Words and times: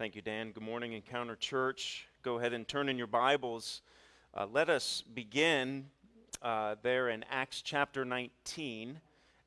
Thank 0.00 0.16
you, 0.16 0.22
Dan. 0.22 0.52
Good 0.52 0.62
morning, 0.62 0.94
Encounter 0.94 1.36
Church. 1.36 2.06
Go 2.22 2.38
ahead 2.38 2.54
and 2.54 2.66
turn 2.66 2.88
in 2.88 2.96
your 2.96 3.06
Bibles. 3.06 3.82
Uh, 4.32 4.46
let 4.50 4.70
us 4.70 5.04
begin 5.12 5.88
uh, 6.40 6.76
there 6.80 7.10
in 7.10 7.22
Acts 7.30 7.60
chapter 7.60 8.02
19. 8.02 8.98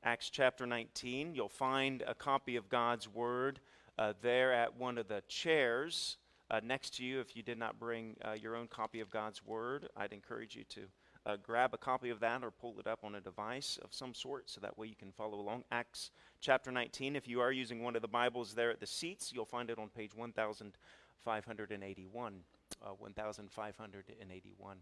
Acts 0.03 0.29
chapter 0.29 0.67
19. 0.67 1.33
You'll 1.33 1.49
find 1.49 2.03
a 2.05 2.13
copy 2.13 2.55
of 2.55 2.69
God's 2.69 3.11
Word 3.11 3.61
uh, 3.97 4.13
there 4.21 4.53
at 4.53 4.77
one 4.77 4.99
of 4.99 5.07
the 5.07 5.23
chairs 5.27 6.17
uh, 6.51 6.59
next 6.63 6.97
to 6.97 7.03
you. 7.03 7.19
If 7.19 7.35
you 7.35 7.41
did 7.41 7.57
not 7.57 7.79
bring 7.79 8.15
uh, 8.23 8.33
your 8.39 8.55
own 8.55 8.67
copy 8.67 8.99
of 8.99 9.09
God's 9.09 9.43
Word, 9.43 9.89
I'd 9.97 10.13
encourage 10.13 10.55
you 10.55 10.65
to 10.65 10.81
uh, 11.25 11.37
grab 11.41 11.73
a 11.73 11.77
copy 11.77 12.09
of 12.09 12.19
that 12.19 12.43
or 12.43 12.51
pull 12.51 12.79
it 12.79 12.87
up 12.87 12.99
on 13.03 13.15
a 13.15 13.21
device 13.21 13.79
of 13.83 13.93
some 13.93 14.13
sort 14.13 14.49
so 14.49 14.59
that 14.61 14.77
way 14.77 14.87
you 14.87 14.95
can 14.95 15.11
follow 15.11 15.39
along. 15.39 15.63
Acts 15.71 16.11
chapter 16.41 16.71
19. 16.71 17.15
If 17.15 17.27
you 17.27 17.39
are 17.39 17.51
using 17.51 17.81
one 17.81 17.95
of 17.95 18.01
the 18.01 18.07
Bibles 18.07 18.53
there 18.53 18.71
at 18.71 18.79
the 18.79 18.85
seats, 18.85 19.31
you'll 19.33 19.45
find 19.45 19.69
it 19.69 19.79
on 19.79 19.89
page 19.89 20.15
1581. 20.15 22.41
Uh, 22.81 22.93
1581. 22.97 24.77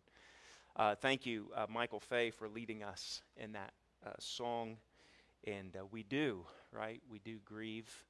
Uh, 0.76 0.96
thank 0.96 1.26
you, 1.26 1.52
uh, 1.56 1.66
Michael 1.70 2.00
Fay, 2.00 2.32
for 2.32 2.50
leading 2.50 2.82
us 2.82 3.22
in 3.38 3.52
that 3.52 3.74
uh, 4.06 4.12
song. 4.20 4.78
And 5.46 5.76
uh, 5.76 5.86
we 5.92 6.04
do, 6.04 6.46
right? 6.72 7.02
We 7.10 7.20
do 7.20 7.40
grieve, 7.46 8.06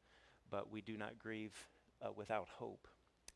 but 0.49 0.71
we 0.71 0.81
do 0.81 0.95
not 0.95 1.19
grieve 1.19 1.67
without 2.15 2.47
hope. 2.57 2.87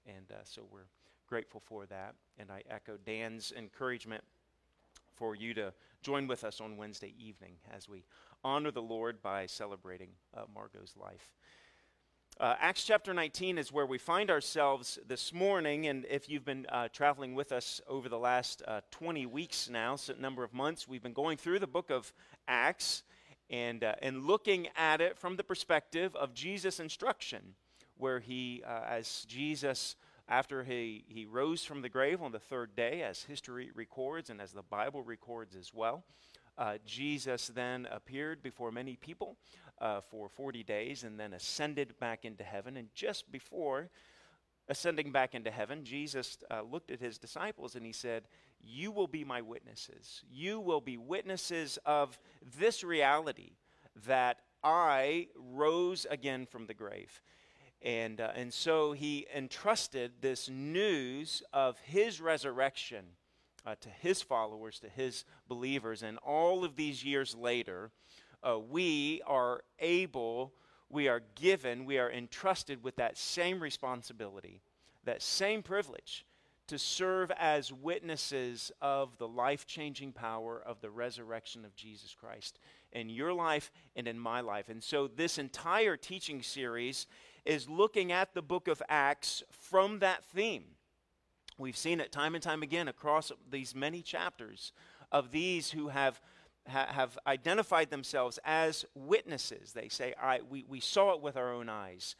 And 0.08 0.31
so 0.44 0.66
we're 0.72 0.88
grateful 1.27 1.59
for 1.59 1.86
that. 1.88 2.16
And 2.38 2.52
I 2.52 2.62
echo 2.70 2.98
Dan's 3.03 3.52
encouragement 3.55 4.23
for 5.16 5.36
you 5.36 5.54
to 5.54 5.74
join 6.02 6.28
with 6.28 6.44
us 6.44 6.62
on 6.62 6.78
Wednesday 6.78 7.14
evening 7.18 7.54
as 7.76 7.88
we 7.88 8.04
honor 8.44 8.72
the 8.72 8.82
Lord 8.82 9.22
by 9.22 9.46
celebrating 9.46 10.10
uh, 10.36 10.42
Margot's 10.54 10.96
life. 10.98 11.32
Uh, 12.38 12.56
Acts 12.60 12.84
chapter 12.84 13.14
19 13.14 13.58
is 13.58 13.72
where 13.72 13.86
we 13.86 13.98
find 13.98 14.30
ourselves 14.30 15.00
this 15.08 15.34
morning, 15.34 15.88
and 15.88 16.06
if 16.09 16.28
you've 16.28 16.44
been 16.44 16.66
uh, 16.68 16.90
traveling 16.90 17.34
with 17.34 17.54
us 17.54 17.80
over 17.88 18.09
the 18.09 18.20
last 18.20 18.62
uh, 18.67 18.81
20 18.92 19.26
weeks 19.26 19.70
now, 19.70 19.95
so 19.95 20.14
number 20.20 20.44
of 20.44 20.54
months, 20.54 20.86
we've 20.86 21.02
been 21.02 21.14
going 21.14 21.38
through 21.38 21.59
the 21.59 21.67
book 21.67 21.89
of 21.89 22.11
Acts 22.45 23.04
and, 23.50 23.86
uh, 23.86 23.95
and 24.02 24.26
looking 24.26 24.67
at 24.76 25.00
it 25.00 25.17
from 25.17 25.38
the 25.38 25.44
perspective 25.44 26.14
of 26.17 26.34
Jesus' 26.34 26.82
instruction, 26.82 27.56
where 27.98 28.20
he, 28.20 28.61
uh, 28.67 28.82
as 28.86 29.26
Jesus 29.30 29.95
after 30.28 30.64
he, 30.64 31.06
he 31.08 31.26
rose 31.26 31.64
from 31.64 31.81
the 31.81 31.90
grave 31.90 32.22
on 32.22 32.31
the 32.31 32.40
third 32.40 32.76
day, 32.76 33.04
as 33.04 33.23
history 33.23 33.70
records 33.76 34.30
and 34.30 34.42
as 34.42 34.52
the 34.52 34.64
Bible 34.64 35.04
records 35.04 35.56
as 35.56 35.73
well, 35.73 36.04
uh, 36.58 36.78
Jesus 36.86 37.48
then 37.54 37.88
appeared 37.92 38.42
before 38.42 38.72
many 38.72 38.95
people 38.95 39.38
uh, 39.80 40.02
for 40.02 40.30
40 40.30 40.64
days 40.64 41.04
and 41.04 41.20
then 41.20 41.34
ascended 41.34 42.00
back 42.00 42.26
into 42.26 42.44
heaven. 42.44 42.78
And 42.78 42.88
just 42.95 43.32
before 43.32 43.90
ascending 44.67 45.12
back 45.12 45.36
into 45.36 45.52
heaven, 45.52 45.84
Jesus 45.84 46.38
uh, 46.50 46.62
looked 46.62 46.92
at 46.92 47.00
his 47.00 47.17
disciples 47.17 47.76
and 47.76 47.86
he 47.86 47.92
said, 47.92 48.23
You 48.62 48.92
will 48.92 49.08
be 49.08 49.23
my 49.23 49.42
witnesses. 49.42 50.23
You 50.32 50.60
will 50.60 50.82
be 50.82 50.98
witnesses 50.98 51.78
of 51.86 52.17
this 52.58 52.84
reality 52.84 53.52
that 54.08 54.39
I 54.64 55.28
rose 55.36 56.08
again 56.10 56.45
from 56.45 56.66
the 56.66 56.73
grave. 56.73 57.22
And, 57.86 58.19
uh, 58.19 58.31
and 58.36 58.52
so 58.52 58.94
he 58.94 59.28
entrusted 59.33 60.14
this 60.19 60.50
news 60.50 61.44
of 61.53 61.78
his 61.83 62.19
resurrection 62.19 63.05
uh, 63.64 63.75
to 63.80 63.89
his 63.89 64.23
followers, 64.23 64.80
to 64.80 64.89
his 64.89 65.23
believers. 65.47 66.02
And 66.02 66.17
all 66.17 66.66
of 66.66 66.75
these 66.75 67.03
years 67.03 67.36
later, 67.36 67.92
uh, 68.42 68.58
we 68.58 69.22
are 69.27 69.61
able, 69.77 70.52
we 70.89 71.08
are 71.08 71.22
given, 71.36 71.86
we 71.86 72.00
are 72.00 72.11
entrusted 72.11 72.83
with 72.83 72.95
that 72.95 73.19
same 73.19 73.59
responsibility, 73.59 74.61
that 75.03 75.22
same 75.22 75.61
privilege 75.61 76.25
to 76.67 76.80
serve 76.80 77.31
as 77.38 77.72
witnesses 77.72 78.72
of 78.81 79.16
the 79.20 79.27
life 79.27 79.67
changing 79.67 80.11
power 80.11 80.59
of 80.66 80.81
the 80.81 80.89
resurrection 80.89 81.64
of 81.64 81.76
Jesus 81.76 82.15
Christ 82.20 82.58
in 82.92 83.10
your 83.10 83.33
life 83.33 83.71
and 83.95 84.08
in 84.08 84.17
my 84.17 84.42
life. 84.42 84.70
And 84.70 84.83
so, 84.83 85.08
this 85.08 85.37
entire 85.37 85.95
teaching 85.95 86.42
series 86.42 87.05
is 87.45 87.70
looking 87.70 88.11
at 88.11 88.33
the 88.33 88.42
book 88.42 88.67
of 88.67 88.82
Acts 88.89 89.44
from 89.52 90.00
that 90.00 90.23
theme. 90.23 90.64
We've 91.58 91.78
seen 91.78 92.00
it 92.00 92.11
time 92.11 92.36
and 92.36 92.44
time 92.44 92.64
again 92.64 92.88
across 92.88 93.32
these 93.50 93.73
many 93.73 94.02
chapters 94.02 94.73
of 95.11 95.32
these 95.32 95.72
who 95.72 95.89
have, 95.89 96.20
ha, 96.67 96.88
have 96.89 97.17
identified 97.26 97.89
themselves 97.89 98.39
as 98.44 98.86
witnesses. 98.94 99.72
They 99.72 99.88
say, 99.88 100.14
I, 100.22 100.42
we, 100.50 100.66
we 100.67 100.80
saw 100.80 101.14
it 101.14 101.22
with 101.22 101.38
our 101.38 101.54
own 101.54 101.70
eyes, 101.70 102.16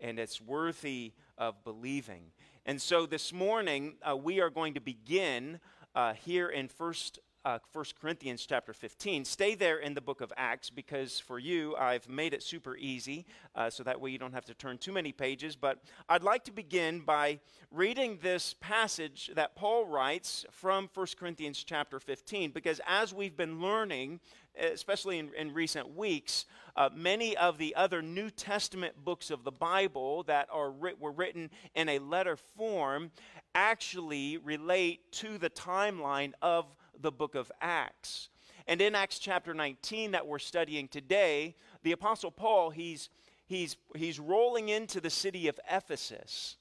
and 0.00 0.18
it's 0.18 0.40
worthy 0.40 1.12
of 1.38 1.62
believing. 1.64 2.32
And 2.66 2.82
so 2.82 3.06
this 3.06 3.32
morning, 3.32 3.94
uh, 4.02 4.16
we 4.16 4.40
are 4.40 4.50
going 4.50 4.74
to 4.74 4.80
begin 4.80 5.60
uh, 5.94 6.14
here 6.14 6.48
in 6.48 6.68
First 6.68 7.20
uh, 7.44 7.58
1 7.72 7.84
Corinthians 8.00 8.46
chapter 8.46 8.72
15. 8.72 9.24
Stay 9.24 9.54
there 9.54 9.78
in 9.78 9.94
the 9.94 10.00
book 10.00 10.20
of 10.20 10.32
Acts 10.36 10.70
because 10.70 11.18
for 11.18 11.38
you, 11.38 11.76
I've 11.76 12.08
made 12.08 12.32
it 12.32 12.42
super 12.42 12.76
easy 12.76 13.26
uh, 13.54 13.68
so 13.68 13.82
that 13.82 14.00
way 14.00 14.10
you 14.10 14.18
don't 14.18 14.32
have 14.32 14.46
to 14.46 14.54
turn 14.54 14.78
too 14.78 14.92
many 14.92 15.12
pages. 15.12 15.54
But 15.54 15.82
I'd 16.08 16.22
like 16.22 16.44
to 16.44 16.52
begin 16.52 17.00
by 17.00 17.40
reading 17.70 18.18
this 18.22 18.54
passage 18.60 19.30
that 19.34 19.56
Paul 19.56 19.84
writes 19.86 20.46
from 20.50 20.88
1 20.94 21.06
Corinthians 21.18 21.62
chapter 21.62 22.00
15 22.00 22.50
because 22.50 22.80
as 22.86 23.12
we've 23.12 23.36
been 23.36 23.60
learning, 23.60 24.20
especially 24.58 25.18
in, 25.18 25.30
in 25.36 25.52
recent 25.52 25.94
weeks, 25.94 26.46
uh, 26.76 26.88
many 26.94 27.36
of 27.36 27.58
the 27.58 27.74
other 27.76 28.00
New 28.00 28.30
Testament 28.30 29.04
books 29.04 29.30
of 29.30 29.44
the 29.44 29.52
Bible 29.52 30.22
that 30.24 30.48
are 30.50 30.70
writ- 30.70 31.00
were 31.00 31.12
written 31.12 31.50
in 31.74 31.90
a 31.90 31.98
letter 31.98 32.36
form 32.56 33.10
actually 33.54 34.38
relate 34.38 35.12
to 35.12 35.36
the 35.38 35.50
timeline 35.50 36.32
of 36.40 36.66
the 37.00 37.12
book 37.12 37.34
of 37.34 37.50
Acts. 37.60 38.28
And 38.66 38.80
in 38.80 38.94
Acts 38.94 39.18
chapter 39.18 39.52
19 39.52 40.12
that 40.12 40.26
we're 40.26 40.38
studying 40.38 40.88
today, 40.88 41.54
the 41.82 41.92
apostle 41.92 42.30
Paul, 42.30 42.70
he's 42.70 43.10
he's 43.46 43.76
he's 43.94 44.18
rolling 44.18 44.68
into 44.68 45.00
the 45.00 45.10
city 45.10 45.48
of 45.48 45.58
Ephesus. 45.70 46.56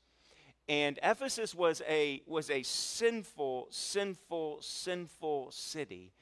And 0.67 0.99
Ephesus 1.03 1.55
was 1.55 1.81
a 1.87 2.21
was 2.25 2.49
a 2.49 2.63
sinful, 2.63 3.67
sinful, 3.69 4.61
sinful 4.61 5.51
city. 5.51 6.13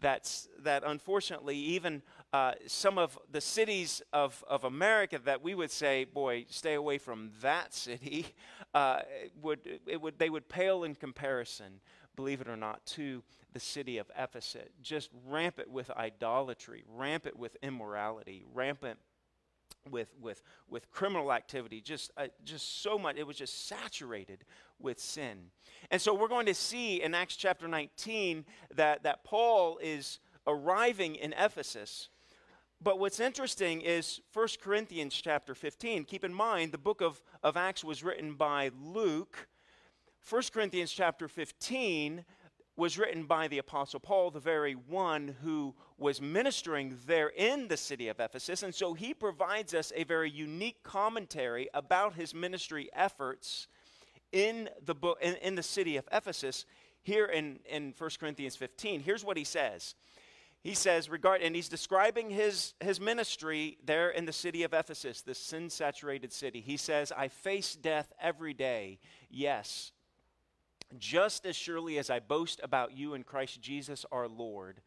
That's 0.00 0.48
that 0.62 0.82
unfortunately 0.84 1.56
even 1.56 2.02
uh, 2.32 2.52
some 2.66 2.98
of 2.98 3.18
the 3.30 3.40
cities 3.40 4.02
of, 4.12 4.44
of 4.48 4.64
America 4.64 5.18
that 5.24 5.42
we 5.42 5.54
would 5.54 5.70
say, 5.70 6.04
boy, 6.04 6.44
stay 6.48 6.74
away 6.74 6.98
from 6.98 7.30
that 7.40 7.72
city, 7.74 8.26
uh, 8.74 9.00
would, 9.40 9.60
it 9.86 10.00
would, 10.00 10.18
they 10.18 10.28
would 10.28 10.48
pale 10.48 10.84
in 10.84 10.94
comparison, 10.94 11.80
believe 12.18 12.40
it 12.40 12.48
or 12.48 12.56
not, 12.56 12.84
to 12.84 13.22
the 13.52 13.60
city 13.60 13.96
of 13.96 14.10
Ephesus, 14.18 14.68
just 14.82 15.08
rampant 15.28 15.70
with 15.70 15.88
idolatry, 15.92 16.82
rampant 16.92 17.38
with 17.38 17.56
immorality, 17.62 18.44
rampant 18.52 18.98
with, 19.88 20.08
with, 20.20 20.42
with 20.68 20.90
criminal 20.90 21.32
activity, 21.32 21.80
just, 21.80 22.10
uh, 22.16 22.26
just 22.44 22.82
so 22.82 22.98
much. 22.98 23.16
It 23.16 23.24
was 23.24 23.36
just 23.36 23.68
saturated 23.68 24.44
with 24.80 24.98
sin. 24.98 25.52
And 25.92 26.02
so 26.02 26.12
we're 26.12 26.26
going 26.26 26.46
to 26.46 26.54
see 26.54 27.00
in 27.00 27.14
Acts 27.14 27.36
chapter 27.36 27.68
19 27.68 28.44
that, 28.74 29.04
that 29.04 29.22
Paul 29.22 29.78
is 29.80 30.18
arriving 30.44 31.14
in 31.14 31.32
Ephesus. 31.34 32.08
But 32.82 32.98
what's 32.98 33.20
interesting 33.20 33.80
is 33.80 34.20
1 34.32 34.48
Corinthians 34.60 35.14
chapter 35.14 35.54
15. 35.54 36.04
Keep 36.04 36.24
in 36.24 36.34
mind, 36.34 36.72
the 36.72 36.78
book 36.78 37.00
of, 37.00 37.22
of 37.44 37.56
Acts 37.56 37.84
was 37.84 38.02
written 38.02 38.34
by 38.34 38.72
Luke. 38.76 39.46
1 40.28 40.42
Corinthians 40.52 40.92
chapter 40.92 41.26
15 41.26 42.22
was 42.76 42.98
written 42.98 43.24
by 43.24 43.48
the 43.48 43.56
Apostle 43.56 43.98
Paul, 43.98 44.30
the 44.30 44.38
very 44.38 44.74
one 44.74 45.34
who 45.42 45.74
was 45.96 46.20
ministering 46.20 46.98
there 47.06 47.28
in 47.28 47.66
the 47.68 47.78
city 47.78 48.08
of 48.08 48.20
Ephesus. 48.20 48.62
And 48.62 48.74
so 48.74 48.92
he 48.92 49.14
provides 49.14 49.72
us 49.72 49.90
a 49.96 50.04
very 50.04 50.30
unique 50.30 50.82
commentary 50.82 51.68
about 51.72 52.14
his 52.14 52.34
ministry 52.34 52.90
efforts 52.92 53.68
in 54.30 54.68
the, 54.84 54.94
book, 54.94 55.18
in, 55.22 55.36
in 55.36 55.54
the 55.54 55.62
city 55.62 55.96
of 55.96 56.06
Ephesus 56.12 56.66
here 57.00 57.24
in, 57.24 57.60
in 57.64 57.94
1 57.96 58.10
Corinthians 58.20 58.54
15. 58.54 59.00
Here's 59.00 59.24
what 59.24 59.38
he 59.38 59.44
says. 59.44 59.94
He 60.60 60.74
says, 60.74 61.08
regard, 61.08 61.40
and 61.40 61.56
he's 61.56 61.70
describing 61.70 62.28
his, 62.28 62.74
his 62.80 63.00
ministry 63.00 63.78
there 63.82 64.10
in 64.10 64.26
the 64.26 64.32
city 64.34 64.62
of 64.62 64.74
Ephesus, 64.74 65.22
this 65.22 65.38
sin 65.38 65.70
saturated 65.70 66.34
city. 66.34 66.60
He 66.60 66.76
says, 66.76 67.12
I 67.16 67.28
face 67.28 67.74
death 67.74 68.12
every 68.20 68.52
day. 68.52 68.98
Yes, 69.30 69.92
just 70.96 71.44
as 71.44 71.56
surely 71.56 71.98
as 71.98 72.10
I 72.10 72.20
boast 72.20 72.60
about 72.62 72.96
you 72.96 73.14
in 73.14 73.24
Christ 73.24 73.60
Jesus 73.60 74.06
our 74.10 74.28
Lord. 74.28 74.80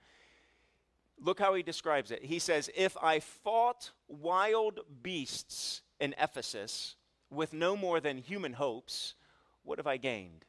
Look 1.19 1.39
how 1.39 1.53
he 1.53 1.61
describes 1.61 2.09
it. 2.09 2.23
He 2.23 2.39
says, 2.39 2.69
If 2.75 2.97
I 3.01 3.19
fought 3.19 3.91
wild 4.07 4.79
beasts 5.03 5.81
in 5.99 6.15
Ephesus 6.19 6.95
with 7.29 7.53
no 7.53 7.75
more 7.75 7.99
than 7.99 8.17
human 8.17 8.53
hopes, 8.53 9.13
what 9.63 9.77
have 9.77 9.87
I 9.87 9.97
gained? 9.97 10.45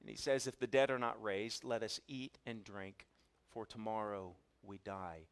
And 0.00 0.10
he 0.10 0.16
says, 0.16 0.46
If 0.46 0.58
the 0.58 0.66
dead 0.66 0.90
are 0.90 0.98
not 0.98 1.22
raised, 1.22 1.62
let 1.62 1.84
us 1.84 2.00
eat 2.08 2.38
and 2.44 2.64
drink, 2.64 3.06
for 3.50 3.64
tomorrow 3.64 4.34
we 4.62 4.78
die. 4.78 5.26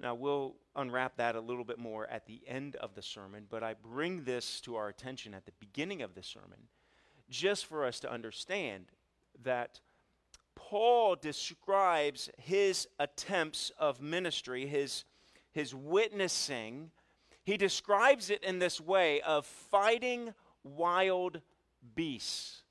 Now, 0.00 0.14
we'll 0.14 0.56
unwrap 0.74 1.16
that 1.18 1.36
a 1.36 1.40
little 1.40 1.64
bit 1.64 1.78
more 1.78 2.08
at 2.08 2.26
the 2.26 2.40
end 2.48 2.76
of 2.76 2.94
the 2.94 3.02
sermon, 3.02 3.46
but 3.48 3.62
I 3.62 3.74
bring 3.74 4.24
this 4.24 4.60
to 4.62 4.74
our 4.74 4.88
attention 4.88 5.34
at 5.34 5.44
the 5.44 5.52
beginning 5.60 6.02
of 6.02 6.14
the 6.14 6.22
sermon 6.22 6.68
just 7.32 7.66
for 7.66 7.84
us 7.84 7.98
to 8.00 8.12
understand 8.12 8.86
that 9.42 9.80
Paul 10.54 11.16
describes 11.16 12.30
his 12.38 12.86
attempts 12.98 13.72
of 13.78 14.00
ministry, 14.00 14.66
his, 14.66 15.04
his 15.50 15.74
witnessing. 15.74 16.90
He 17.42 17.56
describes 17.56 18.30
it 18.30 18.44
in 18.44 18.58
this 18.58 18.80
way 18.80 19.20
of 19.22 19.46
fighting 19.46 20.34
wild 20.62 21.40
beasts. 21.94 22.62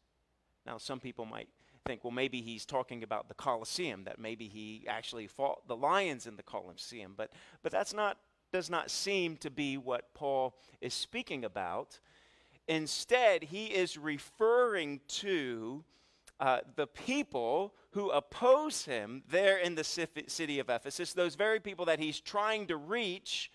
Now, 0.65 0.77
some 0.77 0.99
people 0.99 1.25
might 1.25 1.49
think, 1.85 2.03
well, 2.03 2.11
maybe 2.11 2.41
he's 2.41 2.65
talking 2.65 3.03
about 3.03 3.27
the 3.27 3.33
Colosseum, 3.33 4.03
that 4.03 4.19
maybe 4.19 4.47
he 4.47 4.85
actually 4.87 5.27
fought 5.27 5.67
the 5.67 5.75
lions 5.75 6.27
in 6.27 6.35
the 6.35 6.43
Colosseum. 6.43 7.15
But, 7.17 7.31
but 7.63 7.71
that's 7.71 7.93
not, 7.93 8.17
does 8.53 8.69
not 8.69 8.91
seem 8.91 9.37
to 9.37 9.49
be 9.49 9.77
what 9.77 10.13
Paul 10.13 10.55
is 10.79 10.93
speaking 10.93 11.43
about. 11.43 11.99
Instead, 12.71 13.43
he 13.43 13.65
is 13.65 13.97
referring 13.97 15.01
to 15.05 15.83
uh, 16.39 16.59
the 16.77 16.87
people 16.87 17.73
who 17.89 18.09
oppose 18.11 18.85
him 18.85 19.23
there 19.29 19.57
in 19.57 19.75
the 19.75 19.83
city 19.83 20.57
of 20.57 20.69
Ephesus, 20.69 21.11
those 21.11 21.35
very 21.35 21.59
people 21.59 21.83
that 21.83 21.99
he's 21.99 22.21
trying 22.21 22.65
to 22.67 22.77
reach. 22.77 23.51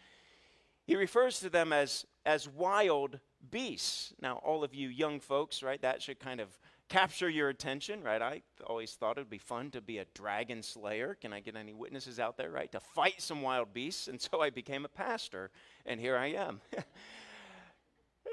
He 0.87 0.97
refers 0.97 1.41
to 1.41 1.49
them 1.49 1.73
as, 1.73 2.05
as 2.27 2.47
wild 2.47 3.19
beasts. 3.51 4.13
Now, 4.21 4.35
all 4.45 4.63
of 4.63 4.75
you 4.75 4.89
young 4.89 5.19
folks, 5.19 5.63
right, 5.63 5.81
that 5.81 6.03
should 6.03 6.21
kind 6.21 6.39
of 6.39 6.51
capture 6.91 7.31
your 7.31 7.49
attention, 7.49 8.03
right? 8.03 8.21
I 8.21 8.43
always 8.67 8.93
thought 8.93 9.17
it 9.17 9.23
would 9.23 9.31
be 9.31 9.39
fun 9.39 9.71
to 9.71 9.81
be 9.81 9.97
a 9.97 10.05
dragon 10.13 10.63
slayer. 10.63 11.17
Can 11.19 11.33
I 11.33 11.41
get 11.41 11.57
any 11.57 11.73
witnesses 11.73 12.21
out 12.21 12.37
there, 12.37 12.51
right? 12.51 12.71
To 12.71 12.81
fight 12.81 13.23
some 13.23 13.41
wild 13.41 13.73
beasts. 13.73 14.09
And 14.09 14.21
so 14.21 14.43
I 14.43 14.51
became 14.51 14.85
a 14.85 14.89
pastor, 14.89 15.51
and 15.87 15.99
here 15.99 16.19
I 16.19 16.33
am. 16.33 16.61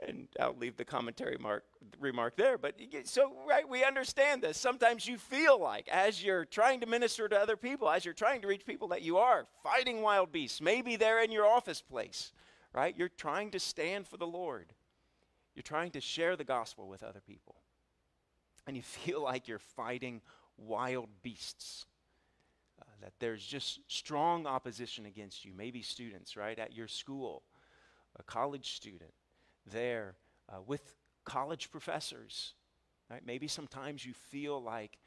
and 0.08 0.28
I'll 0.40 0.56
leave 0.56 0.78
the 0.78 0.86
commentary 0.86 1.38
mark, 1.40 1.64
remark 2.00 2.36
there. 2.36 2.58
But 2.58 2.76
so, 3.06 3.34
right, 3.48 3.68
we 3.68 3.84
understand 3.84 4.42
this. 4.42 4.58
Sometimes 4.58 5.08
you 5.08 5.18
feel 5.18 5.60
like, 5.60 5.88
as 5.88 6.24
you're 6.24 6.46
trying 6.46 6.80
to 6.82 6.86
minister 6.86 7.28
to 7.28 7.40
other 7.40 7.58
people, 7.58 7.90
as 7.90 8.06
you're 8.06 8.14
trying 8.14 8.42
to 8.42 8.48
reach 8.48 8.66
people, 8.66 8.90
that 8.90 9.02
you 9.02 9.18
are 9.18 9.46
fighting 9.64 10.02
wild 10.02 10.32
beasts. 10.32 10.62
Maybe 10.62 10.96
they're 10.96 11.24
in 11.24 11.32
your 11.32 11.46
office 11.46 11.82
place, 11.82 12.32
right? 12.74 12.96
You're 12.98 13.10
trying 13.10 13.52
to 13.52 13.60
stand 13.60 14.08
for 14.08 14.18
the 14.18 14.28
Lord, 14.28 14.74
you're 15.56 15.64
trying 15.64 15.92
to 15.92 16.02
share 16.02 16.36
the 16.36 16.44
gospel 16.44 16.88
with 16.88 17.04
other 17.04 17.22
people 17.22 17.56
and 18.66 18.76
you 18.76 18.84
feel 18.84 19.24
like 19.24 19.48
you're 19.48 19.60
fighting 19.60 20.22
wild 20.58 21.10
beasts. 21.22 21.86
Uh, 22.82 22.86
that 23.02 23.14
there's 23.20 23.46
just 23.46 23.80
strong 23.88 24.48
opposition 24.48 25.06
against 25.06 25.46
you. 25.46 25.54
Maybe 25.56 25.82
students, 25.82 26.36
right, 26.36 26.58
at 26.58 26.74
your 26.74 26.88
school, 26.88 27.44
a 28.18 28.24
college 28.24 28.74
student 28.76 29.14
there 29.65 30.15
uh, 30.50 30.62
with 30.65 30.95
college 31.25 31.71
professors, 31.71 32.54
right? 33.10 33.21
Maybe 33.25 33.48
sometimes 33.48 34.06
you 34.06 34.13
feel 34.13 34.62
like, 34.62 34.98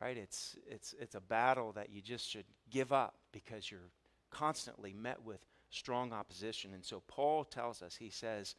right, 0.00 0.16
it's, 0.16 0.56
it's, 0.66 0.94
it's 0.98 1.14
a 1.14 1.20
battle 1.20 1.72
that 1.72 1.90
you 1.90 2.00
just 2.00 2.28
should 2.28 2.46
give 2.70 2.92
up 2.92 3.14
because 3.32 3.70
you're 3.70 3.90
constantly 4.30 4.92
met 4.92 5.22
with 5.22 5.44
strong 5.70 6.12
opposition. 6.12 6.72
And 6.74 6.84
so 6.84 7.02
Paul 7.06 7.44
tells 7.44 7.82
us, 7.82 7.96
he 7.96 8.10
says, 8.10 8.54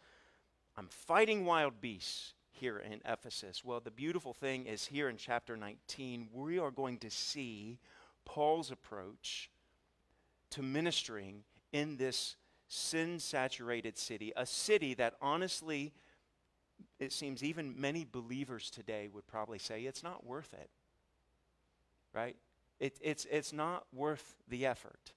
I'm 0.76 0.88
fighting 0.90 1.46
wild 1.46 1.82
beasts 1.82 2.34
here 2.58 2.80
in 2.80 3.02
Ephesus? 3.06 3.64
Well, 3.64 3.80
the 3.80 3.92
beautiful 3.92 4.34
thing 4.34 4.66
is 4.66 4.86
here 4.86 5.10
in 5.10 5.18
chapter 5.18 5.56
19, 5.56 6.30
we 6.34 6.60
are 6.60 6.72
going 6.72 6.98
to 7.00 7.10
see 7.10 7.80
Paul's 8.26 8.72
approach 8.72 9.50
to 10.52 10.64
ministering 10.64 11.44
in 11.72 11.98
this 11.98 12.36
sin 12.68 13.20
saturated 13.20 13.98
city, 13.98 14.34
a 14.36 14.46
city 14.46 14.94
that 14.96 15.16
honestly, 15.22 15.94
it 17.00 17.12
seems 17.14 17.44
even 17.44 17.80
many 17.80 18.06
believers 18.10 18.70
today 18.70 19.08
would 19.12 19.28
probably 19.28 19.60
say 19.60 19.82
it's 19.82 20.04
not 20.04 20.26
worth 20.26 20.54
it. 20.54 20.70
Right? 22.14 22.36
It, 22.80 22.98
it's, 23.02 23.26
it's 23.30 23.54
not 23.54 23.86
worth 23.94 24.36
the 24.48 24.66
effort. 24.66 25.14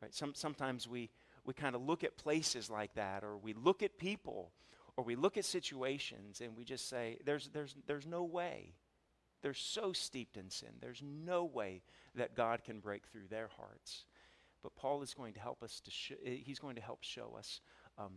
Right? 0.00 0.14
Some, 0.14 0.34
sometimes 0.34 0.88
we, 0.88 1.10
we 1.44 1.54
kind 1.54 1.74
of 1.74 1.82
look 1.82 2.04
at 2.04 2.16
places 2.16 2.70
like 2.70 2.94
that, 2.94 3.24
or 3.24 3.36
we 3.36 3.52
look 3.52 3.82
at 3.82 3.98
people 3.98 4.52
or 4.96 5.04
we 5.04 5.16
look 5.16 5.36
at 5.36 5.44
situations 5.44 6.40
and 6.40 6.56
we 6.56 6.64
just 6.64 6.88
say, 6.88 7.18
there's, 7.24 7.48
there's, 7.54 7.74
there's 7.86 8.06
no 8.06 8.22
way. 8.22 8.74
They're 9.42 9.54
so 9.54 9.92
steeped 9.92 10.36
in 10.36 10.50
sin. 10.50 10.70
There's 10.80 11.02
no 11.02 11.44
way 11.44 11.82
that 12.14 12.36
God 12.36 12.64
can 12.64 12.80
break 12.80 13.06
through 13.06 13.28
their 13.30 13.48
hearts. 13.56 14.04
But 14.62 14.76
Paul 14.76 15.02
is 15.02 15.14
going 15.14 15.34
to 15.34 15.40
help 15.40 15.62
us 15.62 15.80
to, 15.80 15.90
sh- 15.90 16.12
eh, 16.24 16.36
he's 16.42 16.58
going 16.58 16.76
to 16.76 16.82
help 16.82 17.02
show 17.02 17.34
us 17.38 17.60
um, 17.98 18.12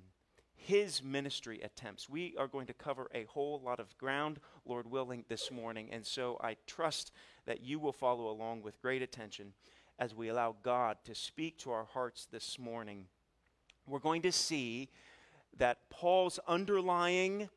his 0.55 1.03
ministry 1.03 1.61
attempts. 1.61 2.09
We 2.09 2.35
are 2.37 2.47
going 2.47 2.67
to 2.67 2.73
cover 2.73 3.09
a 3.13 3.25
whole 3.25 3.61
lot 3.63 3.79
of 3.79 3.97
ground, 3.97 4.39
Lord 4.65 4.89
willing, 4.89 5.25
this 5.27 5.51
morning. 5.51 5.89
And 5.91 6.05
so 6.05 6.37
I 6.41 6.57
trust 6.67 7.11
that 7.45 7.61
you 7.61 7.79
will 7.79 7.93
follow 7.93 8.29
along 8.29 8.61
with 8.61 8.81
great 8.81 9.01
attention 9.01 9.53
as 9.99 10.15
we 10.15 10.29
allow 10.29 10.55
God 10.63 10.97
to 11.05 11.15
speak 11.15 11.57
to 11.59 11.71
our 11.71 11.85
hearts 11.85 12.27
this 12.31 12.57
morning. 12.57 13.05
We're 13.87 13.99
going 13.99 14.21
to 14.23 14.31
see 14.31 14.89
that 15.57 15.89
Paul's 15.89 16.39
underlying 16.47 17.49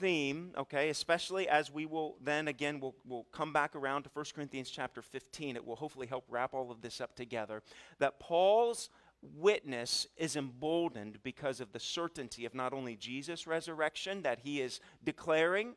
theme, 0.00 0.52
okay, 0.56 0.88
especially 0.88 1.48
as 1.48 1.70
we 1.70 1.86
will 1.86 2.16
then 2.22 2.48
again, 2.48 2.80
we'll, 2.80 2.94
we'll 3.06 3.26
come 3.30 3.52
back 3.52 3.76
around 3.76 4.04
to 4.04 4.10
1 4.12 4.24
Corinthians 4.34 4.70
chapter 4.70 5.02
15. 5.02 5.56
It 5.56 5.64
will 5.64 5.76
hopefully 5.76 6.06
help 6.06 6.24
wrap 6.28 6.54
all 6.54 6.70
of 6.70 6.80
this 6.80 7.00
up 7.00 7.14
together. 7.14 7.62
That 7.98 8.18
Paul's 8.18 8.88
witness 9.22 10.06
is 10.16 10.34
emboldened 10.34 11.18
because 11.22 11.60
of 11.60 11.72
the 11.72 11.78
certainty 11.78 12.46
of 12.46 12.54
not 12.54 12.72
only 12.72 12.96
Jesus' 12.96 13.46
resurrection 13.46 14.22
that 14.22 14.40
he 14.40 14.60
is 14.60 14.80
declaring, 15.04 15.74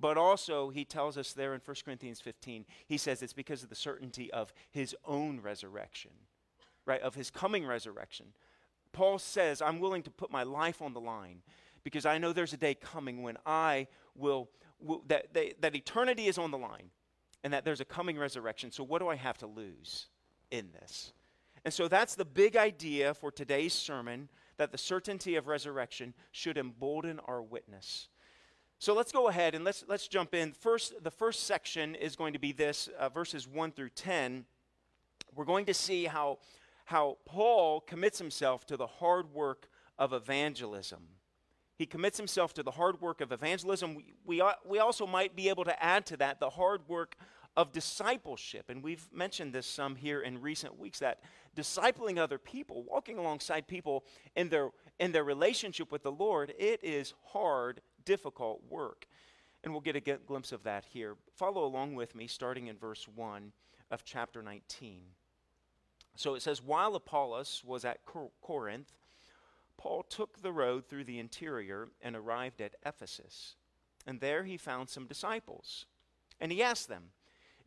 but 0.00 0.16
also 0.16 0.70
he 0.70 0.84
tells 0.84 1.18
us 1.18 1.32
there 1.34 1.54
in 1.54 1.60
1 1.62 1.76
Corinthians 1.84 2.20
15, 2.20 2.64
he 2.86 2.96
says 2.96 3.22
it's 3.22 3.34
because 3.34 3.62
of 3.62 3.68
the 3.68 3.74
certainty 3.74 4.32
of 4.32 4.54
his 4.70 4.96
own 5.04 5.40
resurrection, 5.40 6.12
right, 6.86 7.02
of 7.02 7.14
his 7.14 7.30
coming 7.30 7.66
resurrection. 7.66 8.26
Paul 8.92 9.18
says, 9.18 9.60
I'm 9.60 9.78
willing 9.78 10.02
to 10.04 10.10
put 10.10 10.32
my 10.32 10.42
life 10.42 10.80
on 10.80 10.94
the 10.94 11.00
line 11.00 11.42
because 11.84 12.06
I 12.06 12.18
know 12.18 12.32
there's 12.32 12.52
a 12.52 12.58
day 12.58 12.74
coming 12.74 13.22
when 13.22 13.36
I 13.46 13.86
will, 14.14 14.50
will 14.80 15.02
that, 15.08 15.32
that, 15.34 15.60
that 15.60 15.74
eternity 15.74 16.26
is 16.26 16.38
on 16.38 16.50
the 16.50 16.58
line 16.58 16.90
and 17.42 17.52
that 17.52 17.64
there's 17.64 17.80
a 17.80 17.84
coming 17.84 18.18
resurrection. 18.18 18.70
So, 18.70 18.84
what 18.84 19.00
do 19.00 19.08
I 19.08 19.16
have 19.16 19.38
to 19.38 19.46
lose 19.46 20.08
in 20.50 20.70
this? 20.72 21.12
And 21.64 21.72
so, 21.72 21.88
that's 21.88 22.14
the 22.14 22.24
big 22.24 22.56
idea 22.56 23.14
for 23.14 23.30
today's 23.30 23.72
sermon 23.72 24.28
that 24.56 24.72
the 24.72 24.78
certainty 24.78 25.36
of 25.36 25.46
resurrection 25.46 26.14
should 26.32 26.58
embolden 26.58 27.18
our 27.20 27.42
witness. 27.42 28.08
So 28.78 28.94
let's 28.94 29.12
go 29.12 29.28
ahead 29.28 29.54
and 29.54 29.62
let's, 29.62 29.84
let's 29.88 30.08
jump 30.08 30.34
in. 30.34 30.52
First, 30.52 31.04
the 31.04 31.10
first 31.10 31.44
section 31.44 31.94
is 31.94 32.16
going 32.16 32.32
to 32.32 32.38
be 32.38 32.52
this 32.52 32.88
uh, 32.98 33.10
verses 33.10 33.46
1 33.46 33.72
through 33.72 33.90
10. 33.90 34.46
We're 35.34 35.44
going 35.44 35.66
to 35.66 35.74
see 35.74 36.06
how 36.06 36.38
how 36.90 37.18
Paul 37.24 37.82
commits 37.82 38.18
himself 38.18 38.66
to 38.66 38.76
the 38.76 38.88
hard 38.88 39.32
work 39.32 39.68
of 39.96 40.12
evangelism. 40.12 41.06
He 41.80 41.86
commits 41.86 42.18
himself 42.18 42.52
to 42.52 42.62
the 42.62 42.72
hard 42.72 43.00
work 43.00 43.22
of 43.22 43.32
evangelism. 43.32 43.94
We, 43.94 44.12
we, 44.26 44.40
uh, 44.42 44.52
we 44.66 44.80
also 44.80 45.06
might 45.06 45.34
be 45.34 45.48
able 45.48 45.64
to 45.64 45.82
add 45.82 46.04
to 46.06 46.18
that 46.18 46.38
the 46.38 46.50
hard 46.50 46.86
work 46.90 47.16
of 47.56 47.72
discipleship. 47.72 48.68
And 48.68 48.82
we've 48.82 49.08
mentioned 49.10 49.54
this 49.54 49.66
some 49.66 49.96
here 49.96 50.20
in 50.20 50.42
recent 50.42 50.78
weeks 50.78 50.98
that 50.98 51.20
discipling 51.56 52.18
other 52.18 52.36
people, 52.36 52.82
walking 52.82 53.16
alongside 53.16 53.66
people 53.66 54.04
in 54.36 54.50
their, 54.50 54.68
in 54.98 55.12
their 55.12 55.24
relationship 55.24 55.90
with 55.90 56.02
the 56.02 56.12
Lord, 56.12 56.52
it 56.58 56.84
is 56.84 57.14
hard, 57.28 57.80
difficult 58.04 58.60
work. 58.68 59.06
And 59.64 59.72
we'll 59.72 59.80
get 59.80 59.96
a 59.96 60.00
glimpse 60.00 60.52
of 60.52 60.64
that 60.64 60.84
here. 60.84 61.16
Follow 61.34 61.64
along 61.64 61.94
with 61.94 62.14
me, 62.14 62.26
starting 62.26 62.66
in 62.66 62.76
verse 62.76 63.08
1 63.08 63.52
of 63.90 64.04
chapter 64.04 64.42
19. 64.42 65.00
So 66.14 66.34
it 66.34 66.42
says, 66.42 66.60
while 66.60 66.94
Apollos 66.94 67.62
was 67.64 67.86
at 67.86 68.04
Cor- 68.04 68.32
Corinth, 68.42 68.92
Paul 69.80 70.02
took 70.02 70.42
the 70.42 70.52
road 70.52 70.86
through 70.86 71.04
the 71.04 71.18
interior 71.18 71.88
and 72.02 72.14
arrived 72.14 72.60
at 72.60 72.74
Ephesus. 72.84 73.56
And 74.06 74.20
there 74.20 74.44
he 74.44 74.58
found 74.58 74.90
some 74.90 75.06
disciples. 75.06 75.86
And 76.38 76.52
he 76.52 76.62
asked 76.62 76.90
them, 76.90 77.12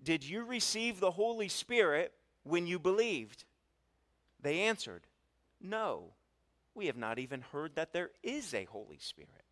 Did 0.04 0.24
you 0.24 0.44
receive 0.46 1.00
the 1.00 1.10
Holy 1.10 1.48
Spirit 1.48 2.14
when 2.44 2.68
you 2.68 2.78
believed? 2.78 3.46
They 4.40 4.60
answered, 4.60 5.08
No, 5.60 6.14
we 6.76 6.86
have 6.86 6.98
not 6.98 7.18
even 7.18 7.42
heard 7.42 7.74
that 7.74 7.94
there 7.94 8.12
is 8.22 8.54
a 8.54 8.66
Holy 8.66 9.00
Spirit. 9.00 9.46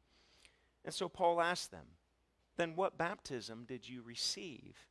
And 0.86 0.94
so 0.94 1.10
Paul 1.10 1.42
asked 1.42 1.72
them, 1.72 1.88
Then 2.58 2.76
what 2.76 2.96
baptism 2.96 3.66
did 3.68 3.90
you 3.90 4.04
receive? 4.04 4.86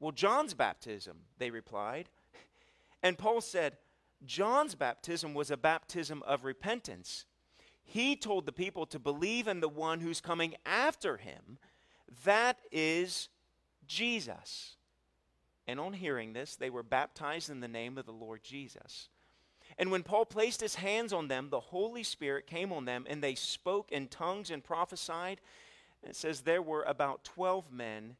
Well, 0.00 0.12
John's 0.12 0.54
baptism, 0.54 1.18
they 1.36 1.50
replied. 1.50 2.08
And 3.02 3.18
Paul 3.18 3.42
said, 3.42 3.76
John's 4.26 4.74
baptism 4.74 5.34
was 5.34 5.50
a 5.50 5.56
baptism 5.56 6.22
of 6.26 6.44
repentance. 6.44 7.24
He 7.84 8.16
told 8.16 8.46
the 8.46 8.52
people 8.52 8.86
to 8.86 8.98
believe 8.98 9.46
in 9.46 9.60
the 9.60 9.68
one 9.68 10.00
who's 10.00 10.20
coming 10.20 10.54
after 10.64 11.16
him. 11.16 11.58
That 12.24 12.58
is 12.72 13.28
Jesus. 13.86 14.76
And 15.66 15.80
on 15.80 15.92
hearing 15.92 16.32
this, 16.32 16.56
they 16.56 16.70
were 16.70 16.82
baptized 16.82 17.50
in 17.50 17.60
the 17.60 17.68
name 17.68 17.98
of 17.98 18.06
the 18.06 18.12
Lord 18.12 18.42
Jesus. 18.42 19.08
And 19.78 19.90
when 19.90 20.02
Paul 20.02 20.24
placed 20.24 20.60
his 20.60 20.76
hands 20.76 21.12
on 21.12 21.28
them, 21.28 21.50
the 21.50 21.60
Holy 21.60 22.02
Spirit 22.02 22.46
came 22.46 22.72
on 22.72 22.84
them, 22.84 23.04
and 23.08 23.22
they 23.22 23.34
spoke 23.34 23.90
in 23.90 24.08
tongues 24.08 24.50
and 24.50 24.62
prophesied. 24.62 25.40
And 26.02 26.10
it 26.10 26.16
says 26.16 26.40
there 26.40 26.62
were 26.62 26.84
about 26.84 27.24
12 27.24 27.72
men 27.72 28.16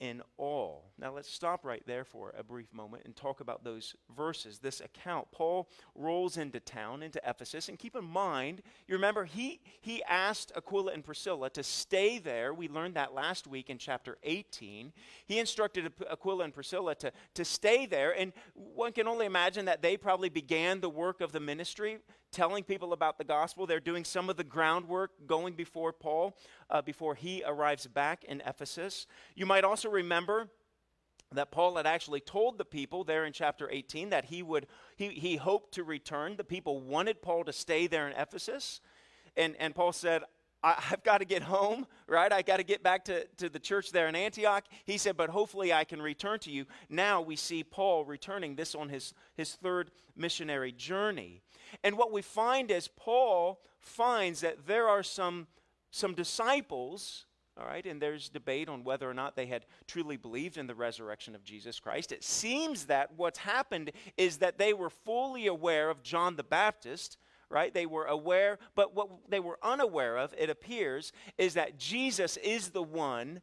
in 0.00 0.22
all. 0.38 0.92
Now 0.98 1.14
let's 1.14 1.30
stop 1.30 1.64
right 1.64 1.82
there 1.86 2.04
for 2.04 2.34
a 2.36 2.42
brief 2.42 2.72
moment 2.72 3.04
and 3.04 3.14
talk 3.14 3.40
about 3.40 3.62
those 3.62 3.94
verses, 4.16 4.58
this 4.58 4.80
account. 4.80 5.28
Paul 5.30 5.68
rolls 5.94 6.38
into 6.38 6.58
town, 6.58 7.02
into 7.02 7.20
Ephesus, 7.24 7.68
and 7.68 7.78
keep 7.78 7.94
in 7.94 8.04
mind, 8.04 8.62
you 8.88 8.94
remember 8.94 9.26
he 9.26 9.60
he 9.80 10.02
asked 10.04 10.52
Aquila 10.56 10.92
and 10.92 11.04
Priscilla 11.04 11.50
to 11.50 11.62
stay 11.62 12.18
there. 12.18 12.54
We 12.54 12.68
learned 12.68 12.94
that 12.94 13.12
last 13.12 13.46
week 13.46 13.68
in 13.68 13.76
chapter 13.76 14.16
18. 14.22 14.92
He 15.26 15.38
instructed 15.38 15.92
Aquila 16.10 16.44
and 16.44 16.54
Priscilla 16.54 16.94
to, 16.96 17.12
to 17.34 17.44
stay 17.44 17.84
there, 17.84 18.18
and 18.18 18.32
one 18.54 18.92
can 18.92 19.06
only 19.06 19.26
imagine 19.26 19.66
that 19.66 19.82
they 19.82 19.98
probably 19.98 20.30
began 20.30 20.80
the 20.80 20.90
work 20.90 21.20
of 21.20 21.32
the 21.32 21.40
ministry 21.40 21.98
telling 22.30 22.64
people 22.64 22.92
about 22.92 23.18
the 23.18 23.24
gospel. 23.24 23.66
They're 23.66 23.80
doing 23.80 24.04
some 24.04 24.30
of 24.30 24.36
the 24.36 24.44
groundwork 24.44 25.26
going 25.26 25.54
before 25.54 25.92
Paul, 25.92 26.36
uh, 26.68 26.82
before 26.82 27.14
he 27.14 27.42
arrives 27.46 27.86
back 27.86 28.24
in 28.24 28.42
Ephesus. 28.46 29.06
You 29.34 29.46
might 29.46 29.64
also 29.64 29.90
remember 29.90 30.48
that 31.32 31.50
Paul 31.50 31.76
had 31.76 31.86
actually 31.86 32.20
told 32.20 32.58
the 32.58 32.64
people 32.64 33.04
there 33.04 33.24
in 33.24 33.32
chapter 33.32 33.68
18 33.70 34.10
that 34.10 34.26
he 34.26 34.42
would 34.42 34.66
he, 34.96 35.08
he 35.10 35.36
hoped 35.36 35.74
to 35.74 35.84
return. 35.84 36.36
The 36.36 36.44
people 36.44 36.80
wanted 36.80 37.22
Paul 37.22 37.44
to 37.44 37.52
stay 37.52 37.86
there 37.86 38.08
in 38.08 38.14
Ephesus. 38.14 38.80
And, 39.36 39.54
and 39.60 39.74
Paul 39.74 39.92
said, 39.92 40.24
I, 40.62 40.74
have 40.78 41.02
got 41.02 41.18
to 41.18 41.24
get 41.24 41.42
home, 41.42 41.86
right? 42.06 42.32
I 42.32 42.42
got 42.42 42.58
to 42.58 42.62
get 42.62 42.82
back 42.82 43.04
to, 43.06 43.26
to 43.38 43.48
the 43.48 43.58
church 43.58 43.92
there 43.92 44.08
in 44.08 44.14
Antioch. 44.14 44.64
He 44.84 44.98
said, 44.98 45.16
but 45.16 45.30
hopefully 45.30 45.72
I 45.72 45.84
can 45.84 46.02
return 46.02 46.38
to 46.40 46.50
you. 46.50 46.66
Now 46.88 47.20
we 47.20 47.36
see 47.36 47.64
Paul 47.64 48.04
returning 48.04 48.56
this 48.56 48.74
on 48.74 48.88
his, 48.88 49.14
his 49.34 49.54
third 49.54 49.90
missionary 50.16 50.72
journey. 50.72 51.42
And 51.82 51.96
what 51.96 52.12
we 52.12 52.22
find 52.22 52.70
is 52.70 52.88
Paul 52.88 53.60
finds 53.80 54.40
that 54.42 54.66
there 54.66 54.88
are 54.88 55.02
some, 55.02 55.46
some 55.90 56.14
disciples, 56.14 57.24
all 57.58 57.66
right, 57.66 57.86
and 57.86 58.00
there's 58.00 58.28
debate 58.28 58.68
on 58.68 58.84
whether 58.84 59.08
or 59.08 59.14
not 59.14 59.36
they 59.36 59.46
had 59.46 59.66
truly 59.86 60.16
believed 60.16 60.58
in 60.58 60.66
the 60.66 60.74
resurrection 60.74 61.34
of 61.34 61.42
Jesus 61.42 61.80
Christ. 61.80 62.12
It 62.12 62.22
seems 62.22 62.86
that 62.86 63.12
what's 63.16 63.38
happened 63.38 63.92
is 64.16 64.38
that 64.38 64.58
they 64.58 64.74
were 64.74 64.90
fully 64.90 65.46
aware 65.46 65.88
of 65.88 66.02
John 66.02 66.36
the 66.36 66.44
Baptist 66.44 67.16
right? 67.50 67.74
They 67.74 67.86
were 67.86 68.06
aware, 68.06 68.58
but 68.74 68.94
what 68.94 69.08
they 69.28 69.40
were 69.40 69.58
unaware 69.62 70.16
of, 70.16 70.34
it 70.38 70.48
appears, 70.48 71.12
is 71.36 71.54
that 71.54 71.78
Jesus 71.78 72.36
is 72.38 72.70
the 72.70 72.82
one 72.82 73.42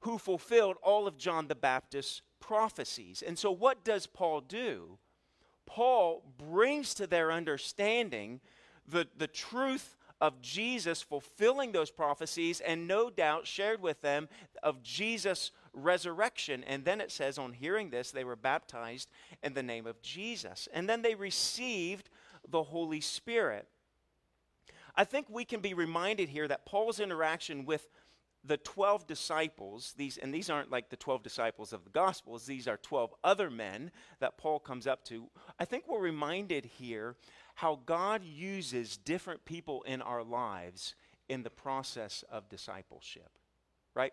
who 0.00 0.18
fulfilled 0.18 0.76
all 0.82 1.08
of 1.08 1.18
John 1.18 1.48
the 1.48 1.54
Baptist's 1.54 2.22
prophecies. 2.38 3.22
And 3.26 3.38
so, 3.38 3.50
what 3.50 3.84
does 3.84 4.06
Paul 4.06 4.42
do? 4.42 4.98
Paul 5.66 6.22
brings 6.38 6.94
to 6.94 7.06
their 7.06 7.32
understanding 7.32 8.40
the, 8.86 9.08
the 9.16 9.26
truth 9.26 9.96
of 10.20 10.40
Jesus 10.40 11.02
fulfilling 11.02 11.72
those 11.72 11.90
prophecies 11.90 12.60
and 12.60 12.88
no 12.88 13.10
doubt 13.10 13.46
shared 13.46 13.80
with 13.80 14.00
them 14.00 14.28
of 14.62 14.82
Jesus' 14.82 15.52
resurrection. 15.72 16.64
And 16.64 16.84
then 16.84 17.00
it 17.00 17.10
says, 17.10 17.38
on 17.38 17.52
hearing 17.52 17.90
this, 17.90 18.10
they 18.10 18.24
were 18.24 18.36
baptized 18.36 19.10
in 19.42 19.54
the 19.54 19.62
name 19.62 19.86
of 19.86 20.00
Jesus. 20.02 20.68
And 20.72 20.88
then 20.88 21.02
they 21.02 21.14
received 21.14 22.08
the 22.50 22.62
Holy 22.62 23.00
Spirit. 23.00 23.68
I 24.94 25.04
think 25.04 25.26
we 25.28 25.44
can 25.44 25.60
be 25.60 25.74
reminded 25.74 26.28
here 26.28 26.48
that 26.48 26.66
Paul's 26.66 27.00
interaction 27.00 27.64
with 27.64 27.88
the 28.44 28.56
12 28.56 29.06
disciples, 29.06 29.94
these, 29.96 30.16
and 30.16 30.32
these 30.32 30.48
aren't 30.48 30.70
like 30.70 30.88
the 30.88 30.96
12 30.96 31.22
disciples 31.22 31.72
of 31.72 31.84
the 31.84 31.90
Gospels, 31.90 32.46
these 32.46 32.66
are 32.66 32.76
12 32.76 33.14
other 33.22 33.50
men 33.50 33.90
that 34.20 34.38
Paul 34.38 34.58
comes 34.58 34.86
up 34.86 35.04
to. 35.04 35.28
I 35.58 35.64
think 35.64 35.84
we're 35.86 36.00
reminded 36.00 36.64
here 36.64 37.16
how 37.56 37.80
God 37.84 38.24
uses 38.24 38.96
different 38.96 39.44
people 39.44 39.82
in 39.82 40.00
our 40.00 40.22
lives 40.22 40.94
in 41.28 41.42
the 41.42 41.50
process 41.50 42.24
of 42.30 42.48
discipleship, 42.48 43.30
right? 43.94 44.12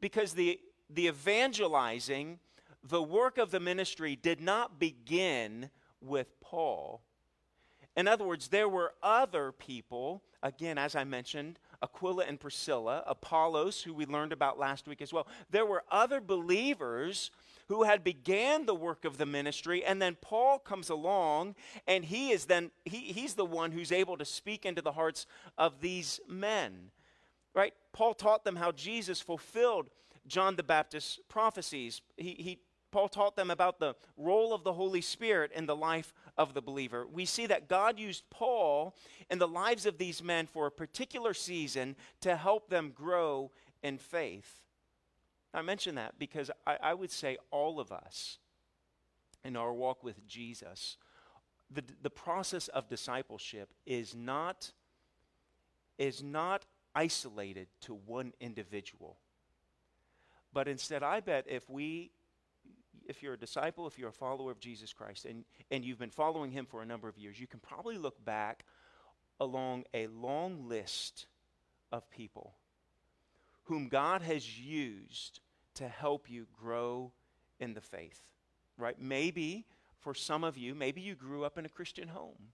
Because 0.00 0.32
the, 0.32 0.58
the 0.88 1.08
evangelizing, 1.08 2.38
the 2.82 3.02
work 3.02 3.38
of 3.38 3.50
the 3.50 3.60
ministry 3.60 4.16
did 4.16 4.40
not 4.40 4.78
begin 4.78 5.70
with 6.00 6.40
Paul. 6.40 7.02
In 7.96 8.06
other 8.06 8.24
words, 8.24 8.48
there 8.48 8.68
were 8.68 8.92
other 9.02 9.52
people, 9.52 10.22
again, 10.42 10.76
as 10.76 10.94
I 10.94 11.04
mentioned, 11.04 11.58
Aquila 11.82 12.24
and 12.24 12.38
Priscilla, 12.38 13.02
Apollos, 13.06 13.82
who 13.82 13.94
we 13.94 14.04
learned 14.04 14.32
about 14.32 14.58
last 14.58 14.86
week 14.86 15.00
as 15.00 15.12
well. 15.12 15.26
There 15.50 15.64
were 15.64 15.82
other 15.90 16.20
believers 16.20 17.30
who 17.68 17.84
had 17.84 18.04
began 18.04 18.66
the 18.66 18.74
work 18.74 19.04
of 19.04 19.18
the 19.18 19.26
ministry 19.26 19.84
and 19.84 20.00
then 20.00 20.16
paul 20.20 20.58
comes 20.58 20.88
along 20.88 21.54
and 21.86 22.04
he 22.04 22.30
is 22.30 22.44
then 22.44 22.70
he, 22.84 22.98
he's 23.12 23.34
the 23.34 23.44
one 23.44 23.72
who's 23.72 23.90
able 23.90 24.16
to 24.16 24.24
speak 24.24 24.64
into 24.64 24.80
the 24.80 24.92
hearts 24.92 25.26
of 25.58 25.80
these 25.80 26.20
men 26.28 26.90
right 27.54 27.74
paul 27.92 28.14
taught 28.14 28.44
them 28.44 28.56
how 28.56 28.70
jesus 28.70 29.20
fulfilled 29.20 29.90
john 30.28 30.54
the 30.54 30.62
baptist's 30.62 31.18
prophecies 31.28 32.00
he, 32.16 32.36
he 32.38 32.58
Paul 32.92 33.08
taught 33.10 33.36
them 33.36 33.50
about 33.50 33.78
the 33.78 33.94
role 34.16 34.54
of 34.54 34.64
the 34.64 34.72
Holy 34.72 35.02
Spirit 35.02 35.52
in 35.52 35.66
the 35.66 35.76
life 35.76 36.14
of 36.38 36.54
the 36.54 36.62
believer. 36.62 37.06
We 37.06 37.24
see 37.24 37.46
that 37.46 37.68
God 37.68 37.98
used 37.98 38.28
Paul 38.30 38.94
in 39.30 39.38
the 39.38 39.48
lives 39.48 39.86
of 39.86 39.98
these 39.98 40.22
men 40.22 40.46
for 40.46 40.66
a 40.66 40.70
particular 40.70 41.34
season 41.34 41.96
to 42.20 42.36
help 42.36 42.68
them 42.68 42.92
grow 42.94 43.50
in 43.82 43.98
faith. 43.98 44.62
I 45.54 45.62
mention 45.62 45.94
that 45.94 46.18
because 46.18 46.50
I, 46.66 46.76
I 46.82 46.94
would 46.94 47.10
say 47.10 47.38
all 47.50 47.80
of 47.80 47.90
us 47.90 48.38
in 49.44 49.56
our 49.56 49.72
walk 49.72 50.04
with 50.04 50.26
Jesus, 50.26 50.98
the, 51.70 51.82
the 52.02 52.10
process 52.10 52.68
of 52.68 52.88
discipleship 52.88 53.72
is 53.86 54.14
not, 54.14 54.72
is 55.98 56.22
not 56.22 56.66
isolated 56.94 57.68
to 57.82 57.94
one 57.94 58.32
individual. 58.40 59.18
But 60.52 60.68
instead, 60.68 61.02
I 61.02 61.20
bet 61.20 61.46
if 61.48 61.68
we 61.70 62.10
if 63.08 63.22
you're 63.22 63.34
a 63.34 63.38
disciple, 63.38 63.86
if 63.86 63.98
you're 63.98 64.08
a 64.08 64.12
follower 64.12 64.50
of 64.50 64.60
Jesus 64.60 64.92
Christ, 64.92 65.24
and, 65.24 65.44
and 65.70 65.84
you've 65.84 65.98
been 65.98 66.10
following 66.10 66.50
him 66.50 66.66
for 66.66 66.82
a 66.82 66.86
number 66.86 67.08
of 67.08 67.18
years, 67.18 67.40
you 67.40 67.46
can 67.46 67.60
probably 67.60 67.98
look 67.98 68.24
back 68.24 68.64
along 69.40 69.84
a 69.94 70.06
long 70.08 70.68
list 70.68 71.26
of 71.92 72.10
people 72.10 72.54
whom 73.64 73.88
God 73.88 74.22
has 74.22 74.58
used 74.58 75.40
to 75.74 75.88
help 75.88 76.30
you 76.30 76.46
grow 76.58 77.12
in 77.58 77.74
the 77.74 77.80
faith, 77.80 78.22
right? 78.78 79.00
Maybe 79.00 79.66
for 79.98 80.14
some 80.14 80.44
of 80.44 80.56
you, 80.56 80.74
maybe 80.74 81.00
you 81.00 81.14
grew 81.14 81.44
up 81.44 81.58
in 81.58 81.66
a 81.66 81.68
Christian 81.68 82.08
home. 82.08 82.52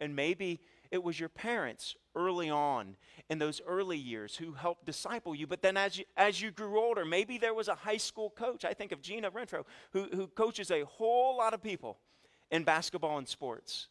And 0.00 0.16
maybe 0.16 0.60
it 0.90 1.02
was 1.02 1.18
your 1.18 1.28
parents 1.28 1.94
early 2.16 2.50
on 2.50 2.96
in 3.28 3.38
those 3.38 3.60
early 3.66 3.96
years 3.96 4.36
who 4.36 4.52
helped 4.52 4.84
disciple 4.84 5.34
you. 5.34 5.46
But 5.46 5.62
then 5.62 5.76
as 5.76 5.98
you, 5.98 6.04
as 6.16 6.42
you 6.42 6.50
grew 6.50 6.78
older, 6.78 7.04
maybe 7.04 7.38
there 7.38 7.54
was 7.54 7.68
a 7.68 7.74
high 7.74 7.96
school 7.96 8.30
coach. 8.30 8.64
I 8.64 8.74
think 8.74 8.90
of 8.90 9.00
Gina 9.00 9.30
Renfro, 9.30 9.64
who, 9.92 10.08
who 10.12 10.26
coaches 10.26 10.70
a 10.70 10.84
whole 10.84 11.36
lot 11.36 11.54
of 11.54 11.62
people 11.62 11.98
in 12.50 12.64
basketball 12.64 13.18
and 13.18 13.28
sports. 13.28 13.88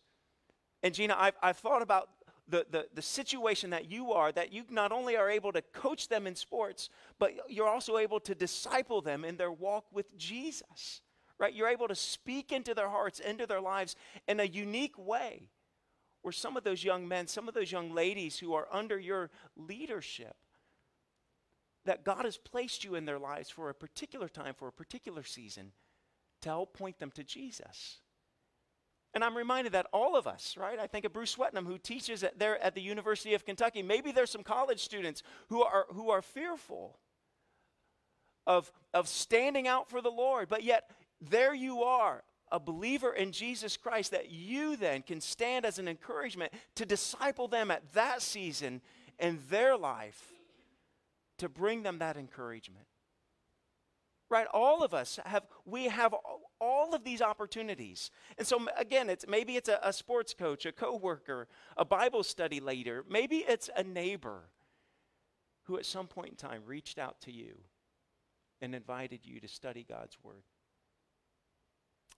And 0.83 0.93
Gina, 0.93 1.15
I've, 1.17 1.35
I've 1.41 1.57
thought 1.57 1.81
about 1.81 2.09
the, 2.49 2.65
the, 2.69 2.87
the 2.93 3.01
situation 3.01 3.69
that 3.69 3.89
you 3.89 4.11
are, 4.11 4.31
that 4.31 4.51
you 4.51 4.63
not 4.69 4.91
only 4.91 5.15
are 5.15 5.29
able 5.29 5.53
to 5.53 5.61
coach 5.61 6.09
them 6.09 6.27
in 6.27 6.35
sports, 6.35 6.89
but 7.17 7.31
you're 7.47 7.67
also 7.67 7.97
able 7.97 8.19
to 8.21 8.35
disciple 8.35 9.01
them 9.01 9.23
in 9.23 9.37
their 9.37 9.51
walk 9.51 9.85
with 9.93 10.17
Jesus, 10.17 11.01
right? 11.37 11.53
You're 11.53 11.69
able 11.69 11.87
to 11.87 11.95
speak 11.95 12.51
into 12.51 12.73
their 12.73 12.89
hearts, 12.89 13.19
into 13.19 13.45
their 13.45 13.61
lives 13.61 13.95
in 14.27 14.39
a 14.39 14.45
unique 14.45 14.97
way 14.97 15.49
where 16.21 16.31
some 16.31 16.57
of 16.57 16.63
those 16.63 16.83
young 16.83 17.07
men, 17.07 17.27
some 17.27 17.47
of 17.47 17.53
those 17.53 17.71
young 17.71 17.93
ladies 17.93 18.39
who 18.39 18.53
are 18.53 18.67
under 18.71 18.99
your 18.99 19.29
leadership, 19.55 20.35
that 21.85 22.03
God 22.03 22.25
has 22.25 22.37
placed 22.37 22.83
you 22.83 22.95
in 22.95 23.05
their 23.05 23.19
lives 23.19 23.49
for 23.49 23.69
a 23.69 23.73
particular 23.73 24.27
time, 24.27 24.53
for 24.53 24.67
a 24.67 24.71
particular 24.71 25.23
season, 25.23 25.71
to 26.41 26.49
help 26.49 26.77
point 26.77 26.99
them 26.99 27.11
to 27.11 27.23
Jesus. 27.23 27.99
And 29.13 29.23
I'm 29.23 29.35
reminded 29.35 29.71
that 29.73 29.87
all 29.91 30.15
of 30.15 30.27
us, 30.27 30.55
right? 30.55 30.77
I 30.77 30.85
think 30.85 31.03
of 31.05 31.13
Bruce 31.13 31.35
Swetnam, 31.35 31.65
who 31.65 31.77
teaches 31.77 32.23
at, 32.23 32.37
there 32.37 32.61
at 32.63 32.75
the 32.75 32.81
University 32.81 33.33
of 33.33 33.43
Kentucky. 33.43 33.81
Maybe 33.81 34.11
there's 34.11 34.29
some 34.29 34.43
college 34.43 34.83
students 34.83 35.23
who 35.47 35.63
are, 35.63 35.87
who 35.91 36.11
are 36.11 36.21
fearful 36.21 36.99
of, 38.45 38.71
of 38.93 39.07
standing 39.07 39.67
out 39.67 39.89
for 39.89 40.01
the 40.01 40.11
Lord, 40.11 40.47
but 40.47 40.63
yet 40.63 40.91
there 41.21 41.53
you 41.53 41.83
are, 41.83 42.23
a 42.51 42.59
believer 42.59 43.13
in 43.13 43.31
Jesus 43.31 43.77
Christ 43.77 44.11
that 44.11 44.31
you 44.31 44.75
then 44.75 45.01
can 45.01 45.21
stand 45.21 45.65
as 45.65 45.79
an 45.79 45.87
encouragement 45.87 46.51
to 46.75 46.85
disciple 46.85 47.47
them 47.47 47.71
at 47.71 47.93
that 47.93 48.21
season 48.21 48.81
in 49.19 49.39
their 49.49 49.77
life 49.77 50.33
to 51.37 51.49
bring 51.49 51.83
them 51.83 51.99
that 51.99 52.17
encouragement. 52.17 52.85
Right? 54.29 54.47
All 54.53 54.83
of 54.83 54.93
us 54.93 55.19
have, 55.25 55.43
we 55.65 55.85
have 55.85 56.13
all 56.61 56.93
of 56.93 57.03
these 57.03 57.21
opportunities. 57.21 58.11
And 58.37 58.45
so 58.45 58.67
again, 58.77 59.09
it's 59.09 59.25
maybe 59.27 59.55
it's 59.55 59.69
a, 59.69 59.79
a 59.81 59.91
sports 59.91 60.35
coach, 60.35 60.65
a 60.65 60.71
coworker, 60.71 61.47
a 61.77 61.85
Bible 61.85 62.23
study 62.23 62.59
leader, 62.59 63.03
maybe 63.09 63.37
it's 63.37 63.69
a 63.75 63.83
neighbor 63.83 64.49
who 65.63 65.77
at 65.77 65.85
some 65.85 66.07
point 66.07 66.29
in 66.29 66.35
time 66.35 66.61
reached 66.65 66.99
out 66.99 67.21
to 67.21 67.31
you 67.31 67.55
and 68.61 68.75
invited 68.75 69.21
you 69.23 69.39
to 69.39 69.47
study 69.47 69.85
God's 69.87 70.17
word 70.23 70.43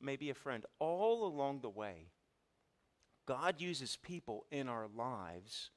maybe 0.04 0.30
a 0.30 0.36
friend, 0.36 0.66
all 0.80 1.26
along 1.26 1.62
the 1.62 1.70
way, 1.70 2.12
God 3.28 3.62
uses 3.62 3.98
people 3.98 4.46
in 4.52 4.68
our 4.68 4.88
lives 4.88 5.70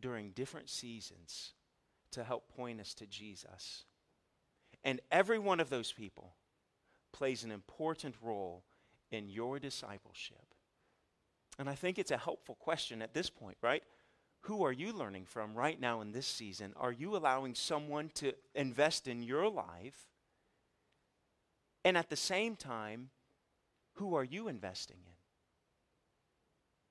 during 0.00 0.30
different 0.30 0.68
seasons 0.68 1.52
to 2.10 2.24
help 2.24 2.48
point 2.54 2.80
us 2.80 2.94
to 2.94 3.06
Jesus. 3.06 3.84
And 4.84 5.00
every 5.10 5.38
one 5.38 5.60
of 5.60 5.70
those 5.70 5.92
people 5.92 6.34
plays 7.12 7.44
an 7.44 7.50
important 7.50 8.16
role 8.20 8.64
in 9.10 9.28
your 9.28 9.58
discipleship. 9.58 10.54
And 11.58 11.68
I 11.68 11.74
think 11.74 11.98
it's 11.98 12.10
a 12.10 12.16
helpful 12.16 12.56
question 12.56 13.02
at 13.02 13.14
this 13.14 13.30
point, 13.30 13.58
right? 13.62 13.82
Who 14.42 14.64
are 14.64 14.72
you 14.72 14.92
learning 14.92 15.26
from 15.26 15.54
right 15.54 15.78
now 15.78 16.00
in 16.00 16.12
this 16.12 16.26
season? 16.26 16.72
Are 16.76 16.90
you 16.90 17.14
allowing 17.14 17.54
someone 17.54 18.10
to 18.14 18.32
invest 18.54 19.06
in 19.06 19.22
your 19.22 19.48
life? 19.48 20.08
And 21.84 21.96
at 21.96 22.10
the 22.10 22.16
same 22.16 22.56
time, 22.56 23.10
who 23.94 24.14
are 24.14 24.24
you 24.24 24.48
investing 24.48 24.98
in? 25.04 25.12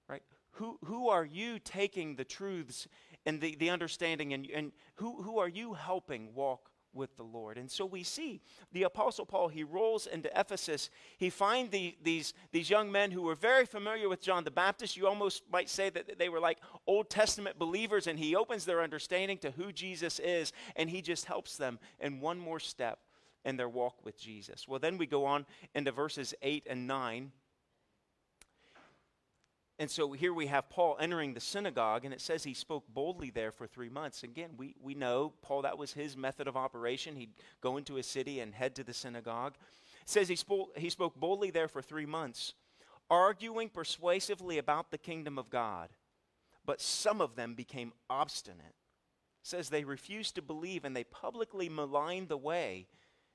Right? 0.08 0.24
Who, 0.52 0.78
who 0.86 1.10
are 1.10 1.26
you 1.26 1.60
taking 1.60 2.16
the 2.16 2.26
truths 2.26 2.88
and 3.26 3.40
the, 3.40 3.56
the 3.56 3.70
understanding 3.70 4.34
and, 4.34 4.48
and 4.54 4.72
who, 4.96 5.22
who 5.22 5.40
are 5.40 5.50
you 5.50 5.74
helping 5.74 6.34
walk 6.34 6.72
with 6.94 7.16
the 7.16 7.24
Lord. 7.24 7.58
And 7.58 7.70
so 7.70 7.86
we 7.86 8.04
see 8.04 8.42
the 8.72 8.84
Apostle 8.84 9.26
Paul, 9.26 9.48
he 9.48 9.64
rolls 9.64 10.08
into 10.08 10.30
Ephesus. 10.38 10.90
He 11.18 11.30
finds 11.30 11.72
the, 11.72 11.96
these, 12.04 12.34
these 12.52 12.70
young 12.70 12.92
men 12.92 13.12
who 13.12 13.22
were 13.22 13.36
very 13.36 13.66
familiar 13.66 14.10
with 14.10 14.22
John 14.22 14.44
the 14.44 14.52
Baptist. 14.52 14.98
You 14.98 15.08
almost 15.08 15.44
might 15.52 15.70
say 15.70 15.90
that 15.90 16.20
they 16.20 16.30
were 16.30 16.40
like 16.40 16.58
Old 16.88 17.10
Testament 17.10 17.58
believers, 17.58 18.08
and 18.08 18.20
he 18.20 18.36
opens 18.36 18.66
their 18.66 18.82
understanding 18.82 19.38
to 19.40 19.52
who 19.52 19.72
Jesus 19.72 20.20
is, 20.20 20.52
and 20.76 20.90
he 20.90 21.02
just 21.02 21.26
helps 21.26 21.56
them 21.56 21.80
in 22.00 22.20
one 22.20 22.40
more 22.40 22.60
step 22.60 23.00
in 23.46 23.58
their 23.58 23.70
walk 23.70 24.06
with 24.06 24.20
Jesus. 24.20 24.68
Well, 24.68 24.80
then 24.80 24.98
we 24.98 25.06
go 25.06 25.26
on 25.26 25.46
into 25.74 25.92
verses 25.92 26.34
8 26.42 26.68
and 26.70 26.88
9. 26.88 27.32
And 29.82 29.90
so 29.90 30.12
here 30.12 30.34
we 30.34 30.46
have 30.46 30.70
Paul 30.70 30.96
entering 31.00 31.34
the 31.34 31.40
synagogue, 31.40 32.06
and 32.06 32.14
it 32.14 32.22
says 32.22 32.44
he 32.44 32.54
spoke 32.54 32.84
boldly 32.88 33.32
there 33.32 33.52
for 33.52 33.66
three 33.66 33.90
months. 33.90 34.22
Again, 34.22 34.52
we, 34.56 34.76
we 34.80 34.94
know 34.94 35.34
Paul, 35.42 35.64
that 35.64 35.80
was 35.80 35.94
his 35.94 36.16
method 36.16 36.48
of 36.48 36.56
operation. 36.56 37.16
He'd 37.16 37.34
go 37.62 37.78
into 37.78 37.98
a 37.98 38.04
city 38.04 38.42
and 38.42 38.54
head 38.54 38.76
to 38.76 38.84
the 38.84 38.94
synagogue. 38.94 39.56
It 40.04 40.10
says 40.10 40.28
he 40.28 40.36
spoke, 40.36 40.78
he 40.78 40.92
spoke 40.92 41.16
boldly 41.16 41.50
there 41.50 41.68
for 41.68 41.82
three 41.82 42.06
months, 42.06 42.54
arguing 43.10 43.70
persuasively 43.70 44.60
about 44.60 44.92
the 44.92 45.00
kingdom 45.00 45.40
of 45.40 45.50
God. 45.50 45.90
But 46.64 46.80
some 46.80 47.20
of 47.20 47.36
them 47.36 47.56
became 47.56 47.94
obstinate. 48.08 48.76
It 49.42 49.48
says 49.48 49.70
they 49.70 49.84
refused 49.84 50.36
to 50.36 50.44
believe 50.44 50.86
and 50.86 50.96
they 50.96 51.06
publicly 51.06 51.70
maligned 51.70 52.30
the 52.30 52.38
way. 52.38 52.86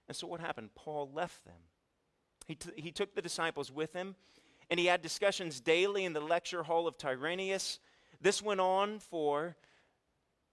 And 0.08 0.16
so 0.16 0.26
what 0.26 0.40
happened? 0.40 0.70
Paul 0.74 1.10
left 1.12 1.44
them. 1.44 1.54
He, 2.46 2.54
t- 2.54 2.70
he 2.76 2.92
took 2.92 3.14
the 3.14 3.22
disciples 3.22 3.72
with 3.72 3.92
him 3.92 4.14
and 4.70 4.78
he 4.78 4.86
had 4.86 5.02
discussions 5.02 5.60
daily 5.60 6.04
in 6.04 6.12
the 6.12 6.20
lecture 6.20 6.62
hall 6.62 6.86
of 6.86 6.96
Tyrannus. 6.96 7.78
This 8.20 8.42
went 8.42 8.60
on 8.60 8.98
for, 8.98 9.56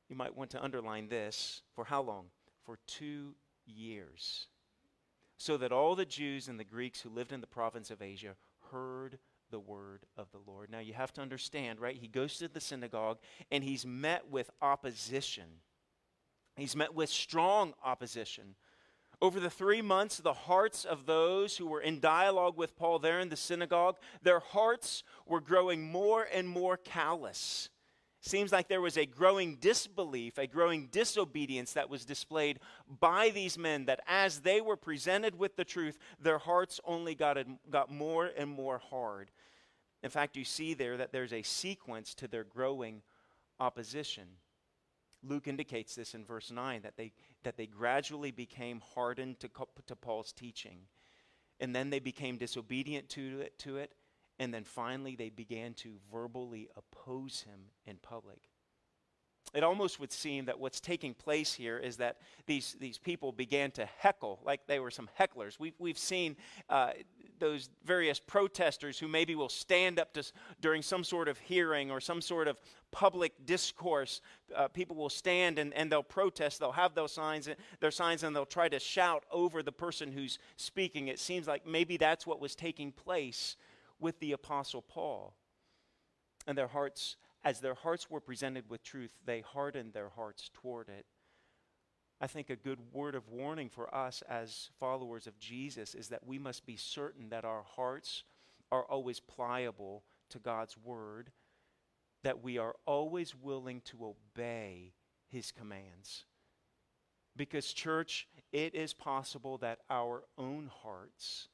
you 0.10 0.16
might 0.16 0.36
want 0.36 0.52
to 0.52 0.64
underline 0.64 1.08
this, 1.08 1.62
for 1.76 1.86
how 1.86 2.02
long? 2.02 2.26
For 2.66 2.78
two 2.88 3.36
years. 3.66 4.48
So 5.38 5.58
that 5.58 5.72
all 5.72 5.96
the 5.96 6.06
Jews 6.06 6.48
and 6.48 6.60
the 6.60 6.64
Greeks 6.64 7.02
who 7.02 7.10
lived 7.10 7.32
in 7.32 7.42
the 7.42 7.48
province 7.48 7.92
of 7.92 8.02
Asia 8.02 8.36
heard 8.72 9.20
the 9.52 9.60
word 9.60 10.06
of 10.18 10.32
the 10.32 10.40
Lord. 10.48 10.72
Now 10.72 10.80
you 10.80 10.94
have 10.94 11.14
to 11.14 11.22
understand, 11.22 11.80
right? 11.80 11.98
He 11.98 12.08
goes 12.08 12.38
to 12.38 12.48
the 12.48 12.60
synagogue 12.60 13.20
and 13.52 13.64
he's 13.64 13.86
met 13.86 14.30
with 14.30 14.50
opposition. 14.62 15.46
He's 16.56 16.76
met 16.76 16.94
with 16.94 17.10
strong 17.10 17.74
opposition 17.84 18.56
over 19.24 19.40
the 19.40 19.50
three 19.50 19.82
months, 19.82 20.18
the 20.18 20.34
hearts 20.34 20.84
of 20.84 21.06
those 21.06 21.56
who 21.56 21.66
were 21.66 21.80
in 21.80 22.02
dialogue 22.02 22.58
with 22.58 22.76
Paul 22.76 23.00
there 23.00 23.22
in 23.22 23.30
the 23.30 23.38
synagogue, 23.38 23.96
their 24.22 24.42
hearts 24.42 25.02
were 25.26 25.40
growing 25.40 25.82
more 25.82 26.28
and 26.34 26.46
more 26.46 26.76
callous. 26.76 27.70
Seems 28.20 28.52
like 28.52 28.68
there 28.68 28.82
was 28.82 28.98
a 28.98 29.06
growing 29.06 29.56
disbelief, 29.56 30.38
a 30.38 30.46
growing 30.46 30.88
disobedience 30.88 31.72
that 31.72 31.90
was 31.90 32.04
displayed 32.04 32.60
by 33.00 33.30
these 33.30 33.58
men, 33.58 33.86
that 33.86 34.02
as 34.08 34.42
they 34.42 34.60
were 34.60 34.76
presented 34.76 35.40
with 35.40 35.56
the 35.56 35.64
truth, 35.64 35.98
their 36.20 36.38
hearts 36.38 36.82
only 36.84 37.16
got, 37.16 37.38
got 37.70 37.90
more 37.90 38.30
and 38.38 38.50
more 38.50 38.82
hard. 38.90 39.32
In 40.04 40.10
fact, 40.10 40.36
you 40.36 40.44
see 40.44 40.74
there 40.74 40.98
that 40.98 41.14
there's 41.14 41.32
a 41.32 41.44
sequence 41.44 42.14
to 42.16 42.28
their 42.28 42.44
growing 42.44 43.04
opposition. 43.58 44.26
Luke 45.24 45.48
indicates 45.48 45.96
this 45.96 46.14
in 46.14 46.26
verse 46.26 46.52
9 46.52 46.82
that 46.82 46.98
they, 46.98 47.14
that 47.44 47.58
they 47.58 47.66
gradually 47.66 48.32
became 48.32 48.82
hardened 48.94 49.40
to, 49.40 49.50
to 49.88 49.96
Paul's 49.96 50.32
teaching. 50.34 50.80
And 51.60 51.76
then 51.76 51.90
they 51.90 52.00
became 52.00 52.38
disobedient 52.38 53.10
to 53.10 53.42
it, 53.42 53.58
to 53.60 53.78
it. 53.78 53.94
And 54.40 54.54
then 54.54 54.64
finally, 54.64 55.16
they 55.16 55.30
began 55.30 55.74
to 55.76 55.96
verbally 56.12 56.70
oppose 56.76 57.42
him 57.42 57.70
in 57.86 57.98
public. 57.98 58.50
It 59.54 59.64
almost 59.64 60.00
would 60.00 60.12
seem 60.12 60.46
that 60.46 60.60
what's 60.60 60.80
taking 60.80 61.14
place 61.14 61.54
here 61.54 61.78
is 61.78 61.98
that 61.98 62.18
these, 62.48 62.76
these 62.80 62.98
people 62.98 63.32
began 63.32 63.70
to 63.72 63.86
heckle 63.86 64.40
like 64.44 64.66
they 64.66 64.80
were 64.80 64.90
some 64.90 65.08
hecklers. 65.20 65.60
We've, 65.60 65.76
we've 65.78 65.98
seen 65.98 66.38
uh, 66.70 66.92
those 67.40 67.70
various 67.84 68.20
protesters 68.20 69.00
who 69.00 69.08
maybe 69.08 69.36
will 69.36 69.50
stand 69.50 70.00
up 70.00 70.14
to, 70.14 70.24
during 70.62 70.82
some 70.82 71.04
sort 71.04 71.28
of 71.28 71.38
hearing 71.40 71.92
or 71.92 72.00
some 72.00 72.22
sort 72.22 72.48
of 72.48 72.60
public 72.92 73.46
discourse. 73.46 74.22
Uh, 74.56 74.68
people 74.68 74.96
will 74.96 75.10
stand 75.10 75.60
and, 75.60 75.74
and 75.74 75.92
they'll 75.92 76.04
protest. 76.04 76.60
They'll 76.60 76.72
have 76.72 76.96
those 76.96 77.12
signs, 77.12 77.50
their 77.80 77.92
signs, 77.92 78.24
and 78.24 78.36
they'll 78.36 78.46
try 78.46 78.70
to 78.70 78.80
shout 78.80 79.24
over 79.32 79.64
the 79.64 79.72
person 79.72 80.12
who's 80.12 80.40
speaking. 80.58 81.08
It 81.08 81.20
seems 81.20 81.48
like 81.48 81.66
maybe 81.66 81.98
that's 81.98 82.28
what 82.28 82.40
was 82.40 82.56
taking 82.56 82.92
place 82.92 83.58
with 84.00 84.20
the 84.20 84.32
Apostle 84.32 84.82
Paul. 84.82 85.34
And 86.46 86.58
their 86.58 86.68
hearts 86.68 87.16
as 87.44 87.60
their 87.60 87.74
hearts 87.74 88.10
were 88.10 88.22
presented 88.22 88.70
with 88.70 88.84
truth, 88.84 89.12
they 89.26 89.42
hardened 89.42 89.94
their 89.94 90.10
hearts 90.10 90.50
toward 90.54 90.88
it. 90.88 91.06
I 92.24 92.28
think 92.28 92.50
a 92.50 92.56
good 92.56 92.80
word 92.94 93.16
of 93.16 93.28
warning 93.28 93.68
for 93.68 93.94
us 93.94 94.24
as 94.30 94.70
followers 94.80 95.28
of 95.28 95.38
Jesus 95.40 95.94
is 95.94 96.08
that 96.08 96.26
we 96.26 96.40
must 96.40 96.66
be 96.66 96.78
certain 96.78 97.28
that 97.32 97.44
our 97.44 97.64
hearts 97.76 98.24
are 98.72 98.86
always 98.86 99.20
pliable 99.20 100.06
to 100.30 100.40
God's 100.40 100.78
word, 100.78 101.32
that 102.24 102.42
we 102.42 102.58
are 102.58 102.76
always 102.86 103.36
willing 103.36 103.82
to 103.88 104.06
obey 104.06 104.94
his 105.28 105.52
commands. 105.52 106.24
Because, 107.36 107.74
church, 107.74 108.30
it 108.54 108.74
is 108.74 108.94
possible 108.94 109.58
that 109.58 109.80
our 109.90 110.24
own 110.38 110.72
hearts 110.82 111.50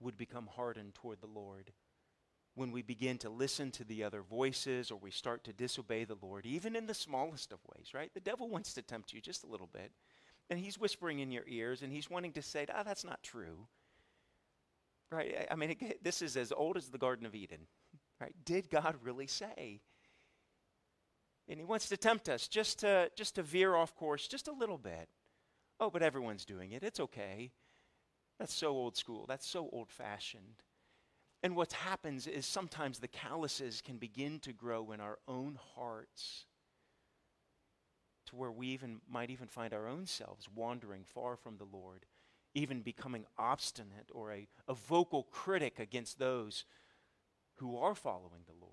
would 0.00 0.16
become 0.16 0.48
hardened 0.48 0.96
toward 0.96 1.20
the 1.20 1.28
Lord 1.28 1.70
when 2.60 2.72
we 2.72 2.82
begin 2.82 3.16
to 3.16 3.30
listen 3.30 3.70
to 3.70 3.84
the 3.84 4.04
other 4.04 4.20
voices 4.20 4.90
or 4.90 4.96
we 4.96 5.10
start 5.10 5.42
to 5.44 5.52
disobey 5.54 6.04
the 6.04 6.18
Lord, 6.20 6.44
even 6.44 6.76
in 6.76 6.84
the 6.84 6.92
smallest 6.92 7.52
of 7.52 7.58
ways, 7.74 7.94
right? 7.94 8.12
The 8.12 8.20
devil 8.20 8.50
wants 8.50 8.74
to 8.74 8.82
tempt 8.82 9.14
you 9.14 9.22
just 9.22 9.44
a 9.44 9.46
little 9.46 9.66
bit. 9.66 9.90
And 10.50 10.60
he's 10.60 10.78
whispering 10.78 11.20
in 11.20 11.32
your 11.32 11.44
ears 11.48 11.80
and 11.80 11.90
he's 11.90 12.10
wanting 12.10 12.32
to 12.32 12.42
say, 12.42 12.66
ah, 12.72 12.82
that's 12.82 13.02
not 13.02 13.22
true. 13.22 13.66
Right? 15.10 15.46
I 15.50 15.56
mean, 15.56 15.70
it, 15.70 15.98
this 16.04 16.20
is 16.20 16.36
as 16.36 16.52
old 16.52 16.76
as 16.76 16.90
the 16.90 16.98
Garden 16.98 17.24
of 17.24 17.34
Eden, 17.34 17.60
right? 18.20 18.34
Did 18.44 18.68
God 18.68 18.94
really 19.02 19.26
say? 19.26 19.80
And 21.48 21.58
he 21.58 21.64
wants 21.64 21.88
to 21.88 21.96
tempt 21.96 22.28
us 22.28 22.46
just 22.46 22.80
to, 22.80 23.10
just 23.16 23.36
to 23.36 23.42
veer 23.42 23.74
off 23.74 23.96
course 23.96 24.28
just 24.28 24.48
a 24.48 24.52
little 24.52 24.78
bit. 24.78 25.08
Oh, 25.80 25.88
but 25.88 26.02
everyone's 26.02 26.44
doing 26.44 26.72
it. 26.72 26.82
It's 26.82 27.00
okay. 27.00 27.52
That's 28.38 28.52
so 28.52 28.68
old 28.68 28.98
school. 28.98 29.24
That's 29.26 29.48
so 29.48 29.70
old 29.72 29.90
fashioned. 29.90 30.62
And 31.42 31.56
what 31.56 31.72
happens 31.72 32.26
is 32.26 32.44
sometimes 32.44 32.98
the 32.98 33.08
calluses 33.08 33.80
can 33.80 33.96
begin 33.96 34.40
to 34.40 34.52
grow 34.52 34.92
in 34.92 35.00
our 35.00 35.18
own 35.26 35.58
hearts 35.74 36.44
to 38.26 38.36
where 38.36 38.50
we 38.50 38.68
even 38.68 39.00
might 39.08 39.30
even 39.30 39.48
find 39.48 39.72
our 39.72 39.88
own 39.88 40.06
selves 40.06 40.48
wandering 40.54 41.04
far 41.04 41.36
from 41.36 41.56
the 41.56 41.64
Lord, 41.64 42.06
even 42.54 42.82
becoming 42.82 43.24
obstinate 43.38 44.10
or 44.12 44.32
a, 44.32 44.48
a 44.68 44.74
vocal 44.74 45.24
critic 45.24 45.78
against 45.78 46.18
those 46.18 46.64
who 47.56 47.76
are 47.76 47.94
following 47.94 48.42
the 48.46 48.54
Lord. 48.60 48.69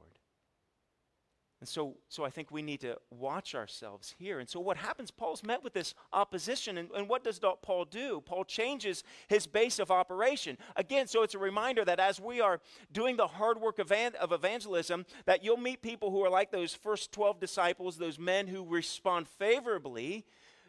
And 1.60 1.68
so, 1.68 1.96
so 2.08 2.24
I 2.24 2.30
think 2.30 2.52
we 2.52 2.62
need 2.62 2.82
to 2.82 2.98
watch 3.10 3.56
ourselves 3.56 4.14
here. 4.20 4.40
And 4.40 4.48
so 4.48 4.60
what 4.60 4.78
happens? 4.78 5.10
Paul's 5.10 5.44
met 5.44 5.64
with 5.64 5.74
this 5.74 5.96
opposition. 6.14 6.78
And, 6.78 6.90
and 6.92 7.10
what 7.10 7.24
does 7.24 7.40
Paul 7.64 7.86
do? 7.86 8.22
Paul 8.24 8.44
changes 8.46 9.04
his 9.28 9.48
base 9.48 9.80
of 9.80 9.90
operation. 9.90 10.60
Again, 10.76 11.08
so 11.08 11.24
it's 11.24 11.34
a 11.34 11.40
reminder 11.40 11.84
that 11.84 12.00
as 12.00 12.22
we 12.22 12.42
are 12.42 12.60
doing 12.94 13.18
the 13.18 13.26
hard 13.26 13.60
work 13.60 13.80
of, 13.80 13.92
of 13.92 14.32
evangelism, 14.32 15.06
that 15.26 15.44
you'll 15.44 15.58
meet 15.58 15.82
people 15.82 16.12
who 16.12 16.24
are 16.24 16.30
like 16.30 16.52
those 16.52 16.76
first 16.76 17.12
12 17.12 17.40
disciples, 17.40 17.98
those 17.98 18.20
men 18.20 18.46
who 18.46 18.64
respond 18.64 19.28
favorably 19.28 20.26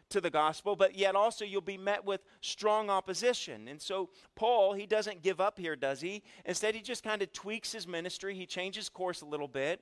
to 0.09 0.21
the 0.21 0.29
gospel, 0.29 0.75
but 0.75 0.95
yet 0.95 1.15
also 1.15 1.45
you'll 1.45 1.61
be 1.61 1.77
met 1.77 2.03
with 2.05 2.21
strong 2.41 2.89
opposition. 2.89 3.67
And 3.67 3.81
so 3.81 4.09
Paul, 4.35 4.73
he 4.73 4.85
doesn't 4.85 5.21
give 5.21 5.39
up 5.39 5.59
here, 5.59 5.75
does 5.75 6.01
he? 6.01 6.23
Instead, 6.45 6.75
he 6.75 6.81
just 6.81 7.03
kind 7.03 7.21
of 7.21 7.31
tweaks 7.33 7.71
his 7.71 7.87
ministry. 7.87 8.35
He 8.35 8.45
changes 8.45 8.89
course 8.89 9.21
a 9.21 9.25
little 9.25 9.47
bit. 9.47 9.81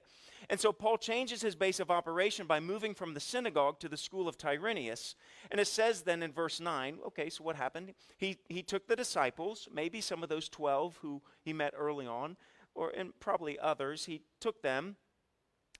And 0.49 0.59
so 0.59 0.71
Paul 0.71 0.97
changes 0.97 1.41
his 1.41 1.55
base 1.55 1.79
of 1.79 1.89
operation 1.89 2.45
by 2.45 2.59
moving 2.59 2.93
from 2.93 3.13
the 3.13 3.19
synagogue 3.19 3.79
to 3.79 3.89
the 3.89 3.97
school 3.97 4.27
of 4.27 4.37
Tyrannus. 4.37 5.15
And 5.51 5.59
it 5.59 5.67
says 5.67 6.01
then 6.01 6.23
in 6.23 6.31
verse 6.31 6.59
9, 6.59 6.99
okay, 7.07 7.29
so 7.29 7.43
what 7.43 7.55
happened? 7.55 7.93
He, 8.17 8.37
he 8.47 8.61
took 8.61 8.87
the 8.87 8.95
disciples, 8.95 9.67
maybe 9.73 10.01
some 10.01 10.23
of 10.23 10.29
those 10.29 10.47
12 10.49 10.99
who 11.01 11.21
he 11.41 11.53
met 11.53 11.73
early 11.77 12.05
on, 12.05 12.37
or 12.75 12.91
and 12.91 13.11
probably 13.19 13.57
others, 13.59 14.05
he 14.05 14.21
took 14.39 14.61
them 14.61 14.95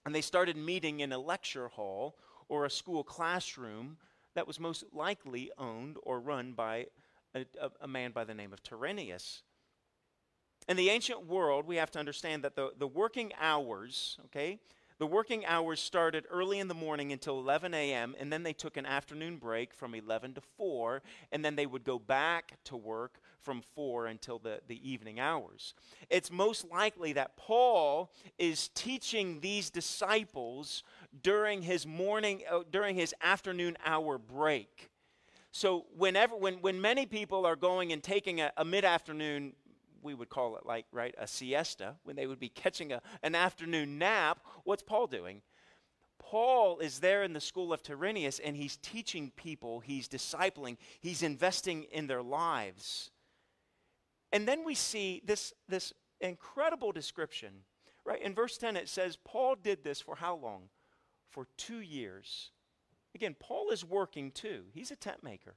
and 0.04 0.14
they 0.14 0.20
started 0.20 0.56
meeting 0.56 1.00
in 1.00 1.12
a 1.12 1.18
lecture 1.18 1.68
hall 1.68 2.16
or 2.48 2.64
a 2.64 2.70
school 2.70 3.04
classroom 3.04 3.98
that 4.38 4.46
was 4.46 4.60
most 4.60 4.84
likely 4.92 5.50
owned 5.58 5.96
or 6.04 6.20
run 6.20 6.52
by 6.52 6.86
a, 7.34 7.40
a, 7.60 7.70
a 7.80 7.88
man 7.88 8.12
by 8.12 8.22
the 8.22 8.34
name 8.34 8.52
of 8.52 8.62
Tyrannus. 8.62 9.42
In 10.68 10.76
the 10.76 10.90
ancient 10.90 11.26
world, 11.26 11.66
we 11.66 11.74
have 11.74 11.90
to 11.90 11.98
understand 11.98 12.44
that 12.44 12.54
the, 12.54 12.70
the 12.78 12.86
working 12.86 13.32
hours, 13.40 14.16
okay, 14.26 14.60
the 15.00 15.08
working 15.08 15.44
hours 15.44 15.80
started 15.80 16.24
early 16.30 16.60
in 16.60 16.68
the 16.68 16.74
morning 16.74 17.10
until 17.10 17.40
11 17.40 17.74
a.m., 17.74 18.14
and 18.20 18.32
then 18.32 18.44
they 18.44 18.52
took 18.52 18.76
an 18.76 18.86
afternoon 18.86 19.38
break 19.38 19.74
from 19.74 19.92
11 19.92 20.34
to 20.34 20.40
4, 20.56 21.02
and 21.32 21.44
then 21.44 21.56
they 21.56 21.66
would 21.66 21.82
go 21.82 21.98
back 21.98 22.58
to 22.66 22.76
work 22.76 23.18
from 23.42 23.62
4 23.74 24.06
until 24.06 24.38
the, 24.38 24.60
the 24.66 24.88
evening 24.88 25.20
hours. 25.20 25.74
It's 26.10 26.30
most 26.30 26.68
likely 26.70 27.12
that 27.14 27.36
Paul 27.36 28.12
is 28.38 28.68
teaching 28.68 29.40
these 29.40 29.70
disciples 29.70 30.82
during 31.22 31.62
his 31.62 31.86
morning, 31.86 32.42
uh, 32.50 32.60
during 32.70 32.94
his 32.94 33.14
afternoon 33.22 33.76
hour 33.84 34.18
break. 34.18 34.90
So 35.50 35.86
whenever, 35.96 36.36
when, 36.36 36.54
when 36.60 36.80
many 36.80 37.06
people 37.06 37.46
are 37.46 37.56
going 37.56 37.92
and 37.92 38.02
taking 38.02 38.40
a, 38.40 38.52
a 38.56 38.64
mid-afternoon 38.64 39.54
we 40.02 40.14
would 40.14 40.28
call 40.28 40.56
it 40.56 40.64
like, 40.64 40.86
right, 40.92 41.14
a 41.18 41.26
siesta, 41.26 41.94
when 42.04 42.16
they 42.16 42.26
would 42.26 42.38
be 42.38 42.48
catching 42.64 42.92
a, 42.92 43.02
an 43.22 43.34
afternoon 43.34 43.98
nap, 43.98 44.40
what's 44.64 44.82
Paul 44.82 45.06
doing? 45.06 45.42
Paul 46.18 46.78
is 46.80 46.98
there 46.98 47.22
in 47.22 47.32
the 47.32 47.40
school 47.40 47.72
of 47.72 47.82
Tyrannus 47.82 48.38
and 48.38 48.56
he's 48.56 48.76
teaching 48.78 49.32
people, 49.36 49.80
he's 49.80 50.08
discipling, 50.08 50.76
he's 51.00 51.22
investing 51.22 51.84
in 51.84 52.06
their 52.06 52.22
lives. 52.22 53.10
And 54.32 54.46
then 54.46 54.64
we 54.64 54.74
see 54.74 55.22
this, 55.24 55.52
this 55.68 55.92
incredible 56.20 56.92
description, 56.92 57.50
right? 58.04 58.20
In 58.22 58.34
verse 58.34 58.58
10, 58.58 58.76
it 58.76 58.88
says, 58.88 59.16
Paul 59.24 59.56
did 59.56 59.82
this 59.84 60.00
for 60.00 60.16
how 60.16 60.36
long? 60.36 60.68
For 61.30 61.46
two 61.56 61.80
years. 61.80 62.50
Again, 63.14 63.36
Paul 63.38 63.70
is 63.70 63.84
working 63.84 64.30
too, 64.30 64.64
he's 64.72 64.90
a 64.90 64.96
tent 64.96 65.22
maker. 65.22 65.56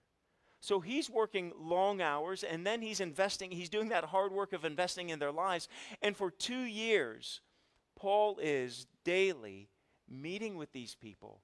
So 0.63 0.79
he's 0.79 1.09
working 1.09 1.53
long 1.59 2.01
hours 2.01 2.43
and 2.43 2.65
then 2.65 2.83
he's 2.83 2.99
investing, 2.99 3.49
he's 3.49 3.69
doing 3.69 3.89
that 3.89 4.05
hard 4.05 4.31
work 4.31 4.53
of 4.53 4.63
investing 4.63 5.09
in 5.09 5.17
their 5.17 5.31
lives. 5.31 5.67
And 6.03 6.15
for 6.15 6.29
two 6.29 6.61
years, 6.61 7.41
Paul 7.95 8.37
is 8.41 8.85
daily 9.03 9.69
meeting 10.07 10.57
with 10.57 10.71
these 10.71 10.93
people 10.93 11.41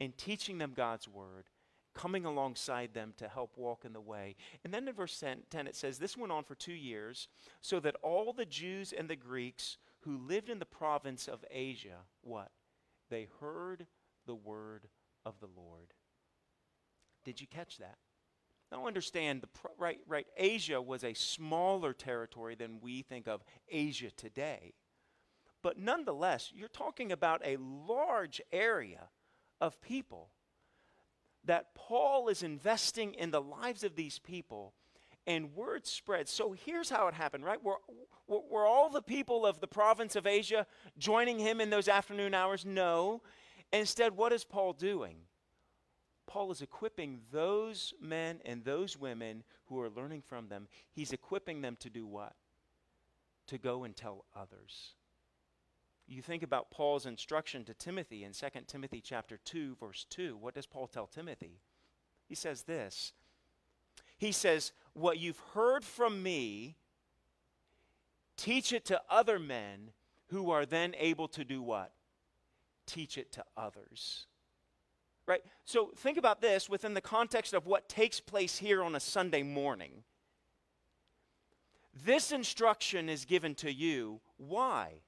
and 0.00 0.16
teaching 0.16 0.58
them 0.58 0.72
God's 0.76 1.08
word, 1.08 1.44
coming 1.98 2.24
alongside 2.24 2.94
them 2.94 3.12
to 3.16 3.26
help 3.26 3.58
walk 3.58 3.84
in 3.84 3.92
the 3.92 4.00
way. 4.00 4.36
And 4.62 4.72
then 4.72 4.86
in 4.86 4.94
verse 4.94 5.18
10, 5.18 5.38
10 5.50 5.66
it 5.66 5.74
says, 5.74 5.98
This 5.98 6.16
went 6.16 6.30
on 6.30 6.44
for 6.44 6.54
two 6.54 6.72
years, 6.72 7.26
so 7.60 7.80
that 7.80 7.96
all 8.02 8.32
the 8.32 8.46
Jews 8.46 8.94
and 8.96 9.10
the 9.10 9.16
Greeks 9.16 9.78
who 10.02 10.16
lived 10.16 10.48
in 10.48 10.60
the 10.60 10.64
province 10.64 11.26
of 11.26 11.44
Asia, 11.50 12.04
what? 12.22 12.52
They 13.10 13.26
heard 13.40 13.86
the 14.26 14.36
word 14.36 14.86
of 15.26 15.40
the 15.40 15.48
Lord. 15.56 15.92
Did 17.24 17.40
you 17.40 17.48
catch 17.48 17.78
that? 17.78 17.98
Now 18.70 18.86
understand, 18.86 19.42
the 19.42 19.48
right, 19.76 19.98
right, 20.06 20.26
Asia 20.36 20.80
was 20.80 21.02
a 21.02 21.14
smaller 21.14 21.92
territory 21.92 22.54
than 22.54 22.80
we 22.80 23.02
think 23.02 23.26
of 23.26 23.42
Asia 23.68 24.12
today. 24.12 24.74
But 25.64 25.78
nonetheless, 25.78 26.52
you're 26.54 26.68
talking 26.68 27.10
about 27.10 27.42
a 27.44 27.56
large 27.56 28.40
area 28.52 29.08
of 29.60 29.80
people 29.82 30.30
that 31.48 31.74
Paul 31.74 32.28
is 32.28 32.42
investing 32.42 33.14
in 33.14 33.30
the 33.30 33.40
lives 33.40 33.82
of 33.82 33.96
these 33.96 34.18
people 34.18 34.74
and 35.26 35.54
word 35.54 35.86
spread. 35.86 36.28
So 36.28 36.52
here's 36.52 36.90
how 36.90 37.08
it 37.08 37.14
happened, 37.14 37.42
right? 37.42 37.62
Were, 37.64 37.78
were 38.28 38.66
all 38.66 38.90
the 38.90 39.00
people 39.00 39.46
of 39.46 39.58
the 39.58 39.66
province 39.66 40.14
of 40.14 40.26
Asia 40.26 40.66
joining 40.98 41.38
him 41.38 41.62
in 41.62 41.70
those 41.70 41.88
afternoon 41.88 42.34
hours? 42.34 42.66
No. 42.66 43.22
Instead, 43.72 44.14
what 44.14 44.34
is 44.34 44.44
Paul 44.44 44.74
doing? 44.74 45.16
Paul 46.26 46.50
is 46.50 46.60
equipping 46.60 47.20
those 47.32 47.94
men 47.98 48.40
and 48.44 48.62
those 48.62 48.98
women 48.98 49.42
who 49.68 49.80
are 49.80 49.88
learning 49.88 50.22
from 50.26 50.48
them. 50.48 50.68
He's 50.92 51.12
equipping 51.14 51.62
them 51.62 51.78
to 51.80 51.88
do 51.88 52.06
what? 52.06 52.34
To 53.46 53.56
go 53.56 53.84
and 53.84 53.96
tell 53.96 54.26
others. 54.36 54.92
You 56.08 56.22
think 56.22 56.42
about 56.42 56.70
Paul's 56.70 57.04
instruction 57.04 57.64
to 57.66 57.74
Timothy 57.74 58.24
in 58.24 58.32
2 58.32 58.46
Timothy 58.66 59.02
chapter 59.02 59.36
2 59.44 59.76
verse 59.76 60.06
2. 60.08 60.38
What 60.38 60.54
does 60.54 60.64
Paul 60.64 60.86
tell 60.86 61.06
Timothy? 61.06 61.60
He 62.26 62.34
says 62.34 62.62
this. 62.62 63.12
He 64.16 64.32
says, 64.32 64.72
"What 64.94 65.18
you've 65.18 65.38
heard 65.38 65.84
from 65.84 66.22
me, 66.22 66.76
teach 68.36 68.72
it 68.72 68.86
to 68.86 69.02
other 69.10 69.38
men 69.38 69.92
who 70.28 70.50
are 70.50 70.64
then 70.64 70.94
able 70.96 71.28
to 71.28 71.44
do 71.44 71.60
what? 71.60 71.94
Teach 72.86 73.18
it 73.18 73.30
to 73.32 73.44
others." 73.54 74.26
Right? 75.26 75.44
So 75.64 75.90
think 75.90 76.16
about 76.16 76.40
this 76.40 76.70
within 76.70 76.94
the 76.94 77.02
context 77.02 77.52
of 77.52 77.66
what 77.66 77.86
takes 77.86 78.18
place 78.18 78.58
here 78.58 78.82
on 78.82 78.94
a 78.94 79.00
Sunday 79.00 79.42
morning. 79.42 80.04
This 81.92 82.32
instruction 82.32 83.10
is 83.10 83.26
given 83.26 83.54
to 83.56 83.70
you. 83.70 84.22
Why? 84.38 85.02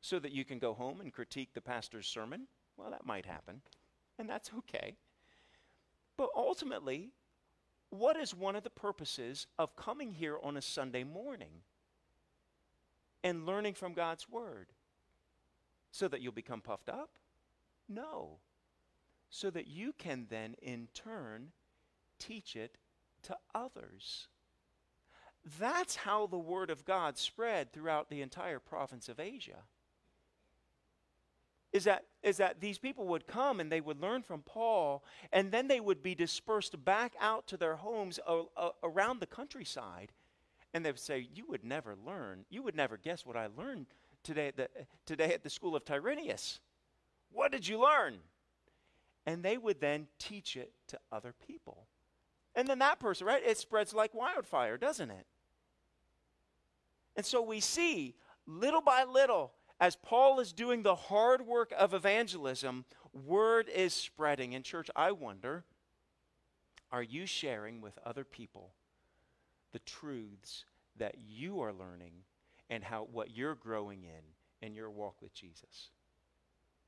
So 0.00 0.18
that 0.18 0.32
you 0.32 0.44
can 0.44 0.58
go 0.58 0.74
home 0.74 1.00
and 1.00 1.12
critique 1.12 1.50
the 1.54 1.60
pastor's 1.60 2.06
sermon? 2.06 2.46
Well, 2.76 2.90
that 2.90 3.04
might 3.04 3.26
happen, 3.26 3.62
and 4.18 4.28
that's 4.28 4.50
okay. 4.58 4.96
But 6.16 6.30
ultimately, 6.36 7.10
what 7.90 8.16
is 8.16 8.34
one 8.34 8.56
of 8.56 8.62
the 8.62 8.70
purposes 8.70 9.46
of 9.58 9.76
coming 9.76 10.12
here 10.12 10.38
on 10.42 10.56
a 10.56 10.62
Sunday 10.62 11.04
morning 11.04 11.62
and 13.24 13.46
learning 13.46 13.74
from 13.74 13.94
God's 13.94 14.28
Word? 14.28 14.68
So 15.90 16.06
that 16.08 16.20
you'll 16.20 16.32
become 16.32 16.60
puffed 16.60 16.88
up? 16.88 17.10
No 17.88 18.38
so 19.30 19.50
that 19.50 19.66
you 19.66 19.92
can 19.92 20.26
then, 20.30 20.54
in 20.62 20.88
turn, 20.94 21.52
teach 22.18 22.56
it 22.56 22.78
to 23.22 23.36
others. 23.54 24.28
That's 25.58 25.96
how 25.96 26.26
the 26.26 26.38
Word 26.38 26.70
of 26.70 26.84
God 26.84 27.18
spread 27.18 27.72
throughout 27.72 28.10
the 28.10 28.22
entire 28.22 28.58
province 28.58 29.08
of 29.08 29.20
Asia. 29.20 29.64
Is 31.72 31.84
that, 31.84 32.04
is 32.22 32.38
that 32.38 32.60
these 32.60 32.78
people 32.78 33.06
would 33.08 33.26
come 33.26 33.60
and 33.60 33.70
they 33.70 33.80
would 33.80 34.00
learn 34.00 34.22
from 34.22 34.40
Paul, 34.42 35.04
and 35.32 35.52
then 35.52 35.68
they 35.68 35.80
would 35.80 36.02
be 36.02 36.14
dispersed 36.14 36.82
back 36.84 37.14
out 37.20 37.46
to 37.48 37.56
their 37.56 37.76
homes 37.76 38.18
a, 38.26 38.42
a, 38.56 38.70
around 38.82 39.20
the 39.20 39.26
countryside. 39.26 40.12
And 40.72 40.84
they 40.84 40.90
would 40.90 40.98
say, 40.98 41.28
You 41.34 41.44
would 41.48 41.64
never 41.64 41.94
learn, 41.94 42.46
you 42.48 42.62
would 42.62 42.76
never 42.76 42.96
guess 42.96 43.26
what 43.26 43.36
I 43.36 43.48
learned 43.54 43.86
today 44.22 44.48
at 44.48 44.56
the, 44.56 44.68
today 45.04 45.34
at 45.34 45.42
the 45.42 45.50
school 45.50 45.76
of 45.76 45.84
Tyrannus. 45.84 46.60
What 47.30 47.52
did 47.52 47.68
you 47.68 47.82
learn? 47.82 48.20
and 49.28 49.42
they 49.42 49.58
would 49.58 49.78
then 49.78 50.06
teach 50.18 50.56
it 50.56 50.72
to 50.86 50.98
other 51.12 51.34
people. 51.46 51.86
And 52.54 52.66
then 52.66 52.78
that 52.78 52.98
person, 52.98 53.26
right, 53.26 53.42
it 53.44 53.58
spreads 53.58 53.92
like 53.92 54.14
wildfire, 54.14 54.78
doesn't 54.78 55.10
it? 55.10 55.26
And 57.14 57.26
so 57.26 57.42
we 57.42 57.60
see 57.60 58.14
little 58.46 58.80
by 58.80 59.04
little, 59.04 59.52
as 59.80 59.96
Paul 59.96 60.40
is 60.40 60.52
doing 60.52 60.82
the 60.82 60.94
hard 60.94 61.46
work 61.46 61.72
of 61.76 61.94
evangelism, 61.94 62.84
word 63.12 63.68
is 63.68 63.94
spreading. 63.94 64.52
In 64.52 64.62
church, 64.62 64.90
I 64.96 65.12
wonder 65.12 65.64
are 66.90 67.02
you 67.02 67.26
sharing 67.26 67.80
with 67.80 67.98
other 68.04 68.24
people 68.24 68.72
the 69.72 69.78
truths 69.80 70.64
that 70.96 71.16
you 71.18 71.60
are 71.60 71.72
learning 71.72 72.12
and 72.70 72.82
how 72.82 73.06
what 73.12 73.30
you're 73.30 73.54
growing 73.54 74.04
in 74.04 74.66
in 74.66 74.74
your 74.74 74.90
walk 74.90 75.20
with 75.20 75.34
Jesus? 75.34 75.90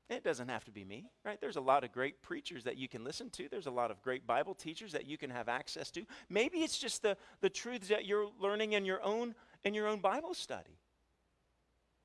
It 0.09 0.25
doesn't 0.25 0.49
have 0.49 0.65
to 0.65 0.71
be 0.71 0.83
me, 0.83 1.09
right? 1.23 1.39
There's 1.39 1.55
a 1.55 1.61
lot 1.61 1.85
of 1.85 1.93
great 1.93 2.21
preachers 2.21 2.65
that 2.65 2.75
you 2.75 2.89
can 2.89 3.05
listen 3.05 3.29
to. 3.29 3.47
There's 3.49 3.67
a 3.67 3.71
lot 3.71 3.91
of 3.91 4.01
great 4.01 4.27
Bible 4.27 4.53
teachers 4.53 4.91
that 4.91 5.05
you 5.05 5.17
can 5.17 5.29
have 5.29 5.47
access 5.47 5.89
to. 5.91 6.05
Maybe 6.29 6.57
it's 6.57 6.77
just 6.77 7.01
the, 7.01 7.15
the 7.39 7.49
truths 7.49 7.87
that 7.87 8.05
you're 8.05 8.27
learning 8.37 8.73
in 8.73 8.83
your 8.83 9.01
own 9.03 9.35
in 9.63 9.73
your 9.73 9.87
own 9.87 9.99
Bible 9.99 10.33
study. 10.33 10.80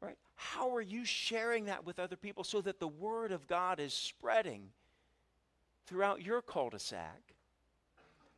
Right? 0.07 0.17
How 0.37 0.75
are 0.75 0.83
you 0.83 1.05
sharing 1.05 1.65
that 1.65 1.85
with 1.85 1.99
other 1.99 2.17
people 2.17 2.45
so 2.45 2.61
that 2.61 2.79
the 2.79 2.87
word 2.87 3.33
of 3.33 3.49
God 3.49 3.81
is 3.81 3.93
spreading 3.93 4.69
throughout 5.87 6.23
your 6.23 6.43
cul-de-sac, 6.43 7.35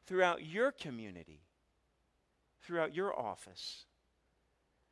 throughout 0.06 0.42
your 0.44 0.72
community, 0.72 1.42
throughout 2.62 2.94
your 2.94 3.18
office? 3.18 3.84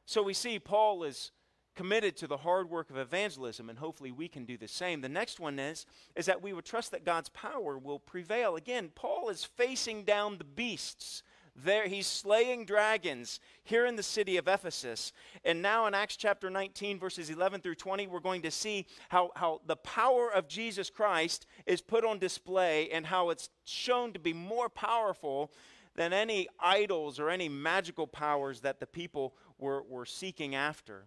So 0.04 0.22
we 0.22 0.34
see 0.34 0.58
Paul 0.58 1.02
is 1.04 1.30
committed 1.74 2.16
to 2.16 2.26
the 2.26 2.38
hard 2.38 2.68
work 2.68 2.90
of 2.90 2.96
evangelism, 2.96 3.70
and 3.70 3.78
hopefully 3.78 4.10
we 4.10 4.28
can 4.28 4.44
do 4.44 4.56
the 4.56 4.68
same. 4.68 5.00
The 5.00 5.08
next 5.08 5.40
one 5.40 5.58
is, 5.58 5.86
is 6.14 6.26
that 6.26 6.42
we 6.42 6.52
would 6.52 6.64
trust 6.64 6.90
that 6.90 7.04
God's 7.04 7.28
power 7.30 7.78
will 7.78 7.98
prevail. 7.98 8.56
Again, 8.56 8.90
Paul 8.94 9.28
is 9.28 9.44
facing 9.44 10.04
down 10.04 10.38
the 10.38 10.44
beasts. 10.44 11.22
There, 11.64 11.88
he's 11.88 12.06
slaying 12.06 12.66
dragons 12.66 13.40
here 13.64 13.86
in 13.86 13.96
the 13.96 14.02
city 14.02 14.36
of 14.36 14.46
Ephesus. 14.46 15.12
And 15.44 15.62
now 15.62 15.86
in 15.86 15.94
Acts 15.94 16.16
chapter 16.16 16.50
19, 16.50 16.98
verses 16.98 17.30
11 17.30 17.62
through 17.62 17.76
20, 17.76 18.06
we're 18.08 18.20
going 18.20 18.42
to 18.42 18.50
see 18.50 18.86
how, 19.08 19.30
how 19.36 19.62
the 19.66 19.76
power 19.76 20.30
of 20.30 20.48
Jesus 20.48 20.90
Christ 20.90 21.46
is 21.64 21.80
put 21.80 22.04
on 22.04 22.18
display 22.18 22.90
and 22.90 23.06
how 23.06 23.30
it's 23.30 23.48
shown 23.64 24.12
to 24.12 24.18
be 24.18 24.34
more 24.34 24.68
powerful 24.68 25.50
than 25.94 26.12
any 26.12 26.46
idols 26.60 27.18
or 27.18 27.30
any 27.30 27.48
magical 27.48 28.06
powers 28.06 28.60
that 28.60 28.78
the 28.78 28.86
people 28.86 29.34
were, 29.58 29.82
were 29.82 30.04
seeking 30.04 30.54
after. 30.54 31.06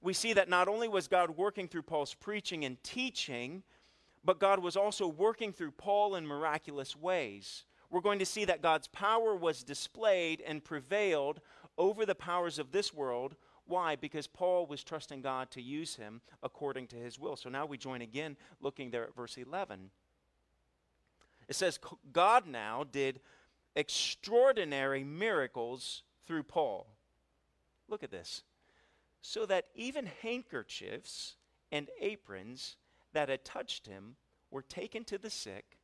We 0.00 0.14
see 0.14 0.32
that 0.32 0.48
not 0.48 0.68
only 0.68 0.88
was 0.88 1.08
God 1.08 1.30
working 1.30 1.68
through 1.68 1.82
Paul's 1.82 2.14
preaching 2.14 2.64
and 2.64 2.82
teaching, 2.82 3.62
but 4.24 4.38
God 4.38 4.60
was 4.60 4.76
also 4.76 5.06
working 5.06 5.52
through 5.52 5.72
Paul 5.72 6.14
in 6.14 6.26
miraculous 6.26 6.96
ways. 6.96 7.64
We're 7.90 8.00
going 8.00 8.18
to 8.18 8.26
see 8.26 8.44
that 8.44 8.62
God's 8.62 8.88
power 8.88 9.34
was 9.34 9.62
displayed 9.62 10.42
and 10.46 10.64
prevailed 10.64 11.40
over 11.76 12.04
the 12.04 12.14
powers 12.14 12.58
of 12.58 12.72
this 12.72 12.92
world. 12.92 13.36
Why? 13.66 13.96
Because 13.96 14.26
Paul 14.26 14.66
was 14.66 14.84
trusting 14.84 15.22
God 15.22 15.50
to 15.52 15.62
use 15.62 15.96
him 15.96 16.20
according 16.42 16.88
to 16.88 16.96
his 16.96 17.18
will. 17.18 17.36
So 17.36 17.48
now 17.48 17.66
we 17.66 17.78
join 17.78 18.02
again 18.02 18.36
looking 18.60 18.90
there 18.90 19.04
at 19.04 19.14
verse 19.14 19.36
11. 19.36 19.90
It 21.48 21.54
says, 21.56 21.78
God 22.12 22.46
now 22.46 22.84
did 22.90 23.20
extraordinary 23.74 25.04
miracles 25.04 26.02
through 26.26 26.42
Paul. 26.42 26.86
Look 27.88 28.02
at 28.02 28.10
this. 28.10 28.42
So 29.22 29.46
that 29.46 29.66
even 29.74 30.10
handkerchiefs 30.22 31.36
and 31.72 31.88
aprons 32.00 32.76
that 33.12 33.28
had 33.28 33.44
touched 33.44 33.86
him 33.86 34.16
were 34.50 34.62
taken 34.62 35.04
to 35.04 35.18
the 35.18 35.30
sick, 35.30 35.77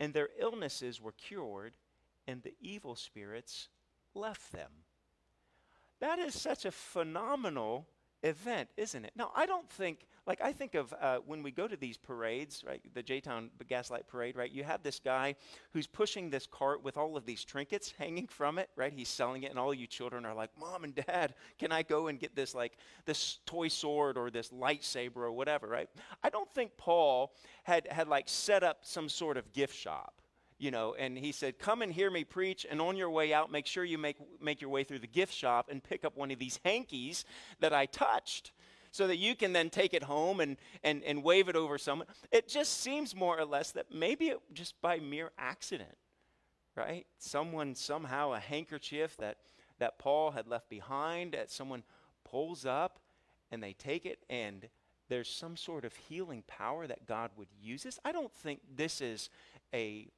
and 0.00 0.14
their 0.14 0.30
illnesses 0.38 1.00
were 1.00 1.12
cured, 1.12 1.74
and 2.26 2.42
the 2.42 2.54
evil 2.60 2.96
spirits 2.96 3.68
left 4.14 4.50
them. 4.50 4.70
That 6.00 6.18
is 6.18 6.34
such 6.34 6.64
a 6.64 6.72
phenomenal 6.72 7.86
event, 8.22 8.70
isn't 8.78 9.04
it? 9.04 9.12
Now, 9.14 9.30
I 9.36 9.44
don't 9.44 9.68
think, 9.68 10.06
like, 10.30 10.40
I 10.40 10.52
think 10.52 10.76
of 10.76 10.94
uh, 11.00 11.18
when 11.26 11.42
we 11.42 11.50
go 11.50 11.66
to 11.66 11.76
these 11.76 11.96
parades, 11.96 12.62
right, 12.64 12.80
the 12.94 13.02
J 13.02 13.20
Town 13.20 13.50
Gaslight 13.66 14.06
Parade, 14.06 14.36
right, 14.36 14.48
you 14.48 14.62
have 14.62 14.80
this 14.84 15.00
guy 15.00 15.34
who's 15.72 15.88
pushing 15.88 16.30
this 16.30 16.46
cart 16.46 16.84
with 16.84 16.96
all 16.96 17.16
of 17.16 17.26
these 17.26 17.42
trinkets 17.42 17.92
hanging 17.98 18.28
from 18.28 18.56
it, 18.56 18.70
right? 18.76 18.92
He's 18.92 19.08
selling 19.08 19.42
it, 19.42 19.50
and 19.50 19.58
all 19.58 19.74
you 19.74 19.88
children 19.88 20.24
are 20.24 20.32
like, 20.32 20.50
Mom 20.56 20.84
and 20.84 20.94
Dad, 20.94 21.34
can 21.58 21.72
I 21.72 21.82
go 21.82 22.06
and 22.06 22.16
get 22.16 22.36
this, 22.36 22.54
like, 22.54 22.76
this 23.06 23.40
toy 23.44 23.66
sword 23.66 24.16
or 24.16 24.30
this 24.30 24.50
lightsaber 24.50 25.16
or 25.16 25.32
whatever, 25.32 25.66
right? 25.66 25.88
I 26.22 26.30
don't 26.30 26.48
think 26.48 26.76
Paul 26.76 27.32
had, 27.64 27.88
had 27.90 28.06
like, 28.06 28.28
set 28.28 28.62
up 28.62 28.78
some 28.82 29.08
sort 29.08 29.36
of 29.36 29.52
gift 29.52 29.74
shop 29.74 30.14
you 30.60 30.70
know, 30.70 30.94
and 30.98 31.16
he 31.16 31.32
said, 31.32 31.58
Come 31.58 31.80
and 31.80 31.90
hear 31.90 32.10
me 32.10 32.22
preach, 32.22 32.66
and 32.70 32.82
on 32.82 32.94
your 32.94 33.08
way 33.08 33.32
out, 33.32 33.50
make 33.50 33.66
sure 33.66 33.82
you 33.82 33.96
make, 33.96 34.18
make 34.42 34.60
your 34.60 34.68
way 34.68 34.84
through 34.84 34.98
the 34.98 35.06
gift 35.06 35.32
shop 35.32 35.70
and 35.70 35.82
pick 35.82 36.04
up 36.04 36.18
one 36.18 36.30
of 36.30 36.38
these 36.38 36.60
hankies 36.66 37.24
that 37.60 37.72
I 37.72 37.86
touched 37.86 38.52
so 38.90 39.06
that 39.06 39.16
you 39.16 39.34
can 39.36 39.52
then 39.52 39.70
take 39.70 39.94
it 39.94 40.02
home 40.02 40.40
and, 40.40 40.56
and, 40.82 41.02
and 41.04 41.22
wave 41.22 41.48
it 41.48 41.56
over 41.56 41.78
someone. 41.78 42.08
It 42.30 42.48
just 42.48 42.80
seems 42.80 43.14
more 43.14 43.38
or 43.38 43.44
less 43.44 43.72
that 43.72 43.86
maybe 43.92 44.28
it 44.28 44.40
just 44.52 44.80
by 44.80 44.98
mere 44.98 45.30
accident, 45.38 45.96
right? 46.76 47.06
Someone, 47.18 47.74
somehow, 47.74 48.32
a 48.32 48.40
handkerchief 48.40 49.16
that, 49.18 49.38
that 49.78 49.98
Paul 49.98 50.32
had 50.32 50.46
left 50.48 50.68
behind, 50.68 51.32
that 51.32 51.50
someone 51.50 51.82
pulls 52.24 52.66
up 52.66 53.00
and 53.50 53.62
they 53.62 53.72
take 53.72 54.06
it 54.06 54.24
and 54.28 54.68
there's 55.08 55.28
some 55.28 55.56
sort 55.56 55.84
of 55.84 55.94
healing 55.94 56.44
power 56.46 56.86
that 56.86 57.06
God 57.06 57.30
would 57.36 57.48
use 57.60 57.82
this. 57.82 57.98
I 58.04 58.12
don't 58.12 58.32
think 58.32 58.60
this 58.76 59.00
is 59.00 59.28
a 59.74 60.08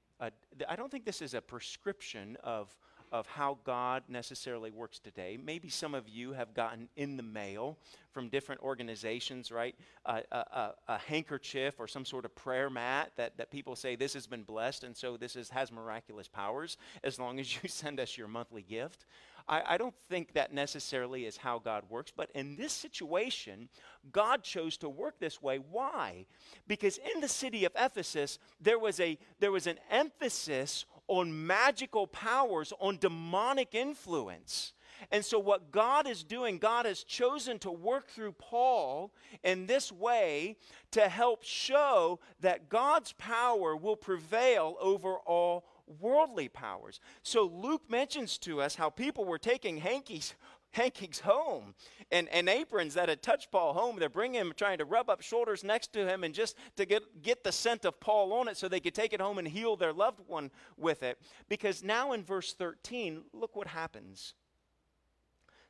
I 0.69 0.77
don't 0.77 0.89
think 0.89 1.05
this 1.05 1.21
is 1.21 1.35
a 1.35 1.41
prescription 1.41 2.37
of, 2.45 2.77
of 3.13 3.27
how 3.27 3.59
God 3.65 4.05
necessarily 4.09 4.71
works 4.71 4.99
today. 4.99 5.39
Maybe 5.43 5.69
some 5.69 5.95
of 5.95 6.09
you 6.09 6.33
have 6.33 6.55
gotten 6.55 6.89
in 6.97 7.19
the 7.19 7.23
mail 7.23 7.77
from 8.11 8.29
different 8.29 8.63
organizations, 8.63 9.53
right? 9.53 9.75
A, 10.07 10.23
a, 10.33 10.73
a, 10.89 10.99
handkerchief 10.99 11.79
or 11.79 11.87
some 11.87 12.05
sort 12.05 12.25
of 12.25 12.35
prayer 12.35 12.71
mat 12.71 13.13
that, 13.17 13.37
that 13.37 13.51
people 13.51 13.77
say 13.77 13.97
this 13.97 14.15
has 14.15 14.27
been 14.27 14.43
blessed 14.43 14.85
and 14.85 14.97
so 14.97 15.17
this 15.17 15.37
is, 15.37 15.51
has 15.51 15.71
miraculous 15.71 16.27
powers 16.27 16.79
as 17.05 17.19
long 17.19 17.39
as 17.39 17.55
you 17.55 17.69
send 17.69 18.01
us 18.01 18.17
your 18.17 18.29
monthly 18.29 18.63
gift. 18.63 19.05
I, 19.49 19.63
I 19.75 19.79
don't 19.79 19.95
think 20.09 20.35
that 20.35 20.53
necessarily 20.53 21.27
is 21.27 21.37
how 21.37 21.59
God 21.59 21.85
works, 21.89 22.13
but 22.15 22.31
in 22.35 22.57
this 22.57 22.73
situation, 22.73 23.69
God 24.11 24.43
chose 24.43 24.77
to 24.79 24.89
work 24.89 25.19
this 25.19 25.43
way. 25.43 25.59
Why? 25.59 26.27
Because 26.67 26.99
in 27.15 27.21
the 27.21 27.29
city 27.29 27.65
of 27.65 27.73
Ephesus, 27.79 28.39
there 28.61 28.79
was, 28.79 29.01
a, 29.01 29.19
there 29.41 29.53
was 29.53 29.67
an 29.67 29.79
emphasis 29.91 30.85
on 31.19 31.47
magical 31.47 32.07
powers, 32.07 32.73
on 32.81 32.99
demonic 32.99 33.75
influence. 33.75 34.73
And 35.11 35.25
so, 35.25 35.39
what 35.39 35.73
God 35.73 36.07
is 36.07 36.23
doing, 36.23 36.59
God 36.59 36.87
has 36.87 37.03
chosen 37.03 37.59
to 37.61 37.71
work 37.71 38.09
through 38.09 38.33
Paul 38.33 39.13
in 39.43 39.67
this 39.67 39.91
way 39.91 40.57
to 40.93 41.09
help 41.09 41.43
show 41.43 42.21
that 42.41 42.69
God's 42.69 43.13
power 43.15 43.77
will 43.77 43.97
prevail 43.97 44.77
over 44.81 45.17
all 45.17 45.65
worldly 46.01 46.49
powers. 46.49 47.01
So 47.23 47.45
Luke 47.45 47.83
mentions 47.89 48.39
to 48.39 48.61
us 48.61 48.77
how 48.77 48.91
people 48.91 49.25
were 49.25 49.39
taking 49.39 49.79
hankies 49.79 50.35
hankies 50.73 51.21
home 51.21 51.75
and, 52.11 52.29
and 52.31 52.49
aprons 52.49 52.95
that 52.95 53.09
had 53.09 53.23
touched 53.23 53.51
Paul 53.51 53.73
home. 53.75 53.99
They're 53.99 54.09
bringing 54.09 54.41
him, 54.41 54.53
trying 54.57 54.79
to 54.79 54.85
rub 54.85 55.09
up 55.09 55.23
shoulders 55.23 55.63
next 55.63 55.93
to 55.93 56.07
him 56.07 56.25
and 56.25 56.35
just 56.35 56.57
to 56.77 56.85
get, 56.85 57.23
get 57.23 57.45
the 57.45 57.53
scent 57.53 57.85
of 57.85 58.01
Paul 58.01 58.33
on 58.33 58.49
it 58.49 58.57
so 58.57 58.69
they 58.69 58.81
could 58.81 58.95
take 58.95 59.13
it 59.13 59.21
home 59.21 59.39
and 59.39 59.47
heal 59.47 59.77
their 59.77 59.93
loved 59.93 60.21
one 60.27 60.51
with 60.77 61.03
it. 61.03 61.19
Because 61.49 61.85
now 61.85 62.13
in 62.13 62.25
verse 62.25 62.53
13, 62.55 63.23
look 63.33 63.55
what 63.55 63.69
happens. 63.69 64.35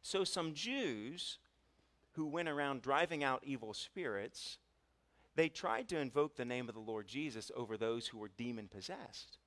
So 0.03 0.25
some 0.25 0.55
Jews 0.55 1.39
who 2.13 2.27
went 2.27 2.49
around 2.49 2.83
driving 2.83 3.25
out 3.25 3.43
evil 3.45 3.75
spirits, 3.75 4.59
they 5.35 5.49
tried 5.49 5.89
to 5.89 5.99
invoke 5.99 6.37
the 6.37 6.45
name 6.45 6.69
of 6.69 6.75
the 6.75 6.81
Lord 6.81 7.07
Jesus 7.07 7.51
over 7.57 7.77
those 7.77 8.09
who 8.09 8.19
were 8.19 8.31
demon 8.37 8.69
possessed. 8.69 9.39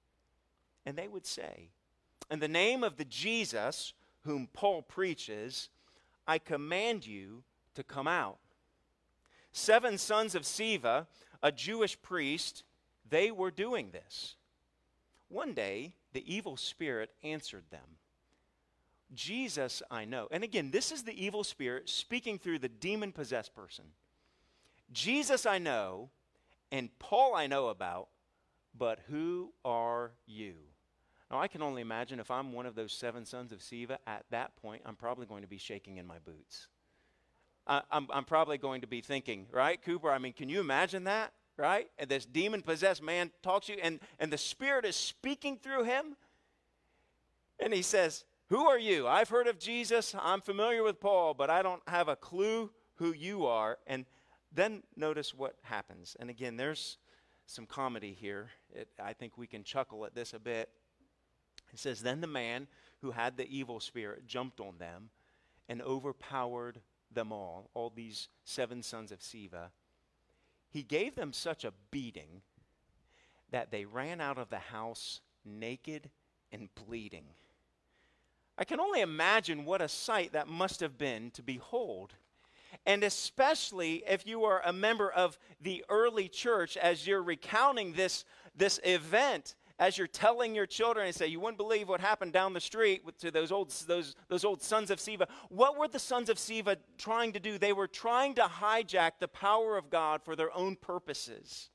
And 0.86 0.98
they 0.98 1.08
would 1.08 1.26
say, 1.26 1.70
In 2.30 2.39
the 2.39 2.48
name 2.48 2.84
of 2.84 2.98
the 2.98 3.06
Jesus 3.06 3.94
whom 4.26 4.48
Paul 4.52 4.82
preaches, 4.82 5.70
I 6.28 6.40
command 6.40 7.06
you 7.06 7.44
to 7.76 7.84
come 7.84 8.08
out. 8.08 8.40
Seven 9.52 9.98
sons 9.98 10.36
of 10.36 10.44
Sceva, 10.44 11.08
a 11.42 11.52
Jewish 11.52 12.02
priest, 12.02 12.64
they 13.10 13.32
were 13.32 13.52
doing 13.52 13.92
this. 13.92 14.36
One 15.30 15.54
day, 15.54 15.94
the 16.14 16.34
evil 16.34 16.58
spirit 16.58 17.12
answered 17.24 17.66
them 17.70 17.98
Jesus, 19.14 19.84
I 19.90 20.06
know. 20.06 20.28
And 20.32 20.44
again, 20.44 20.72
this 20.72 20.92
is 20.92 21.04
the 21.04 21.24
evil 21.24 21.44
spirit 21.44 21.90
speaking 21.90 22.40
through 22.40 22.60
the 22.60 22.70
demon 22.70 23.12
possessed 23.12 23.54
person. 23.54 23.86
Jesus, 24.92 25.46
I 25.46 25.58
know, 25.58 26.10
and 26.72 26.90
Paul, 27.00 27.36
I 27.36 27.48
know 27.48 27.68
about, 27.68 28.10
but 28.78 29.00
who 29.08 29.54
are 29.64 30.12
you? 30.26 30.56
Now, 31.32 31.40
I 31.40 31.48
can 31.48 31.62
only 31.62 31.82
imagine 31.82 32.20
if 32.20 32.30
I'm 32.30 32.54
one 32.54 32.66
of 32.66 32.76
those 32.76 32.94
seven 32.94 33.26
sons 33.26 33.52
of 33.52 33.60
Sceva, 33.60 33.98
at 34.06 34.26
that 34.30 34.56
point, 34.62 34.84
I'm 34.86 34.96
probably 34.96 35.26
going 35.26 35.42
to 35.42 35.48
be 35.48 35.58
shaking 35.58 35.98
in 35.98 36.06
my 36.06 36.20
boots. 36.20 36.68
I, 37.66 37.82
I'm, 37.92 38.08
I'm 38.14 38.26
probably 38.26 38.58
going 38.58 38.82
to 38.82 38.88
be 38.88 39.02
thinking, 39.02 39.48
right, 39.52 39.82
Cooper? 39.82 40.12
I 40.12 40.20
mean, 40.20 40.34
can 40.34 40.50
you 40.50 40.60
imagine 40.60 41.06
that, 41.06 41.34
right? 41.58 41.90
And 41.98 42.10
this 42.10 42.26
demon 42.26 42.62
possessed 42.62 43.02
man 43.02 43.32
talks 43.42 43.68
to 43.68 43.74
you, 43.74 43.80
and, 43.82 44.00
and 44.20 44.32
the 44.32 44.38
Spirit 44.38 44.86
is 44.86 44.96
speaking 44.96 45.58
through 45.58 45.84
him. 45.86 46.16
And 47.60 47.74
he 47.74 47.82
says, 47.82 48.26
Who 48.50 48.68
are 48.68 48.78
you? 48.78 49.08
I've 49.08 49.30
heard 49.30 49.48
of 49.48 49.58
Jesus. 49.58 50.14
I'm 50.22 50.42
familiar 50.42 50.84
with 50.84 51.00
Paul, 51.00 51.34
but 51.34 51.50
I 51.50 51.64
don't 51.64 51.82
have 51.88 52.08
a 52.08 52.16
clue 52.16 52.70
who 52.96 53.14
you 53.14 53.48
are. 53.48 53.80
And 53.88 54.06
then 54.54 54.84
notice 54.96 55.34
what 55.34 55.56
happens. 55.64 56.16
And 56.20 56.30
again, 56.30 56.56
there's 56.56 56.98
some 57.48 57.66
comedy 57.66 58.14
here. 58.14 58.50
It, 58.74 58.90
I 59.02 59.14
think 59.14 59.38
we 59.38 59.48
can 59.48 59.64
chuckle 59.64 60.06
at 60.06 60.14
this 60.14 60.34
a 60.34 60.40
bit. 60.40 60.70
It 61.76 61.80
says, 61.80 62.00
Then 62.00 62.22
the 62.22 62.28
man 62.28 62.68
who 63.02 63.12
had 63.12 63.36
the 63.36 63.50
evil 63.50 63.82
spirit 63.82 64.26
jumped 64.26 64.62
on 64.62 64.78
them 64.78 65.10
and 65.68 65.82
overpowered 65.82 66.80
them 67.12 67.34
all, 67.34 67.70
all 67.74 67.92
these 67.94 68.30
seven 68.46 68.82
sons 68.82 69.12
of 69.12 69.20
Sceva. 69.20 69.72
He 70.70 70.84
gave 70.84 71.16
them 71.16 71.34
such 71.34 71.66
a 71.66 71.74
beating 71.92 72.42
that 73.52 73.72
they 73.72 73.84
ran 73.84 74.22
out 74.22 74.38
of 74.38 74.50
the 74.50 74.58
house 74.58 75.20
naked 75.44 76.10
and 76.50 76.70
bleeding. 76.76 77.26
I 78.58 78.64
can 78.64 78.80
only 78.80 79.02
imagine 79.02 79.66
what 79.66 79.82
a 79.82 79.90
sight 79.90 80.32
that 80.32 80.48
must 80.48 80.80
have 80.80 80.98
been 80.98 81.30
to 81.32 81.44
behold. 81.44 82.14
And 82.86 83.04
especially 83.04 84.02
if 84.08 84.26
you 84.26 84.46
are 84.46 84.62
a 84.64 84.72
member 84.72 85.12
of 85.12 85.38
the 85.60 85.84
early 85.90 86.30
church, 86.30 86.78
as 86.78 87.06
you're 87.06 87.22
recounting 87.22 87.92
this, 87.94 88.24
this 88.56 88.80
event, 88.86 89.56
as 89.78 89.98
you're 89.98 90.08
telling 90.08 90.56
your 90.56 90.66
children 90.66 91.06
and 91.08 91.16
say, 91.16 91.28
you 91.28 91.40
wouldn't 91.40 91.58
believe 91.58 91.90
what 91.90 92.00
happened 92.00 92.32
down 92.32 92.54
the 92.54 92.62
street 92.62 93.04
with, 93.04 93.18
to 93.20 93.32
those 93.32 93.52
old, 93.52 93.72
those, 93.88 94.16
those 94.30 94.46
old 94.46 94.62
sons 94.62 94.90
of 94.90 95.00
Sceva. 95.00 95.28
What 95.50 95.78
were 95.78 95.88
the 95.88 96.00
sons 96.00 96.30
of 96.30 96.38
Sceva 96.38 96.78
trying 96.98 97.34
to 97.34 97.40
do? 97.40 97.58
They 97.58 97.74
were 97.74 97.88
trying 97.88 98.36
to 98.36 98.44
hijack 98.44 99.12
the 99.20 99.28
power 99.28 99.78
of 99.78 99.90
God 99.90 100.22
for 100.24 100.36
their 100.36 100.56
own 100.56 100.78
purposes. 100.78 101.70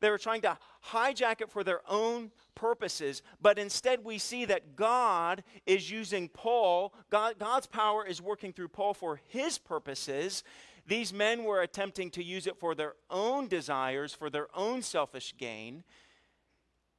They 0.00 0.10
were 0.10 0.18
trying 0.18 0.42
to 0.42 0.58
hijack 0.90 1.40
it 1.40 1.50
for 1.50 1.64
their 1.64 1.80
own 1.88 2.30
purposes, 2.54 3.22
but 3.40 3.58
instead 3.58 4.04
we 4.04 4.18
see 4.18 4.44
that 4.46 4.76
God 4.76 5.42
is 5.66 5.90
using 5.90 6.28
Paul, 6.28 6.94
God, 7.10 7.38
God's 7.38 7.66
power 7.66 8.06
is 8.06 8.20
working 8.20 8.52
through 8.52 8.68
Paul 8.68 8.94
for 8.94 9.20
his 9.28 9.58
purposes. 9.58 10.44
These 10.86 11.12
men 11.12 11.44
were 11.44 11.62
attempting 11.62 12.10
to 12.12 12.22
use 12.22 12.46
it 12.46 12.58
for 12.58 12.74
their 12.74 12.94
own 13.10 13.48
desires, 13.48 14.14
for 14.14 14.30
their 14.30 14.48
own 14.54 14.82
selfish 14.82 15.34
gain. 15.36 15.82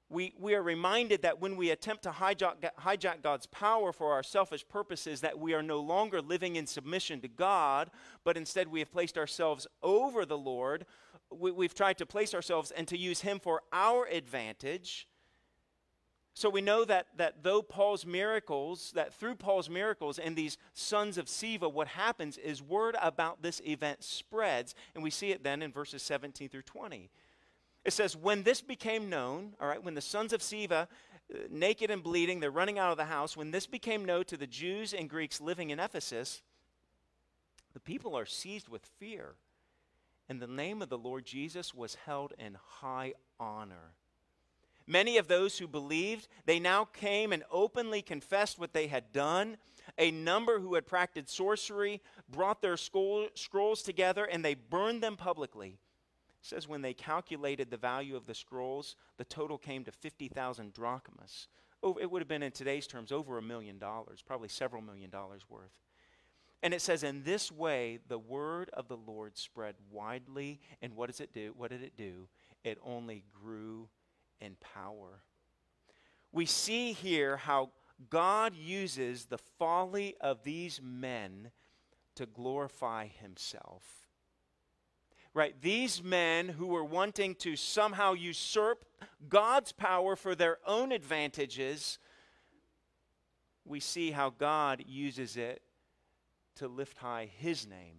We, 0.10 0.34
we 0.40 0.56
are 0.56 0.64
reminded 0.64 1.22
that 1.24 1.42
when 1.42 1.58
we 1.58 1.70
attempt 1.72 2.04
to 2.04 2.12
hijack, 2.12 2.56
hijack 2.80 3.22
God's 3.22 3.46
power 3.48 3.92
for 3.92 4.14
our 4.14 4.24
selfish 4.24 4.68
purposes, 4.68 5.22
that 5.22 5.38
we 5.38 5.54
are 5.54 5.64
no 5.64 5.80
longer 5.80 6.22
living 6.22 6.56
in 6.56 6.66
submission 6.66 7.20
to 7.22 7.28
God, 7.28 7.90
but 8.24 8.38
instead 8.38 8.70
we 8.70 8.80
have 8.80 8.92
placed 8.92 9.18
ourselves 9.18 9.68
over 9.84 10.26
the 10.26 10.38
Lord. 10.38 10.86
We, 11.30 11.52
we've 11.52 11.76
tried 11.76 11.98
to 11.98 12.06
place 12.06 12.34
ourselves 12.34 12.72
and 12.72 12.88
to 12.88 12.98
use 12.98 13.22
Him 13.22 13.40
for 13.40 13.64
our 13.74 14.06
advantage. 14.06 15.10
So 16.34 16.50
we 16.50 16.62
know 16.62 16.86
that, 16.86 17.08
that 17.18 17.44
though 17.44 17.62
Paul's 17.62 18.06
miracles, 18.06 18.92
that 18.94 19.14
through 19.14 19.36
Paul's 19.36 19.70
miracles 19.70 20.20
and 20.20 20.36
these 20.36 20.58
sons 20.74 21.18
of 21.18 21.26
Sceva, 21.26 21.70
what 21.70 21.88
happens 21.88 22.38
is 22.38 22.62
word 22.62 22.96
about 23.02 23.42
this 23.42 23.60
event 23.66 24.04
spreads. 24.04 24.76
And 24.94 25.04
we 25.04 25.10
see 25.10 25.32
it 25.32 25.44
then 25.44 25.64
in 25.64 25.72
verses 25.72 26.04
17 26.04 26.48
through 26.48 26.62
20. 26.62 27.10
It 27.88 27.94
says, 27.94 28.18
When 28.18 28.44
this 28.44 28.62
became 28.62 29.10
known, 29.10 29.54
all 29.62 29.68
right, 29.68 29.82
when 29.82 29.94
the 29.94 30.02
sons 30.02 30.34
of 30.34 30.42
Sceva, 30.42 30.82
uh, 30.82 30.88
naked 31.50 31.90
and 31.90 32.04
bleeding, 32.04 32.42
they're 32.42 32.52
running 32.52 32.78
out 32.78 32.92
of 32.92 32.98
the 32.98 33.06
house, 33.06 33.38
when 33.38 33.52
this 33.52 33.66
became 33.66 34.04
known 34.04 34.26
to 34.26 34.36
the 34.36 34.46
Jews 34.46 34.94
and 34.94 35.10
Greeks 35.10 35.40
living 35.40 35.70
in 35.70 35.80
Ephesus, 35.80 36.42
the 37.74 37.80
people 37.80 38.14
are 38.18 38.26
seized 38.26 38.68
with 38.68 38.86
fear. 39.00 39.36
And 40.28 40.42
the 40.42 40.48
name 40.48 40.82
of 40.82 40.90
the 40.90 40.98
Lord 40.98 41.26
Jesus 41.26 41.74
was 41.74 41.96
held 42.06 42.34
in 42.38 42.58
high 42.62 43.14
honor. 43.40 43.94
Many 44.86 45.16
of 45.16 45.30
those 45.30 45.58
who 45.58 45.66
believed, 45.66 46.28
they 46.46 46.60
now 46.60 46.84
came 46.84 47.32
and 47.32 47.46
openly 47.50 48.02
confessed 48.02 48.60
what 48.60 48.74
they 48.74 48.88
had 48.88 49.14
done. 49.14 49.56
A 49.98 50.12
number 50.12 50.60
who 50.60 50.76
had 50.76 50.86
practiced 50.86 51.34
sorcery 51.34 52.02
brought 52.28 52.62
their 52.62 52.76
scrolls 52.76 53.82
together 53.82 54.26
and 54.26 54.44
they 54.44 54.56
burned 54.56 55.02
them 55.02 55.16
publicly 55.16 55.80
says 56.42 56.68
when 56.68 56.82
they 56.82 56.94
calculated 56.94 57.70
the 57.70 57.78
value 57.78 58.16
of 58.16 58.26
the 58.26 58.34
scrolls, 58.34 58.96
the 59.18 59.26
total 59.26 59.58
came 59.58 59.84
to 59.84 59.92
50,000 59.92 60.74
drachmas. 60.74 61.48
Oh, 61.84 61.98
it 62.02 62.10
would 62.10 62.22
have 62.22 62.28
been 62.28 62.44
in 62.44 62.52
today's 62.52 62.88
terms 62.88 63.12
over 63.12 63.38
a 63.38 63.42
million 63.42 63.78
dollars, 63.78 64.24
probably 64.26 64.48
several 64.48 64.82
million 64.82 65.10
dollars 65.10 65.44
worth. 65.50 65.72
And 66.64 66.74
it 66.74 66.82
says, 66.82 67.04
in 67.04 67.24
this 67.24 67.52
way, 67.52 68.00
the 68.08 68.18
word 68.18 68.70
of 68.74 68.88
the 68.88 68.98
Lord 68.98 69.38
spread 69.38 69.76
widely. 69.92 70.60
And 70.82 70.96
what 70.96 71.08
does 71.08 71.20
it 71.20 71.32
do? 71.32 71.54
What 71.56 71.70
did 71.70 71.84
it 71.84 71.96
do? 71.96 72.28
It 72.64 72.80
only 72.84 73.24
grew 73.32 73.90
in 74.42 74.56
power. 74.74 75.22
We 76.32 76.46
see 76.46 76.94
here 76.94 77.38
how 77.38 77.70
God 78.10 78.56
uses 78.56 79.26
the 79.26 79.38
folly 79.38 80.16
of 80.20 80.44
these 80.44 80.82
men 80.84 81.52
to 82.16 82.26
glorify 82.26 83.08
himself 83.08 84.07
right? 85.38 85.62
These 85.62 86.02
men 86.02 86.50
who 86.50 86.66
were 86.66 86.84
wanting 86.84 87.36
to 87.36 87.56
somehow 87.56 88.14
usurp 88.14 88.84
God's 89.30 89.72
power 89.72 90.16
for 90.16 90.34
their 90.34 90.58
own 90.66 90.92
advantages, 90.92 92.00
we 93.64 93.80
see 93.80 94.10
how 94.10 94.32
God 94.32 94.84
uses 94.88 95.38
it 95.38 95.62
to 96.56 96.68
lift 96.68 96.98
high 96.98 97.30
his 97.38 97.68
name. 97.68 97.98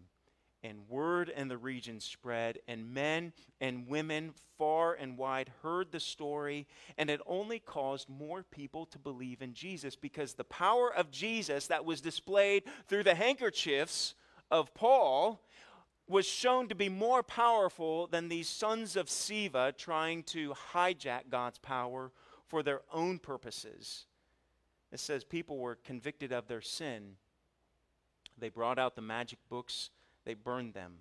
And 0.65 0.89
word 0.89 1.29
in 1.29 1.47
the 1.47 1.57
region 1.57 2.01
spread, 2.01 2.59
and 2.67 2.93
men 2.93 3.33
and 3.61 3.87
women 3.87 4.33
far 4.59 4.95
and 4.95 5.17
wide 5.17 5.53
heard 5.63 5.93
the 5.93 6.01
story, 6.01 6.67
and 6.99 7.09
it 7.09 7.21
only 7.25 7.61
caused 7.61 8.09
more 8.09 8.43
people 8.43 8.85
to 8.87 8.99
believe 8.99 9.43
in 9.43 9.55
Jesus 9.55 9.95
because 9.95 10.35
the 10.35 10.43
power 10.43 10.93
of 10.93 11.13
Jesus 11.13 11.69
that 11.69 11.85
was 11.85 12.01
displayed 12.01 12.65
through 12.89 13.05
the 13.05 13.15
handkerchiefs 13.15 14.17
of 14.51 14.75
Paul 14.75 15.41
was 16.09 16.27
shown 16.27 16.69
to 16.69 16.75
be 16.75 16.89
more 16.89 17.23
powerful 17.23 18.07
than 18.07 18.29
these 18.29 18.49
sons 18.49 18.97
of 18.97 19.07
Sceva 19.07 19.77
trying 19.77 20.23
to 20.25 20.55
hijack 20.73 21.31
God's 21.31 21.59
power 21.59 22.11
for 22.47 22.63
their 22.63 22.81
own 22.93 23.19
purposes. 23.19 24.07
It 24.91 25.01
says 25.01 25.23
people 25.25 25.59
were 25.59 25.77
convicted 25.77 26.33
of 26.33 26.49
their 26.49 26.63
sin. 26.63 27.17
They 28.39 28.49
brought 28.49 28.79
out 28.79 28.97
the 28.97 29.03
magic 29.03 29.39
books, 29.49 29.91
they 30.25 30.35
burned 30.35 30.75
them. 30.75 30.95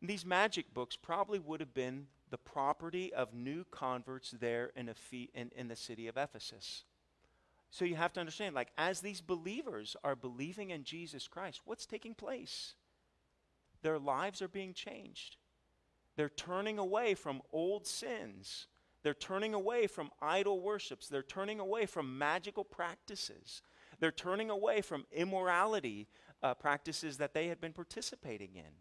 And 0.00 0.08
these 0.08 0.24
magic 0.24 0.72
books 0.72 0.96
probably 0.96 1.38
would 1.38 1.60
have 1.60 1.74
been 1.74 2.06
the 2.30 2.38
property 2.38 3.12
of 3.12 3.34
new 3.34 3.64
converts 3.70 4.30
there 4.30 4.70
in, 4.76 4.88
in, 5.34 5.50
in 5.54 5.68
the 5.68 5.76
city 5.76 6.06
of 6.06 6.16
Ephesus. 6.16 6.84
So 7.70 7.84
you 7.84 7.96
have 7.96 8.12
to 8.14 8.20
understand, 8.20 8.54
like, 8.54 8.72
as 8.78 9.00
these 9.00 9.20
believers 9.20 9.96
are 10.02 10.16
believing 10.16 10.70
in 10.70 10.84
Jesus 10.84 11.28
Christ, 11.28 11.60
what's 11.64 11.86
taking 11.86 12.14
place? 12.14 12.74
Their 13.82 13.98
lives 13.98 14.42
are 14.42 14.48
being 14.48 14.74
changed. 14.74 15.36
They're 16.16 16.28
turning 16.28 16.78
away 16.78 17.14
from 17.14 17.40
old 17.52 17.86
sins. 17.86 18.66
They're 19.02 19.14
turning 19.14 19.54
away 19.54 19.86
from 19.86 20.10
idol 20.20 20.60
worships. 20.60 21.08
They're 21.08 21.22
turning 21.22 21.60
away 21.60 21.86
from 21.86 22.18
magical 22.18 22.64
practices. 22.64 23.62
They're 23.98 24.10
turning 24.10 24.50
away 24.50 24.82
from 24.82 25.06
immorality 25.12 26.08
uh, 26.42 26.54
practices 26.54 27.16
that 27.18 27.34
they 27.34 27.48
had 27.48 27.60
been 27.60 27.72
participating 27.72 28.56
in. 28.56 28.72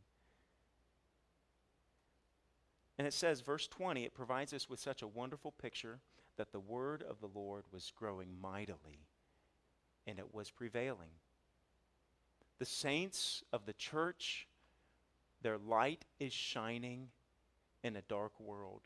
And 2.97 3.07
it 3.07 3.13
says, 3.13 3.39
verse 3.39 3.67
20, 3.67 4.03
it 4.03 4.13
provides 4.13 4.53
us 4.53 4.69
with 4.69 4.79
such 4.79 5.01
a 5.01 5.07
wonderful 5.07 5.51
picture 5.53 6.01
that 6.35 6.51
the 6.51 6.59
word 6.59 7.01
of 7.01 7.21
the 7.21 7.29
Lord 7.33 7.63
was 7.71 7.93
growing 7.95 8.27
mightily 8.41 9.07
and 10.05 10.19
it 10.19 10.33
was 10.33 10.51
prevailing. 10.51 11.11
The 12.57 12.65
saints 12.65 13.41
of 13.53 13.65
the 13.65 13.73
church 13.73 14.48
their 15.41 15.57
light 15.57 16.05
is 16.19 16.33
shining 16.33 17.09
in 17.83 17.95
a 17.95 18.01
dark 18.03 18.39
world. 18.39 18.81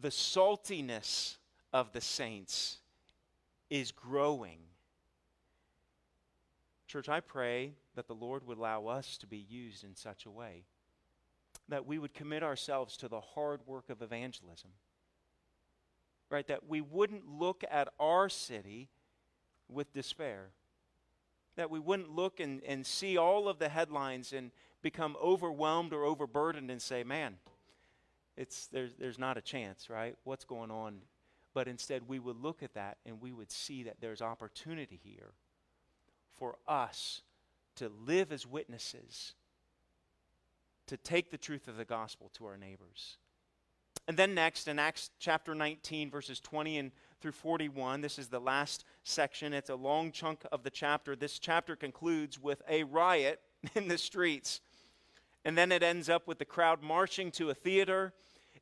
The 0.00 0.08
saltiness 0.08 1.36
of 1.72 1.92
the 1.92 2.00
saints 2.00 2.78
is 3.70 3.92
growing. 3.92 4.58
Church, 6.86 7.08
I 7.08 7.20
pray 7.20 7.72
that 7.94 8.06
the 8.06 8.14
Lord 8.14 8.46
would 8.46 8.58
allow 8.58 8.86
us 8.86 9.16
to 9.18 9.26
be 9.26 9.46
used 9.48 9.84
in 9.84 9.96
such 9.96 10.26
a 10.26 10.30
way 10.30 10.64
that 11.68 11.86
we 11.86 11.98
would 11.98 12.14
commit 12.14 12.42
ourselves 12.42 12.96
to 12.98 13.08
the 13.08 13.20
hard 13.20 13.60
work 13.66 13.88
of 13.90 14.02
evangelism. 14.02 14.70
Right? 16.30 16.46
That 16.46 16.68
we 16.68 16.80
wouldn't 16.80 17.26
look 17.26 17.64
at 17.70 17.88
our 17.98 18.28
city 18.28 18.88
with 19.68 19.92
despair. 19.92 20.48
That 21.56 21.70
we 21.70 21.78
wouldn't 21.78 22.10
look 22.10 22.40
and, 22.40 22.62
and 22.64 22.84
see 22.84 23.16
all 23.16 23.48
of 23.48 23.58
the 23.58 23.68
headlines 23.68 24.32
and, 24.32 24.50
become 24.84 25.16
overwhelmed 25.20 25.94
or 25.94 26.04
overburdened 26.04 26.70
and 26.70 26.80
say, 26.80 27.02
man, 27.02 27.38
it's, 28.36 28.66
there's, 28.66 28.94
there's 28.94 29.18
not 29.18 29.38
a 29.38 29.40
chance, 29.40 29.88
right? 29.88 30.14
What's 30.24 30.44
going 30.44 30.70
on? 30.70 30.98
But 31.54 31.68
instead, 31.68 32.06
we 32.06 32.18
would 32.18 32.36
look 32.36 32.62
at 32.62 32.74
that 32.74 32.98
and 33.06 33.20
we 33.20 33.32
would 33.32 33.50
see 33.50 33.82
that 33.84 33.96
there's 34.00 34.20
opportunity 34.20 35.00
here 35.02 35.32
for 36.38 36.56
us 36.68 37.22
to 37.76 37.90
live 38.06 38.30
as 38.30 38.46
witnesses, 38.46 39.32
to 40.86 40.98
take 40.98 41.30
the 41.30 41.38
truth 41.38 41.66
of 41.66 41.78
the 41.78 41.86
gospel 41.86 42.30
to 42.34 42.44
our 42.44 42.58
neighbors. 42.58 43.16
And 44.06 44.18
then 44.18 44.34
next, 44.34 44.68
in 44.68 44.78
Acts 44.78 45.10
chapter 45.18 45.54
19, 45.54 46.10
verses 46.10 46.40
20 46.40 46.78
and 46.78 46.92
through 47.22 47.32
41, 47.32 48.02
this 48.02 48.18
is 48.18 48.28
the 48.28 48.38
last 48.38 48.84
section. 49.02 49.54
It's 49.54 49.70
a 49.70 49.74
long 49.74 50.12
chunk 50.12 50.44
of 50.52 50.62
the 50.62 50.70
chapter. 50.70 51.16
This 51.16 51.38
chapter 51.38 51.74
concludes 51.74 52.38
with 52.38 52.60
a 52.68 52.82
riot 52.82 53.40
in 53.74 53.88
the 53.88 53.96
streets. 53.96 54.60
And 55.44 55.58
then 55.58 55.72
it 55.72 55.82
ends 55.82 56.08
up 56.08 56.26
with 56.26 56.38
the 56.38 56.44
crowd 56.44 56.82
marching 56.82 57.30
to 57.32 57.50
a 57.50 57.54
theater. 57.54 58.12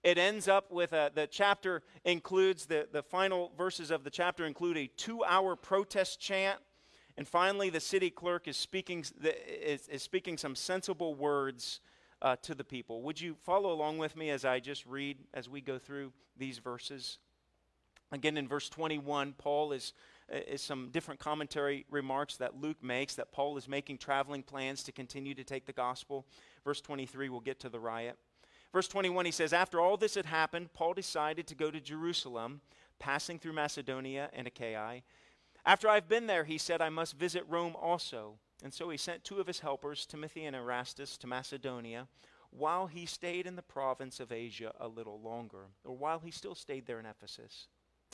It 0.03 0.19
ends 0.19 0.49
up 0.49 0.73
with 0.73 0.93
a, 0.93 1.13
the 1.15 1.27
chapter 1.27 1.83
includes, 2.05 2.67
the, 2.67 2.89
the 2.91 3.03
final 3.03 3.53
verses 3.57 3.91
of 3.91 4.03
the 4.03 4.11
chapter 4.11 4.45
include 4.47 4.77
a 4.77 4.89
two 4.89 5.23
hour 5.25 5.55
protest 5.55 6.21
chant. 6.21 6.59
And 7.17 7.29
finally, 7.29 7.71
the 7.71 7.81
city 7.81 8.11
clerk 8.11 8.49
is 8.49 8.57
speaking, 8.57 9.05
is, 9.23 9.87
is 9.89 10.03
speaking 10.03 10.39
some 10.39 10.57
sensible 10.57 11.15
words 11.15 11.81
uh, 12.23 12.37
to 12.43 12.55
the 12.55 12.65
people. 12.65 13.03
Would 13.03 13.21
you 13.21 13.37
follow 13.45 13.73
along 13.73 13.99
with 13.99 14.17
me 14.17 14.31
as 14.31 14.45
I 14.45 14.61
just 14.61 14.87
read 14.87 15.19
as 15.35 15.49
we 15.49 15.61
go 15.61 15.79
through 15.79 16.13
these 16.37 16.59
verses? 16.59 17.19
Again, 18.13 18.37
in 18.37 18.49
verse 18.49 18.69
21, 18.69 19.35
Paul 19.39 19.73
is 19.73 19.93
Uh, 20.33 20.39
is 20.47 20.63
some 20.63 20.89
different 20.91 21.21
commentary 21.21 21.85
remarks 21.91 22.37
that 22.37 22.61
Luke 22.61 22.83
makes 22.83 23.15
that 23.17 23.33
Paul 23.33 23.57
is 23.57 23.69
making 23.69 23.99
traveling 23.99 24.43
plans 24.43 24.83
to 24.85 24.93
continue 24.93 25.35
to 25.35 25.45
take 25.45 25.67
the 25.67 25.73
gospel. 25.73 26.27
Verse 26.65 26.81
23, 26.81 27.29
we'll 27.29 27.41
get 27.41 27.61
to 27.61 27.69
the 27.69 27.81
riot. 27.81 28.17
Verse 28.73 28.89
21, 28.89 29.27
he 29.27 29.33
says, 29.33 29.53
After 29.53 29.81
all 29.81 29.97
this 29.97 30.15
had 30.15 30.27
happened, 30.27 30.73
Paul 30.73 30.95
decided 30.95 31.47
to 31.49 31.55
go 31.55 31.71
to 31.71 31.81
Jerusalem, 31.81 32.63
passing 32.99 33.39
through 33.39 33.53
Macedonia 33.53 34.31
and 34.33 34.47
Achaia. 34.47 35.03
After 35.67 35.89
I've 35.89 36.09
been 36.09 36.27
there, 36.27 36.45
he 36.45 36.59
said, 36.59 36.81
I 36.81 36.89
must 36.89 37.17
visit 37.17 37.45
Rome 37.49 37.77
also. 37.81 38.35
And 38.65 38.73
so 38.73 38.89
he 38.89 38.97
sent 38.97 39.25
two 39.25 39.41
of 39.41 39.47
his 39.47 39.61
helpers, 39.61 40.07
Timothy 40.07 40.45
and 40.45 40.57
Erastus, 40.57 41.19
to 41.19 41.27
Macedonia, 41.27 42.09
while 42.51 42.87
he 42.87 43.07
stayed 43.07 43.47
in 43.47 43.57
the 43.57 43.63
province 43.63 44.21
of 44.21 44.33
Asia 44.33 44.73
a 44.81 44.89
little 44.89 45.21
longer, 45.21 45.67
or 45.85 45.97
while 45.97 46.21
he 46.21 46.31
still 46.31 46.55
stayed 46.55 46.87
there 46.87 47.01
in 47.01 47.07
Ephesus. 47.07 47.69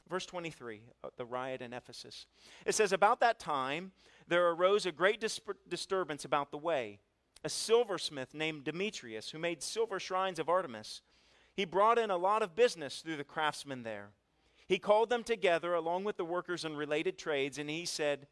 Verse 0.08 0.26
23, 0.26 0.80
uh, 1.04 1.08
the 1.16 1.24
riot 1.24 1.60
in 1.60 1.72
Ephesus. 1.72 2.26
It 2.64 2.74
says, 2.74 2.92
About 2.92 3.20
that 3.20 3.38
time 3.38 3.92
there 4.26 4.48
arose 4.48 4.86
a 4.86 4.92
great 4.92 5.20
dis- 5.20 5.40
disturbance 5.68 6.24
about 6.24 6.50
the 6.50 6.58
way. 6.58 6.98
A 7.44 7.48
silversmith 7.48 8.34
named 8.34 8.64
Demetrius, 8.64 9.30
who 9.30 9.38
made 9.38 9.62
silver 9.62 10.00
shrines 10.00 10.38
of 10.38 10.48
Artemis, 10.48 11.02
he 11.54 11.64
brought 11.64 11.98
in 11.98 12.10
a 12.10 12.16
lot 12.16 12.42
of 12.42 12.54
business 12.54 13.00
through 13.00 13.16
the 13.16 13.24
craftsmen 13.24 13.82
there. 13.82 14.10
He 14.66 14.78
called 14.78 15.08
them 15.08 15.24
together 15.24 15.74
along 15.74 16.04
with 16.04 16.16
the 16.16 16.24
workers 16.24 16.64
in 16.64 16.76
related 16.76 17.18
trades, 17.18 17.58
and 17.58 17.70
he 17.70 17.84
said, 17.84 18.26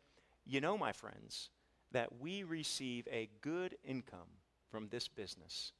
You 0.44 0.60
know, 0.60 0.76
my 0.76 0.92
friends, 0.92 1.50
that 1.92 2.20
we 2.20 2.42
receive 2.42 3.08
a 3.10 3.28
good 3.40 3.76
income 3.84 4.28
from 4.70 4.88
this 4.88 5.08
business. 5.08 5.72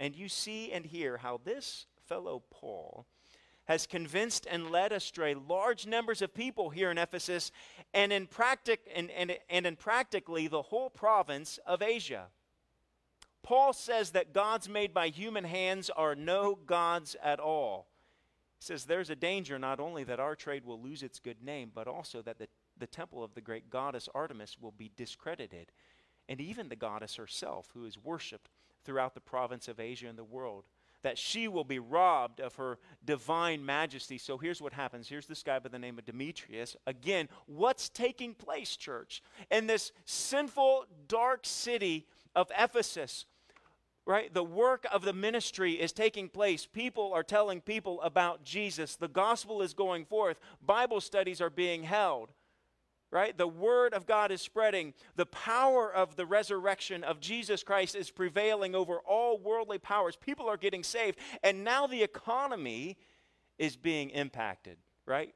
And 0.00 0.16
you 0.16 0.28
see 0.28 0.72
and 0.72 0.86
hear 0.86 1.18
how 1.18 1.40
this 1.44 1.86
fellow 2.06 2.42
Paul 2.50 3.06
has 3.68 3.86
convinced 3.86 4.46
and 4.50 4.70
led 4.70 4.92
astray 4.92 5.34
large 5.34 5.86
numbers 5.86 6.22
of 6.22 6.32
people 6.32 6.70
here 6.70 6.90
in 6.90 6.96
Ephesus 6.96 7.52
and 7.92 8.12
in, 8.14 8.26
practic- 8.26 8.90
and, 8.96 9.10
and, 9.10 9.36
and 9.50 9.66
in 9.66 9.76
practically 9.76 10.48
the 10.48 10.62
whole 10.62 10.88
province 10.88 11.58
of 11.66 11.82
Asia. 11.82 12.28
Paul 13.42 13.74
says 13.74 14.10
that 14.10 14.32
gods 14.32 14.70
made 14.70 14.94
by 14.94 15.08
human 15.08 15.44
hands 15.44 15.90
are 15.90 16.14
no 16.14 16.54
gods 16.54 17.14
at 17.22 17.38
all. 17.38 17.88
He 18.58 18.64
says 18.64 18.86
there's 18.86 19.10
a 19.10 19.16
danger 19.16 19.58
not 19.58 19.80
only 19.80 20.02
that 20.02 20.18
our 20.18 20.34
trade 20.34 20.64
will 20.64 20.80
lose 20.80 21.02
its 21.02 21.20
good 21.20 21.42
name, 21.42 21.70
but 21.74 21.86
also 21.86 22.22
that 22.22 22.38
the, 22.38 22.48
the 22.78 22.86
temple 22.86 23.22
of 23.22 23.34
the 23.34 23.42
great 23.42 23.68
goddess 23.68 24.08
Artemis 24.14 24.56
will 24.58 24.72
be 24.72 24.90
discredited, 24.96 25.72
and 26.26 26.40
even 26.40 26.70
the 26.70 26.74
goddess 26.76 27.16
herself, 27.16 27.68
who 27.74 27.84
is 27.84 28.02
worshiped 28.02 28.48
throughout 28.82 29.14
the 29.14 29.20
province 29.20 29.68
of 29.68 29.78
Asia 29.78 30.08
and 30.08 30.18
the 30.18 30.24
world 30.24 30.64
that 31.02 31.18
she 31.18 31.48
will 31.48 31.64
be 31.64 31.78
robbed 31.78 32.40
of 32.40 32.56
her 32.56 32.78
divine 33.04 33.64
majesty. 33.64 34.18
So 34.18 34.36
here's 34.38 34.60
what 34.60 34.72
happens. 34.72 35.08
Here's 35.08 35.26
this 35.26 35.42
guy 35.42 35.58
by 35.58 35.68
the 35.68 35.78
name 35.78 35.98
of 35.98 36.04
Demetrius. 36.04 36.76
Again, 36.86 37.28
what's 37.46 37.88
taking 37.88 38.34
place, 38.34 38.76
church? 38.76 39.22
In 39.50 39.66
this 39.66 39.92
sinful, 40.04 40.86
dark 41.06 41.40
city 41.44 42.06
of 42.34 42.50
Ephesus, 42.58 43.26
right? 44.06 44.32
The 44.32 44.44
work 44.44 44.86
of 44.92 45.02
the 45.02 45.12
ministry 45.12 45.74
is 45.74 45.92
taking 45.92 46.28
place. 46.28 46.66
People 46.66 47.12
are 47.12 47.22
telling 47.22 47.60
people 47.60 48.00
about 48.02 48.42
Jesus. 48.42 48.96
The 48.96 49.08
gospel 49.08 49.62
is 49.62 49.74
going 49.74 50.04
forth. 50.06 50.38
Bible 50.64 51.00
studies 51.00 51.40
are 51.40 51.50
being 51.50 51.82
held 51.82 52.30
right? 53.10 53.36
The 53.36 53.46
word 53.46 53.94
of 53.94 54.06
God 54.06 54.30
is 54.30 54.42
spreading. 54.42 54.92
The 55.16 55.26
power 55.26 55.92
of 55.92 56.16
the 56.16 56.26
resurrection 56.26 57.04
of 57.04 57.20
Jesus 57.20 57.62
Christ 57.62 57.94
is 57.94 58.10
prevailing 58.10 58.74
over 58.74 58.98
all 58.98 59.38
worldly 59.38 59.78
powers. 59.78 60.16
People 60.16 60.48
are 60.48 60.56
getting 60.56 60.82
saved. 60.82 61.18
And 61.42 61.64
now 61.64 61.86
the 61.86 62.02
economy 62.02 62.98
is 63.58 63.76
being 63.76 64.10
impacted, 64.10 64.76
right? 65.06 65.34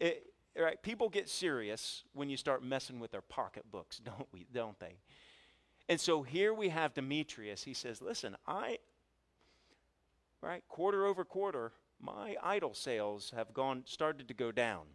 It, 0.00 0.26
right? 0.58 0.82
People 0.82 1.08
get 1.08 1.28
serious 1.28 2.04
when 2.14 2.30
you 2.30 2.36
start 2.36 2.64
messing 2.64 3.00
with 3.00 3.10
their 3.10 3.22
pocketbooks, 3.22 3.98
don't 4.04 4.28
we? 4.32 4.46
Don't 4.52 4.78
they? 4.80 4.96
And 5.88 6.00
so 6.00 6.22
here 6.22 6.54
we 6.54 6.70
have 6.70 6.94
Demetrius. 6.94 7.62
He 7.62 7.74
says, 7.74 8.00
"Listen, 8.00 8.36
I 8.46 8.78
right, 10.40 10.64
quarter 10.68 11.04
over 11.04 11.24
quarter, 11.24 11.72
my 12.00 12.36
idol 12.42 12.72
sales 12.72 13.32
have 13.36 13.52
gone 13.52 13.82
started 13.84 14.28
to 14.28 14.34
go 14.34 14.50
down." 14.50 14.86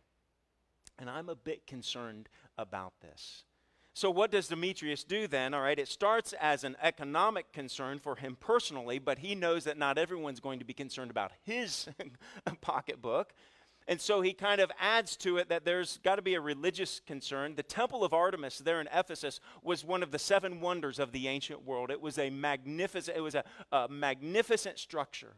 And 1.00 1.10
I'm 1.10 1.30
a 1.30 1.36
bit 1.36 1.66
concerned 1.66 2.30
about 2.58 2.94
this. 3.02 3.44
So, 3.94 4.12
what 4.12 4.32
does 4.32 4.48
Demetrius 4.48 5.04
do 5.04 5.28
then? 5.28 5.54
All 5.54 5.62
right, 5.62 5.80
it 5.80 5.88
starts 5.88 6.34
as 6.40 6.64
an 6.64 6.78
economic 6.82 7.52
concern 7.52 8.00
for 8.00 8.16
him 8.16 8.38
personally, 8.40 9.00
but 9.00 9.20
he 9.20 9.36
knows 9.36 9.64
that 9.64 9.78
not 9.78 9.98
everyone's 9.98 10.40
going 10.40 10.60
to 10.60 10.66
be 10.66 10.74
concerned 10.74 11.12
about 11.12 11.32
his 11.44 11.90
pocketbook. 12.62 13.34
And 13.90 14.00
so 14.00 14.22
he 14.22 14.34
kind 14.34 14.62
of 14.62 14.72
adds 14.80 15.18
to 15.18 15.38
it 15.38 15.50
that 15.50 15.66
there's 15.66 15.98
got 16.04 16.18
to 16.18 16.22
be 16.22 16.36
a 16.36 16.42
religious 16.42 17.02
concern. 17.08 17.56
The 17.56 17.64
Temple 17.64 18.04
of 18.04 18.14
Artemis 18.14 18.60
there 18.60 18.80
in 18.80 18.88
Ephesus 18.94 19.40
was 19.64 19.84
one 19.84 20.04
of 20.04 20.12
the 20.12 20.20
seven 20.20 20.62
wonders 20.62 21.00
of 21.00 21.12
the 21.12 21.28
ancient 21.28 21.66
world. 21.66 21.90
It 21.90 22.00
was 22.00 22.20
a 22.20 22.30
magnificent, 22.30 23.18
it 23.18 23.22
was 23.22 23.34
a, 23.34 23.44
a 23.72 23.88
magnificent 23.90 24.78
structure. 24.78 25.34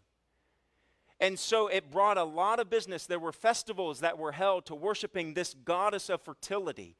And 1.22 1.38
so 1.38 1.68
it 1.68 1.92
brought 1.92 2.18
a 2.18 2.24
lot 2.24 2.60
of 2.60 2.70
business. 2.70 3.06
There 3.06 3.20
were 3.20 3.32
festivals 3.32 4.00
that 4.00 4.18
were 4.18 4.32
held 4.32 4.66
to 4.66 4.76
worshiping 4.76 5.36
this 5.36 5.54
goddess 5.54 6.10
of 6.10 6.20
fertility. 6.22 6.96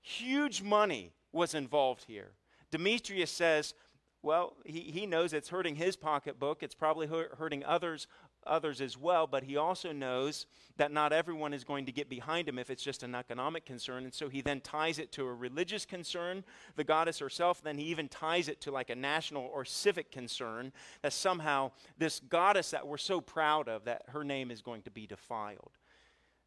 Huge 0.00 0.62
money 0.62 1.12
was 1.30 1.54
involved 1.54 2.04
here. 2.04 2.32
Demetrius 2.70 3.30
says, 3.30 3.74
well, 4.22 4.56
he, 4.64 4.80
he 4.80 5.06
knows 5.06 5.34
it's 5.34 5.50
hurting 5.50 5.76
his 5.76 5.94
pocketbook. 5.94 6.62
It's 6.62 6.74
probably 6.74 7.06
hurting 7.06 7.64
others 7.64 8.06
others 8.48 8.80
as 8.80 8.96
well, 8.96 9.26
but 9.26 9.44
he 9.44 9.56
also 9.56 9.92
knows 9.92 10.46
that 10.76 10.92
not 10.92 11.12
everyone 11.12 11.52
is 11.52 11.64
going 11.64 11.86
to 11.86 11.92
get 11.92 12.08
behind 12.08 12.48
him 12.48 12.58
if 12.58 12.70
it's 12.70 12.82
just 12.82 13.02
an 13.02 13.14
economic 13.14 13.66
concern. 13.66 14.04
And 14.04 14.14
so 14.14 14.28
he 14.28 14.40
then 14.40 14.60
ties 14.60 14.98
it 14.98 15.12
to 15.12 15.26
a 15.26 15.34
religious 15.34 15.84
concern, 15.84 16.44
the 16.76 16.84
goddess 16.84 17.18
herself. 17.18 17.62
Then 17.62 17.78
he 17.78 17.84
even 17.84 18.08
ties 18.08 18.48
it 18.48 18.60
to 18.62 18.70
like 18.70 18.90
a 18.90 18.94
national 18.94 19.50
or 19.52 19.64
civic 19.64 20.10
concern 20.10 20.72
that 21.02 21.12
somehow 21.12 21.72
this 21.98 22.20
goddess 22.20 22.70
that 22.70 22.86
we're 22.86 22.96
so 22.96 23.20
proud 23.20 23.68
of, 23.68 23.84
that 23.84 24.02
her 24.08 24.24
name 24.24 24.50
is 24.50 24.62
going 24.62 24.82
to 24.82 24.90
be 24.90 25.06
defiled. 25.06 25.72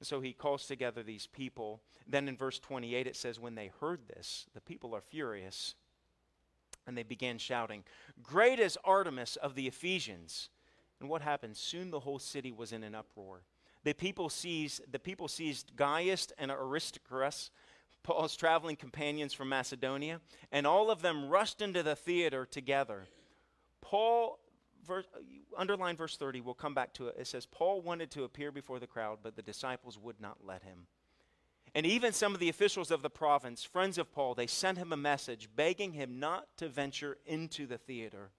So 0.02 0.20
he 0.20 0.34
calls 0.34 0.66
together 0.66 1.04
these 1.04 1.28
people. 1.28 1.82
Then 2.08 2.28
in 2.28 2.36
verse 2.36 2.60
28, 2.60 3.08
it 3.08 3.16
says, 3.16 3.40
When 3.40 3.56
they 3.56 3.72
heard 3.80 4.08
this, 4.08 4.48
the 4.54 4.62
people 4.62 4.96
are 4.96 5.02
furious. 5.02 5.76
And 6.88 6.98
they 6.98 7.04
began 7.04 7.38
shouting, 7.38 7.84
Great 8.24 8.60
is 8.60 8.78
Artemis 8.84 9.36
of 9.36 9.54
the 9.54 9.68
Ephesians. 9.68 10.50
And 11.02 11.10
what 11.10 11.24
happened? 11.24 11.58
Soon 11.58 11.90
the 11.90 12.00
whole 12.00 12.20
city 12.20 12.52
was 12.52 12.72
in 12.72 12.84
an 12.84 12.94
uproar. 12.94 13.42
The 13.84 13.94
people 13.94 14.30
seized, 14.30 14.82
the 14.92 15.00
people 15.00 15.28
seized 15.28 15.76
Gaius 15.76 16.28
and 16.38 16.52
Aristarchus, 16.52 17.50
Paul's 18.04 18.36
traveling 18.36 18.76
companions 18.76 19.34
from 19.34 19.50
Macedonia, 19.50 20.22
and 20.52 20.68
all 20.68 20.92
of 20.92 21.02
them 21.02 21.28
rushed 21.28 21.62
into 21.62 21.82
the 21.82 21.96
theater 21.96 22.46
together. 22.46 23.06
Paul, 23.82 24.40
verse, 24.86 25.06
underline 25.58 25.98
verse 25.98 26.18
30, 26.18 26.42
we'll 26.42 26.54
come 26.54 26.76
back 26.76 26.94
to 26.94 27.08
it. 27.08 27.16
It 27.20 27.26
says, 27.26 27.48
Paul 27.48 27.82
wanted 27.82 28.12
to 28.12 28.24
appear 28.24 28.52
before 28.52 28.80
the 28.80 28.88
crowd, 28.88 29.20
but 29.24 29.36
the 29.36 29.42
disciples 29.42 29.98
would 29.98 30.22
not 30.22 30.38
let 30.46 30.62
him. 30.62 30.86
And 31.74 31.86
even 31.86 32.14
some 32.14 32.34
of 32.36 32.40
the 32.40 32.50
officials 32.50 32.92
of 32.92 33.02
the 33.02 33.10
province, 33.10 33.64
friends 33.64 33.98
of 33.98 34.12
Paul, 34.12 34.36
they 34.36 34.48
sent 34.48 34.78
him 34.78 34.94
a 34.94 34.98
message 34.98 35.50
begging 35.56 35.94
him 35.94 36.20
not 36.20 36.46
to 36.58 36.70
venture 36.70 37.18
into 37.26 37.66
the 37.66 37.78
theater 37.80 38.30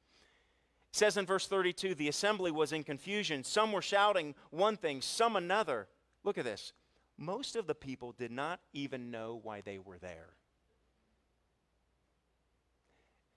says 0.93 1.17
in 1.17 1.27
verse 1.27 1.47
32 1.47 1.95
the 1.95 2.09
assembly 2.09 2.51
was 2.51 2.73
in 2.73 2.85
confusion. 2.85 3.43
Some 3.43 3.73
were 3.73 3.83
shouting 3.83 4.35
one 4.51 4.77
thing, 4.77 5.01
some 5.01 5.37
another. 5.37 5.89
Look 6.23 6.39
at 6.39 6.45
this. 6.45 6.73
Most 7.19 7.57
of 7.57 7.67
the 7.67 7.75
people 7.75 8.13
did 8.13 8.31
not 8.31 8.61
even 8.73 9.11
know 9.11 9.41
why 9.43 9.61
they 9.63 9.79
were 9.79 9.99
there. 9.99 10.31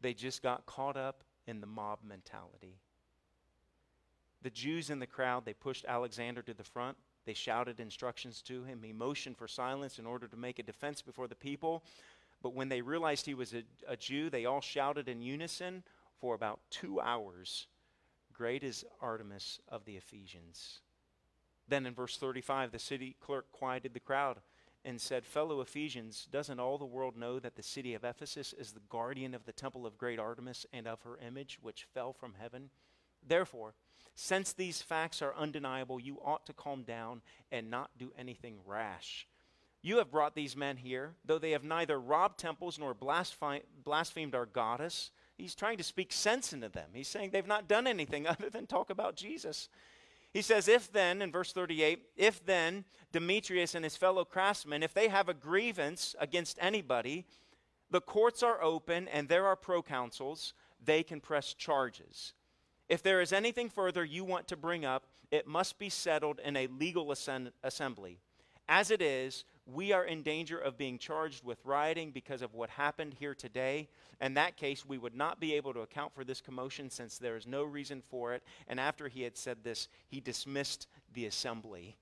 They 0.02 0.14
just 0.14 0.44
got 0.44 0.66
caught 0.66 0.98
up 0.98 1.24
in 1.48 1.62
the 1.62 1.68
mob 1.68 2.00
mentality. 2.08 2.76
The 4.44 4.50
Jews 4.50 4.90
in 4.90 5.00
the 5.00 5.08
crowd, 5.08 5.46
they 5.46 5.54
pushed 5.54 5.86
Alexander 5.86 6.42
to 6.44 6.54
the 6.54 6.64
front. 6.64 6.98
They 7.26 7.34
shouted 7.34 7.80
instructions 7.80 8.42
to 8.44 8.64
him. 8.64 8.82
He 8.84 8.94
motioned 8.94 9.38
for 9.38 9.48
silence 9.48 9.98
in 9.98 10.06
order 10.06 10.28
to 10.28 10.38
make 10.38 10.60
a 10.60 10.64
defense 10.64 11.02
before 11.02 11.28
the 11.28 11.36
people. 11.36 11.84
But 12.44 12.54
when 12.54 12.70
they 12.70 12.82
realized 12.82 13.26
he 13.26 13.34
was 13.34 13.56
a, 13.56 13.64
a 13.88 13.98
Jew, 13.98 14.30
they 14.30 14.46
all 14.46 14.62
shouted 14.62 15.10
in 15.10 15.22
unison, 15.22 15.82
for 16.20 16.36
about 16.36 16.60
two 16.70 17.00
hours, 17.00 17.68
Great 18.34 18.64
is 18.64 18.84
Artemis 19.02 19.60
of 19.70 19.86
the 19.86 19.96
Ephesians. 19.96 20.82
Then 21.68 21.86
in 21.86 21.94
verse 21.94 22.18
35, 22.18 22.72
the 22.72 22.80
city 22.80 23.16
clerk 23.20 23.52
quieted 23.52 23.94
the 23.94 24.00
crowd 24.00 24.38
and 24.84 25.02
said, 25.02 25.26
Fellow 25.26 25.62
Ephesians, 25.62 26.28
doesn't 26.32 26.60
all 26.60 26.78
the 26.78 26.86
world 26.86 27.18
know 27.18 27.40
that 27.40 27.56
the 27.56 27.64
city 27.64 27.94
of 27.94 28.04
Ephesus 28.04 28.54
is 28.54 28.72
the 28.72 28.82
guardian 28.90 29.34
of 29.34 29.46
the 29.46 29.52
temple 29.52 29.86
of 29.86 29.98
great 29.98 30.20
Artemis 30.20 30.66
and 30.72 30.88
of 30.88 31.02
her 31.02 31.18
image, 31.26 31.58
which 31.62 31.88
fell 31.94 32.14
from 32.14 32.36
heaven? 32.40 32.70
Therefore, 33.26 33.74
since 34.14 34.54
these 34.54 34.82
facts 34.82 35.22
are 35.22 35.36
undeniable, 35.36 36.00
you 36.00 36.20
ought 36.24 36.46
to 36.46 36.54
calm 36.54 36.84
down 36.84 37.22
and 37.52 37.72
not 37.72 37.98
do 37.98 38.12
anything 38.18 38.60
rash. 38.66 39.28
You 39.82 39.98
have 39.98 40.12
brought 40.12 40.36
these 40.36 40.56
men 40.56 40.78
here, 40.78 41.16
though 41.26 41.40
they 41.40 41.52
have 41.52 41.64
neither 41.64 42.00
robbed 42.00 42.40
temples 42.40 42.78
nor 42.78 42.94
blasphemed 42.94 44.36
our 44.36 44.46
goddess 44.46 45.12
he's 45.38 45.56
trying 45.56 45.78
to 45.78 45.84
speak 45.84 46.12
sense 46.12 46.54
into 46.54 46.70
them. 46.70 46.90
He's 46.94 47.08
saying 47.08 47.32
they've 47.32 47.46
not 47.46 47.68
done 47.68 47.88
anything 47.88 48.28
other 48.28 48.50
than 48.50 48.68
talk 48.68 48.90
about 48.90 49.16
Jesus. 49.16 49.70
He 50.34 50.42
says, 50.42 50.68
If 50.68 50.92
then, 50.92 51.22
in 51.22 51.32
verse 51.32 51.54
38, 51.54 52.00
if 52.18 52.46
then 52.46 52.84
Demetrius 53.12 53.76
and 53.76 53.86
his 53.86 53.96
fellow 53.96 54.26
craftsmen, 54.26 54.84
if 54.84 54.94
they 54.94 55.08
have 55.08 55.30
a 55.30 55.34
grievance 55.34 56.16
against 56.20 56.58
anybody, 56.62 57.26
the 57.90 58.02
courts 58.02 58.44
are 58.44 58.62
open 58.62 59.08
and 59.08 59.30
there 59.30 59.46
are 59.46 59.56
proconsuls, 59.56 60.54
they 60.84 61.04
can 61.04 61.22
press 61.22 61.54
charges. 61.54 62.34
If 62.90 63.02
there 63.02 63.22
is 63.22 63.32
anything 63.34 63.70
further 63.70 64.04
you 64.04 64.24
want 64.24 64.48
to 64.50 64.58
bring 64.58 64.86
up, 64.86 65.08
it 65.32 65.48
must 65.48 65.80
be 65.80 65.90
settled 65.90 66.40
in 66.44 66.56
a 66.56 66.68
legal 66.68 67.12
assembly. 67.12 68.20
As 68.68 68.92
it 68.92 69.02
is, 69.02 69.46
we 69.66 69.92
are 69.92 70.06
in 70.06 70.22
danger 70.22 70.60
of 70.60 70.78
being 70.78 71.00
charged 71.00 71.44
with 71.44 71.58
rioting 71.66 72.12
because 72.12 72.42
of 72.42 72.54
what 72.54 72.70
happened 72.70 73.16
here 73.18 73.34
today. 73.34 73.90
In 74.22 74.36
that 74.36 74.58
case, 74.58 74.86
we 74.86 74.98
would 74.98 75.16
not 75.16 75.40
be 75.40 75.56
able 75.56 75.74
to 75.74 75.80
account 75.80 76.14
for 76.14 76.24
this 76.24 76.40
commotion 76.40 76.90
since 76.90 77.18
there 77.18 77.36
is 77.36 77.48
no 77.48 77.64
reason 77.64 78.04
for 78.08 78.34
it. 78.34 78.44
And 78.68 78.80
after 78.80 79.08
he 79.08 79.24
had 79.24 79.36
said 79.36 79.64
this, 79.64 79.88
he 80.08 80.20
dismissed 80.20 80.88
the 81.14 81.26
assembly. 81.26 81.98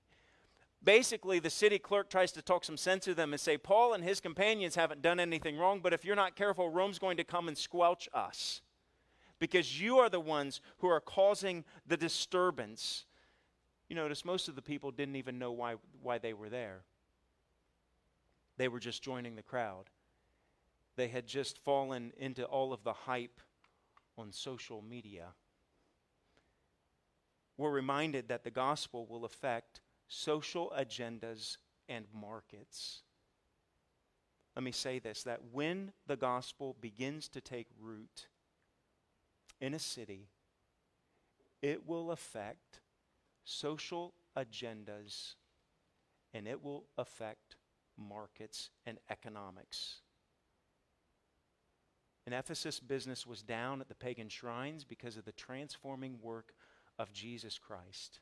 Basically, 0.82 1.38
the 1.38 1.48
city 1.48 1.78
clerk 1.78 2.10
tries 2.10 2.32
to 2.32 2.42
talk 2.42 2.64
some 2.64 2.76
sense 2.76 3.06
to 3.06 3.14
them 3.14 3.32
and 3.32 3.40
say, 3.40 3.56
Paul 3.56 3.94
and 3.94 4.04
his 4.04 4.20
companions 4.20 4.74
haven't 4.74 5.00
done 5.00 5.18
anything 5.18 5.56
wrong, 5.56 5.80
but 5.80 5.94
if 5.94 6.04
you're 6.04 6.14
not 6.14 6.36
careful, 6.36 6.68
Rome's 6.68 6.98
going 6.98 7.16
to 7.16 7.24
come 7.24 7.48
and 7.48 7.56
squelch 7.56 8.08
us. 8.12 8.60
because 9.38 9.80
you 9.80 9.98
are 9.98 10.08
the 10.08 10.20
ones 10.20 10.60
who 10.78 10.88
are 10.88 11.00
causing 11.00 11.64
the 11.86 11.96
disturbance. 11.96 13.04
You 13.88 13.96
notice 13.96 14.24
most 14.24 14.48
of 14.48 14.54
the 14.54 14.62
people 14.62 14.90
didn't 14.90 15.16
even 15.16 15.38
know 15.38 15.52
why, 15.52 15.74
why 16.02 16.18
they 16.18 16.32
were 16.32 16.48
there. 16.48 16.82
They 18.56 18.68
were 18.68 18.80
just 18.80 19.02
joining 19.02 19.36
the 19.36 19.42
crowd. 19.42 19.90
They 20.96 21.08
had 21.08 21.26
just 21.26 21.58
fallen 21.58 22.12
into 22.16 22.44
all 22.44 22.72
of 22.72 22.84
the 22.84 22.92
hype 22.92 23.40
on 24.16 24.32
social 24.32 24.82
media. 24.82 25.34
We're 27.56 27.70
reminded 27.70 28.28
that 28.28 28.44
the 28.44 28.50
gospel 28.50 29.06
will 29.06 29.24
affect 29.24 29.80
social 30.08 30.72
agendas 30.76 31.56
and 31.88 32.06
markets. 32.12 33.02
Let 34.54 34.62
me 34.62 34.72
say 34.72 34.98
this 34.98 35.24
that 35.24 35.40
when 35.52 35.92
the 36.06 36.16
gospel 36.16 36.76
begins 36.80 37.28
to 37.30 37.40
take 37.40 37.66
root 37.80 38.28
in 39.60 39.74
a 39.74 39.78
city, 39.78 40.28
it 41.60 41.86
will 41.86 42.10
affect 42.10 42.80
social 43.44 44.14
agendas 44.36 45.34
and 46.32 46.46
it 46.46 46.62
will 46.62 46.86
affect 46.96 47.56
markets 47.98 48.70
and 48.86 48.98
economics. 49.10 50.00
In 52.26 52.32
Ephesus, 52.32 52.80
business 52.80 53.26
was 53.26 53.42
down 53.42 53.80
at 53.80 53.88
the 53.88 53.94
pagan 53.94 54.28
shrines 54.28 54.84
because 54.84 55.16
of 55.16 55.24
the 55.24 55.32
transforming 55.32 56.18
work 56.22 56.54
of 56.98 57.12
Jesus 57.12 57.58
Christ. 57.58 58.20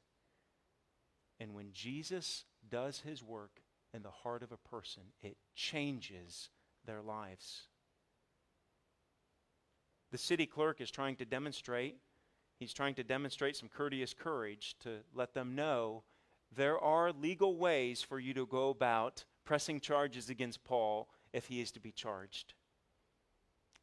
And 1.39 1.55
when 1.55 1.73
Jesus 1.73 2.45
does 2.69 3.01
his 3.01 3.23
work 3.23 3.63
in 3.95 4.03
the 4.03 4.11
heart 4.11 4.43
of 4.43 4.53
a 4.53 4.57
person, 4.57 5.03
it 5.23 5.37
changes 5.55 6.51
their 6.85 7.03
lives. 7.03 7.69
The 10.11 10.19
city 10.19 10.47
clerk 10.47 10.81
is 10.81 10.91
trying 10.91 11.17
to 11.17 11.25
demonstrate, 11.25 11.97
he's 12.59 12.75
trying 12.75 12.95
to 12.97 13.05
demonstrate 13.05 13.57
some 13.57 13.69
courteous 13.69 14.15
courage 14.15 14.77
to 14.81 14.99
let 15.15 15.33
them 15.33 15.55
know 15.55 16.03
there 16.55 16.79
are 16.79 17.13
legal 17.13 17.57
ways 17.57 18.03
for 18.03 18.19
you 18.21 18.35
to 18.35 18.47
go 18.47 18.69
about 18.69 19.25
pressing 19.45 19.81
charges 19.81 20.31
against 20.31 20.65
Paul 20.65 21.09
if 21.33 21.47
he 21.47 21.61
is 21.61 21.71
to 21.73 21.81
be 21.81 21.93
charged. 21.93 22.55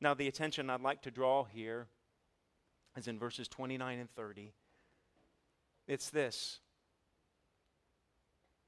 Now, 0.01 0.13
the 0.13 0.27
attention 0.27 0.69
I'd 0.69 0.81
like 0.81 1.01
to 1.03 1.11
draw 1.11 1.43
here 1.43 1.87
is 2.95 3.07
in 3.07 3.19
verses 3.19 3.47
29 3.47 3.99
and 3.99 4.09
30. 4.15 4.53
It's 5.87 6.09
this 6.09 6.59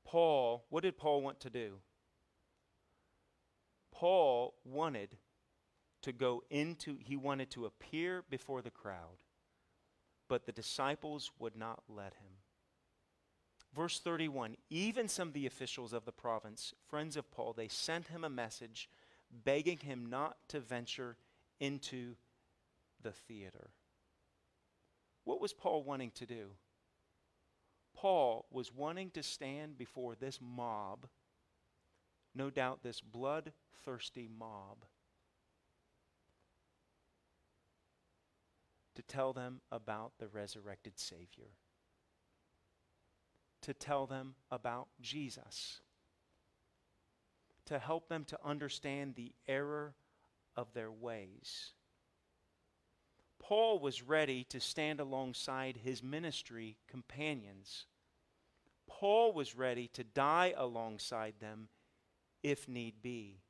Paul, 0.04 0.66
what 0.70 0.84
did 0.84 0.98
Paul 0.98 1.22
want 1.22 1.40
to 1.42 1.50
do? 1.50 1.76
Paul 3.92 4.56
wanted 4.66 5.10
to 6.02 6.12
go 6.12 6.44
into, 6.50 6.98
he 7.00 7.16
wanted 7.16 7.52
to 7.52 7.66
appear 7.66 8.24
before 8.30 8.62
the 8.62 8.72
crowd, 8.72 9.22
but 10.28 10.46
the 10.46 10.52
disciples 10.52 11.32
would 11.40 11.56
not 11.56 11.84
let 11.88 12.16
him. 12.16 12.31
Verse 13.76 14.00
31 14.00 14.58
Even 14.70 15.08
some 15.08 15.30
of 15.30 15.34
the 15.34 15.46
officials 15.46 15.94
of 15.94 16.06
the 16.06 16.12
province, 16.12 16.74
friends 16.90 17.16
of 17.16 17.32
Paul, 17.32 17.54
they 17.54 17.68
sent 17.68 18.08
him 18.08 18.24
a 18.24 18.30
message 18.30 18.90
begging 19.46 19.78
him 19.80 20.08
not 20.10 20.38
to 20.50 20.60
venture 20.60 21.16
into 21.60 22.16
the 23.02 23.12
theater. 23.12 23.72
What 25.24 25.40
was 25.40 25.54
Paul 25.54 25.84
wanting 25.84 26.12
to 26.16 26.26
do? 26.26 26.52
Paul 27.96 28.46
was 28.52 28.74
wanting 28.74 29.12
to 29.12 29.24
stand 29.24 29.78
before 29.78 30.16
this 30.16 30.40
mob, 30.42 31.08
no 32.34 32.50
doubt 32.50 32.84
this 32.84 33.00
bloodthirsty 33.00 34.28
mob, 34.28 34.86
to 38.96 39.02
tell 39.04 39.34
them 39.34 39.62
about 39.72 40.14
the 40.18 40.28
resurrected 40.28 41.00
Savior, 41.00 41.52
to 43.62 43.74
tell 43.74 44.06
them 44.06 44.36
about 44.50 44.88
Jesus, 45.02 45.82
to 47.66 47.80
help 47.80 48.10
them 48.10 48.26
to 48.26 48.40
understand 48.44 49.16
the 49.16 49.34
error 49.48 49.96
of 50.56 50.74
their 50.74 50.92
ways. 50.92 51.72
Paul 53.40 53.80
was 53.80 54.04
ready 54.04 54.44
to 54.46 54.60
stand 54.60 55.00
alongside 55.00 55.78
his 55.84 56.04
ministry 56.04 56.78
companions. 56.88 57.86
Paul 58.88 59.34
was 59.34 59.56
ready 59.56 59.88
to 59.94 60.04
die 60.04 60.54
alongside 60.56 61.36
them 61.40 61.70
if 62.44 62.68
need 62.68 63.02
be. 63.02 63.42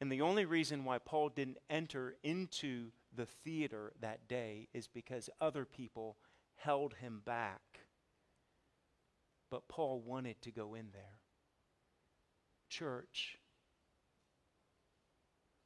And 0.00 0.10
the 0.10 0.20
only 0.20 0.44
reason 0.44 0.84
why 0.84 0.98
Paul 0.98 1.30
didn't 1.30 1.58
enter 1.70 2.16
into 2.22 2.90
the 3.14 3.26
theater 3.26 3.92
that 4.00 4.28
day 4.28 4.68
is 4.74 4.86
because 4.86 5.30
other 5.40 5.64
people 5.64 6.16
held 6.56 6.94
him 6.94 7.20
back. 7.24 7.60
But 9.50 9.68
Paul 9.68 10.00
wanted 10.04 10.40
to 10.42 10.50
go 10.50 10.74
in 10.74 10.88
there. 10.92 11.20
Church, 12.68 13.38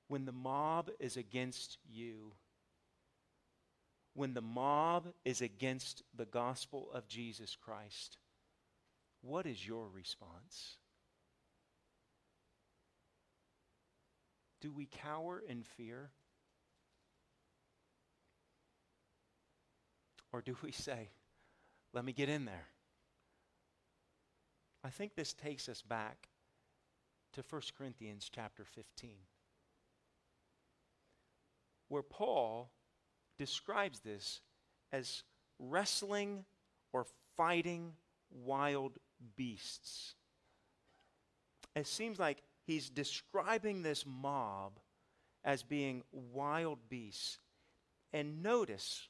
when 0.09 0.25
the 0.25 0.33
mob 0.33 0.91
is 0.99 1.17
against 1.17 1.79
you, 1.89 2.33
when 4.15 4.35
the 4.35 4.43
mob 4.43 5.07
is 5.25 5.41
against 5.41 6.03
the 6.15 6.27
gospel 6.27 6.91
of 6.93 7.07
Jesus 7.07 7.57
Christ, 7.57 8.19
what 9.23 9.47
is 9.47 9.67
your 9.67 9.89
response? 9.89 10.79
Do 14.61 14.73
we 14.73 14.87
cower 14.87 15.43
in 15.47 15.63
fear? 15.63 16.11
Or 20.39 20.41
do 20.41 20.57
we 20.63 20.71
say, 20.71 21.09
let 21.93 22.05
me 22.05 22.13
get 22.13 22.29
in 22.29 22.45
there? 22.45 22.69
I 24.85 24.89
think 24.89 25.17
this 25.17 25.33
takes 25.33 25.69
us 25.69 25.83
back 25.83 26.29
to 27.33 27.43
1 27.51 27.61
Corinthians 27.77 28.31
chapter 28.33 28.65
15, 28.65 29.11
where 31.89 32.05
Paul 32.05 32.71
describes 33.37 33.99
this 33.99 34.41
as 34.93 35.25
wrestling 35.59 36.45
or 36.93 37.05
fighting 37.37 37.95
wild 38.31 38.97
beasts. 39.35 40.15
It 41.75 41.89
seems 41.89 42.21
like 42.21 42.45
he's 42.65 42.89
describing 42.89 43.83
this 43.83 44.07
mob 44.07 44.79
as 45.45 45.65
being 45.65 46.05
wild 46.13 46.79
beasts. 46.89 47.41
And 48.13 48.41
notice 48.41 49.09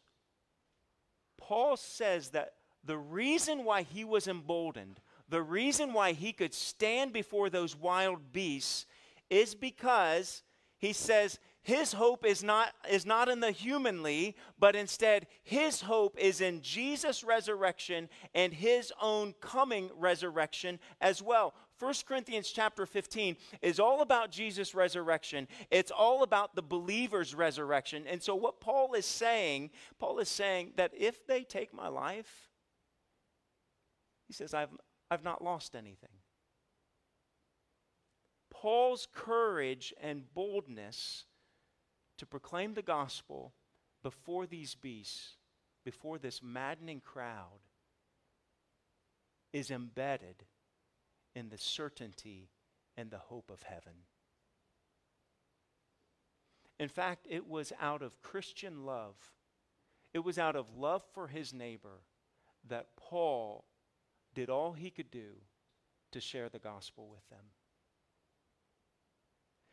Paul 1.39 1.76
says 1.76 2.30
that 2.30 2.55
the 2.84 2.99
reason 2.99 3.64
why 3.64 3.82
he 3.82 4.05
was 4.05 4.28
emboldened, 4.28 5.01
the 5.28 5.43
reason 5.43 5.93
why 5.93 6.12
he 6.12 6.32
could 6.32 6.55
stand 6.55 7.12
before 7.12 7.49
those 7.49 7.76
wild 7.76 8.32
beasts, 8.32 8.86
is 9.30 9.55
because 9.55 10.43
he 10.78 10.93
says 10.93 11.39
his 11.62 11.93
hope 11.93 12.24
is 12.24 12.43
not, 12.43 12.72
is 12.91 13.05
not 13.05 13.28
in 13.28 13.41
the 13.41 13.51
humanly, 13.51 14.36
but 14.59 14.74
instead 14.74 15.26
his 15.43 15.82
hope 15.82 16.16
is 16.18 16.41
in 16.41 16.62
Jesus' 16.62 17.22
resurrection 17.22 18.09
and 18.34 18.55
his 18.55 18.93
own 19.03 19.34
coming 19.41 19.91
resurrection 19.97 20.78
as 21.01 21.22
well. 21.22 21.53
1 21.79 21.95
Corinthians 22.07 22.51
chapter 22.51 22.87
15 22.87 23.37
is 23.62 23.79
all 23.79 24.03
about 24.03 24.31
Jesus' 24.31 24.74
resurrection. 24.74 25.47
It's 25.70 25.91
all 25.91 26.22
about 26.22 26.55
the 26.55 26.62
believer's 26.62 27.35
resurrection. 27.35 28.05
And 28.09 28.22
so, 28.22 28.35
what 28.35 28.61
Paul 28.61 28.95
is 28.95 29.07
saying, 29.07 29.70
Paul 29.99 30.18
is 30.18 30.29
saying 30.29 30.72
that 30.76 30.93
if 30.97 31.26
they 31.26 31.45
take 31.45 31.72
my 31.72 31.89
life, 31.89 32.51
he 34.26 34.33
says, 34.33 34.55
I've, 34.55 34.70
I've 35.11 35.24
not 35.24 35.43
lost 35.43 35.76
anything. 35.76 36.11
Paul's 38.51 39.07
courage 39.14 39.95
and 40.03 40.22
boldness 40.35 41.26
to 42.18 42.26
proclaim 42.26 42.74
the 42.74 42.83
gospel 42.83 43.55
before 44.03 44.47
these 44.47 44.74
beasts, 44.74 45.37
before 45.85 46.18
this 46.18 46.43
maddening 46.43 47.01
crowd, 47.01 47.61
is 49.53 49.70
embedded 49.70 50.45
in 51.35 51.49
the 51.49 51.59
certainty 51.59 52.51
and 52.97 53.11
the 53.11 53.18
hope 53.18 53.51
of 53.51 53.62
heaven. 53.62 53.93
In 56.79 56.89
fact, 56.89 57.26
it 57.29 57.49
was 57.49 57.72
out 57.81 58.03
of 58.03 58.20
Christian 58.22 58.85
love, 58.85 59.16
it 60.14 60.20
was 60.20 60.39
out 60.39 60.57
of 60.57 60.76
love 60.76 61.03
for 61.12 61.29
his 61.29 61.53
neighbor 61.53 62.01
that 62.68 62.89
Paul 62.97 63.64
did 64.35 64.51
all 64.51 64.72
he 64.72 64.91
could 64.91 65.11
do 65.11 65.33
to 66.12 66.20
share 66.20 66.49
the 66.49 66.59
gospel 66.59 67.09
with 67.09 67.29
them. 67.29 67.45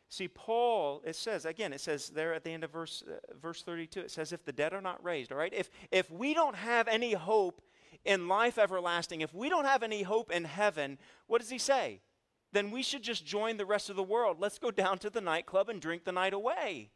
See, 0.08 0.28
Paul, 0.28 1.02
it 1.04 1.16
says, 1.16 1.44
again, 1.44 1.72
it 1.72 1.80
says 1.80 2.10
there 2.10 2.32
at 2.32 2.44
the 2.44 2.50
end 2.50 2.64
of 2.64 2.70
verse, 2.70 3.02
uh, 3.06 3.16
verse 3.40 3.62
32, 3.62 4.00
it 4.00 4.10
says, 4.10 4.32
if 4.32 4.44
the 4.44 4.52
dead 4.52 4.72
are 4.72 4.80
not 4.80 5.02
raised, 5.02 5.32
all 5.32 5.38
right? 5.38 5.52
If, 5.52 5.68
if 5.90 6.10
we 6.10 6.32
don't 6.32 6.54
have 6.54 6.86
any 6.86 7.12
hope 7.12 7.60
in 8.04 8.28
life 8.28 8.58
everlasting, 8.58 9.20
if 9.20 9.34
we 9.34 9.48
don't 9.48 9.64
have 9.64 9.82
any 9.82 10.02
hope 10.02 10.30
in 10.30 10.44
heaven, 10.44 10.98
what 11.26 11.40
does 11.40 11.50
he 11.50 11.58
say? 11.58 12.00
Then 12.52 12.70
we 12.70 12.82
should 12.82 13.02
just 13.02 13.26
join 13.26 13.56
the 13.56 13.66
rest 13.66 13.90
of 13.90 13.96
the 13.96 14.02
world. 14.02 14.38
Let's 14.40 14.58
go 14.58 14.70
down 14.70 14.98
to 15.00 15.10
the 15.10 15.20
nightclub 15.20 15.68
and 15.68 15.80
drink 15.80 16.04
the 16.04 16.12
night 16.12 16.32
away. 16.32 16.90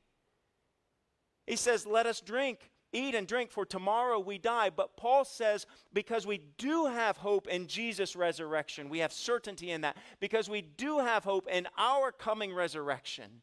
He 1.47 1.57
says, 1.57 1.87
Let 1.87 2.07
us 2.07 2.21
drink, 2.21 2.71
eat, 2.93 3.15
and 3.15 3.27
drink, 3.27 3.51
for 3.51 3.65
tomorrow 3.65 4.19
we 4.19 4.39
die. 4.39 4.71
But 4.71 4.97
Paul 4.97 5.25
says, 5.25 5.67
because 5.93 6.27
we 6.27 6.41
do 6.59 6.87
have 6.87 7.17
hope 7.17 7.49
in 7.49 7.67
Jesus' 7.67 8.17
resurrection, 8.17 8.89
we 8.89 9.01
have 9.01 9.13
certainty 9.13 9.71
in 9.71 9.81
that, 9.83 9.97
because 10.21 10.49
we 10.49 10.63
do 10.63 10.99
have 10.99 11.25
hope 11.25 11.49
in 11.49 11.67
our 11.77 12.13
coming 12.13 12.55
resurrection, 12.55 13.43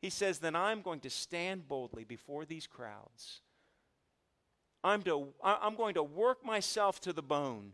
he 0.00 0.10
says, 0.10 0.38
Then 0.38 0.56
I'm 0.56 0.82
going 0.82 1.00
to 1.00 1.10
stand 1.10 1.68
boldly 1.68 2.04
before 2.04 2.44
these 2.44 2.66
crowds. 2.66 3.42
I'm, 4.82 5.02
to, 5.02 5.28
I'm 5.42 5.76
going 5.76 5.94
to 5.94 6.02
work 6.02 6.44
myself 6.44 7.00
to 7.02 7.12
the 7.12 7.22
bone 7.22 7.72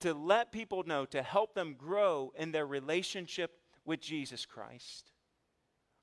to 0.00 0.12
let 0.12 0.50
people 0.50 0.82
know, 0.84 1.04
to 1.06 1.22
help 1.22 1.54
them 1.54 1.74
grow 1.78 2.32
in 2.36 2.50
their 2.50 2.66
relationship 2.66 3.52
with 3.84 4.00
Jesus 4.00 4.44
Christ. 4.44 5.12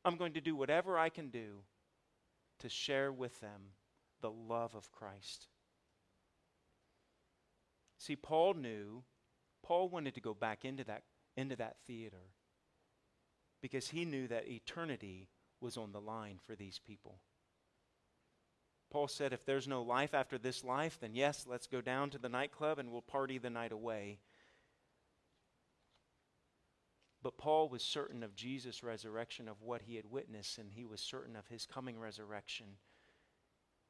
I'm 0.06 0.16
going 0.16 0.34
to 0.34 0.41
do 0.41 0.56
whatever 0.56 0.97
I 0.97 1.10
can 1.10 1.30
do 1.30 1.64
to 2.60 2.70
share 2.70 3.12
with 3.12 3.39
them 3.41 3.74
the 4.22 4.32
love 4.32 4.74
of 4.74 4.91
Christ. 4.91 5.47
See, 7.97 8.16
Paul 8.16 8.54
knew, 8.54 9.04
Paul 9.64 9.89
wanted 9.89 10.16
to 10.16 10.22
go 10.22 10.34
back 10.34 10.64
into 10.64 10.86
that, 10.86 11.04
into 11.36 11.58
that 11.58 11.76
theater 11.86 12.32
because 13.62 13.89
he 13.89 14.06
knew 14.06 14.28
that 14.30 14.47
eternity 14.47 15.28
was 15.60 15.76
on 15.76 15.91
the 15.91 16.00
line 16.00 16.39
for 16.41 16.56
these 16.56 16.80
people. 16.80 17.20
Paul 18.89 19.07
said, 19.07 19.33
if 19.33 19.45
there's 19.45 19.67
no 19.67 19.83
life 19.83 20.13
after 20.13 20.37
this 20.37 20.63
life, 20.63 20.97
then 20.99 21.13
yes, 21.13 21.45
let's 21.47 21.67
go 21.67 21.79
down 21.79 22.09
to 22.09 22.17
the 22.17 22.29
nightclub 22.29 22.79
and 22.79 22.91
we'll 22.91 23.01
party 23.01 23.37
the 23.37 23.49
night 23.49 23.71
away. 23.71 24.19
But 27.21 27.37
Paul 27.37 27.69
was 27.69 27.83
certain 27.83 28.23
of 28.23 28.35
Jesus' 28.35 28.81
resurrection, 28.81 29.47
of 29.47 29.61
what 29.61 29.83
he 29.83 29.97
had 29.97 30.09
witnessed, 30.09 30.57
and 30.57 30.71
he 30.71 30.85
was 30.85 31.01
certain 31.01 31.35
of 31.35 31.47
his 31.47 31.65
coming 31.65 31.99
resurrection. 31.99 32.65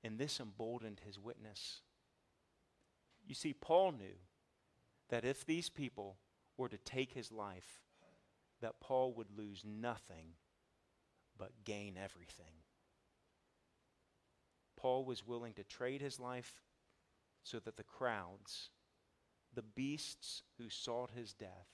And 0.03 0.17
this 0.17 0.39
emboldened 0.39 1.01
his 1.05 1.19
witness. 1.19 1.81
You 3.27 3.35
see, 3.35 3.53
Paul 3.53 3.91
knew 3.91 4.17
that 5.09 5.25
if 5.25 5.45
these 5.45 5.69
people 5.69 6.17
were 6.57 6.69
to 6.69 6.77
take 6.77 7.11
his 7.13 7.31
life, 7.31 7.81
that 8.61 8.79
Paul 8.79 9.13
would 9.13 9.37
lose 9.37 9.63
nothing 9.63 10.33
but 11.37 11.63
gain 11.63 11.95
everything. 12.01 12.58
Paul 14.79 15.03
was 15.03 15.27
willing 15.27 15.53
to 15.53 15.63
trade 15.63 16.01
his 16.01 16.19
life 16.19 16.61
so 17.43 17.59
that 17.59 17.77
the 17.77 17.83
crowds, 17.83 18.69
the 19.53 19.61
beasts 19.61 20.43
who 20.57 20.69
sought 20.69 21.11
his 21.11 21.33
death, 21.33 21.67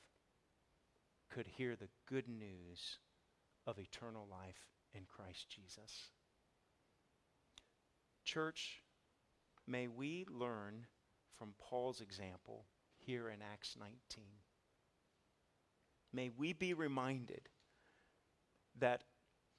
could 1.30 1.47
hear 1.47 1.76
the 1.76 1.89
good 2.08 2.28
news 2.28 2.99
of 3.68 3.78
eternal 3.78 4.28
life 4.30 4.70
in 4.93 5.01
Christ 5.06 5.49
Jesus. 5.49 6.12
Church, 8.24 8.82
may 9.68 9.88
we 9.88 10.26
learn 10.32 10.88
from 11.38 11.53
Paul's 11.60 12.01
example 12.01 12.66
here 12.97 13.30
in 13.30 13.39
Acts 13.41 13.76
19. 13.78 14.24
May 16.12 16.32
we 16.36 16.53
be 16.53 16.74
reminded 16.74 17.49
that 18.80 19.03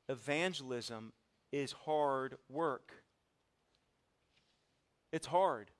evangelism 0.09 1.13
is 1.53 1.73
hard 1.73 2.37
work. 2.49 2.93
It's 5.17 5.29
hard. 5.29 5.71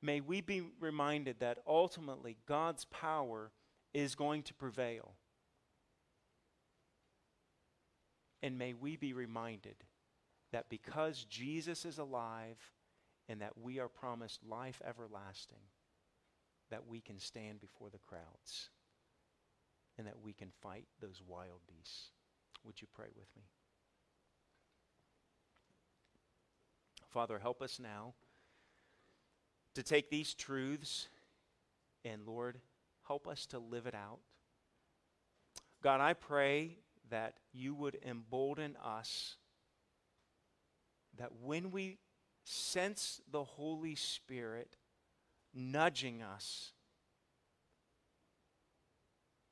May 0.00 0.20
we 0.20 0.40
be 0.40 0.62
reminded 0.78 1.40
that 1.40 1.58
ultimately 1.66 2.36
God's 2.46 2.84
power 2.84 3.50
is 3.92 4.14
going 4.14 4.44
to 4.44 4.54
prevail. 4.54 5.14
And 8.44 8.58
may 8.58 8.74
we 8.74 8.94
be 8.94 9.12
reminded 9.12 9.74
that 10.52 10.70
because 10.70 11.24
Jesus 11.24 11.84
is 11.84 11.98
alive 11.98 12.58
and 13.28 13.40
that 13.40 13.58
we 13.60 13.80
are 13.80 13.88
promised 13.88 14.44
life 14.48 14.80
everlasting, 14.86 15.66
that 16.70 16.86
we 16.86 17.00
can 17.00 17.18
stand 17.18 17.60
before 17.60 17.90
the 17.90 17.98
crowds 17.98 18.70
and 19.98 20.06
that 20.06 20.22
we 20.22 20.32
can 20.32 20.52
fight 20.62 20.86
those 21.00 21.20
wild 21.26 21.62
beasts. 21.66 22.12
Would 22.62 22.80
you 22.80 22.86
pray 22.94 23.08
with 23.16 23.26
me? 23.34 23.42
Father, 27.10 27.38
help 27.38 27.62
us 27.62 27.78
now 27.78 28.14
to 29.74 29.82
take 29.82 30.10
these 30.10 30.34
truths 30.34 31.08
and, 32.04 32.26
Lord, 32.26 32.60
help 33.06 33.26
us 33.26 33.46
to 33.46 33.58
live 33.58 33.86
it 33.86 33.94
out. 33.94 34.18
God, 35.82 36.00
I 36.00 36.12
pray 36.12 36.78
that 37.10 37.34
you 37.52 37.74
would 37.74 37.98
embolden 38.06 38.76
us, 38.84 39.36
that 41.16 41.32
when 41.42 41.70
we 41.70 41.98
sense 42.44 43.20
the 43.30 43.44
Holy 43.44 43.94
Spirit 43.94 44.76
nudging 45.54 46.22
us 46.22 46.72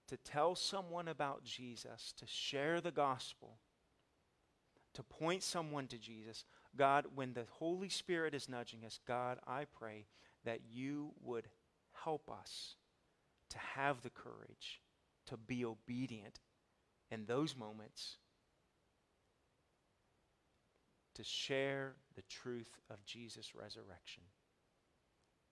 to 0.09 0.17
tell 0.17 0.55
someone 0.55 1.09
about 1.09 1.45
Jesus, 1.45 2.13
to 2.17 2.27
share 2.27 2.81
the 2.81 2.91
gospel, 2.93 3.59
to 4.95 5.03
point 5.03 5.43
someone 5.43 5.87
to 5.89 5.99
Jesus. 5.99 6.45
God, 6.77 7.07
when 7.15 7.33
the 7.33 7.47
Holy 7.51 7.89
Spirit 7.89 8.35
is 8.35 8.49
nudging 8.49 8.85
us, 8.85 9.01
God, 9.07 9.39
I 9.47 9.65
pray 9.65 10.07
that 10.45 10.61
you 10.71 11.13
would 11.23 11.49
help 12.05 12.31
us 12.31 12.77
to 13.51 13.59
have 13.59 14.03
the 14.03 14.11
courage 14.11 14.81
to 15.27 15.37
be 15.37 15.65
obedient 15.65 16.41
in 17.11 17.27
those 17.27 17.57
moments, 17.57 18.17
to 21.15 21.25
share 21.25 21.95
the 22.15 22.23
truth 22.29 22.79
of 22.91 23.05
Jesus' 23.05 23.55
resurrection. 23.55 24.23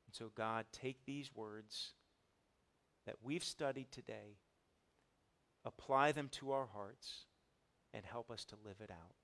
And 0.07 0.15
so, 0.15 0.31
God, 0.35 0.67
take 0.73 1.05
these 1.05 1.35
words 1.35 1.93
that 3.07 3.17
we've 3.23 3.45
studied 3.45 3.91
today, 3.91 4.39
apply 5.65 6.13
them 6.13 6.29
to 6.33 6.53
our 6.53 6.67
hearts, 6.67 7.25
and 7.93 8.05
help 8.05 8.31
us 8.31 8.45
to 8.47 8.57
live 8.65 8.81
it 8.81 8.91
out. 8.91 9.24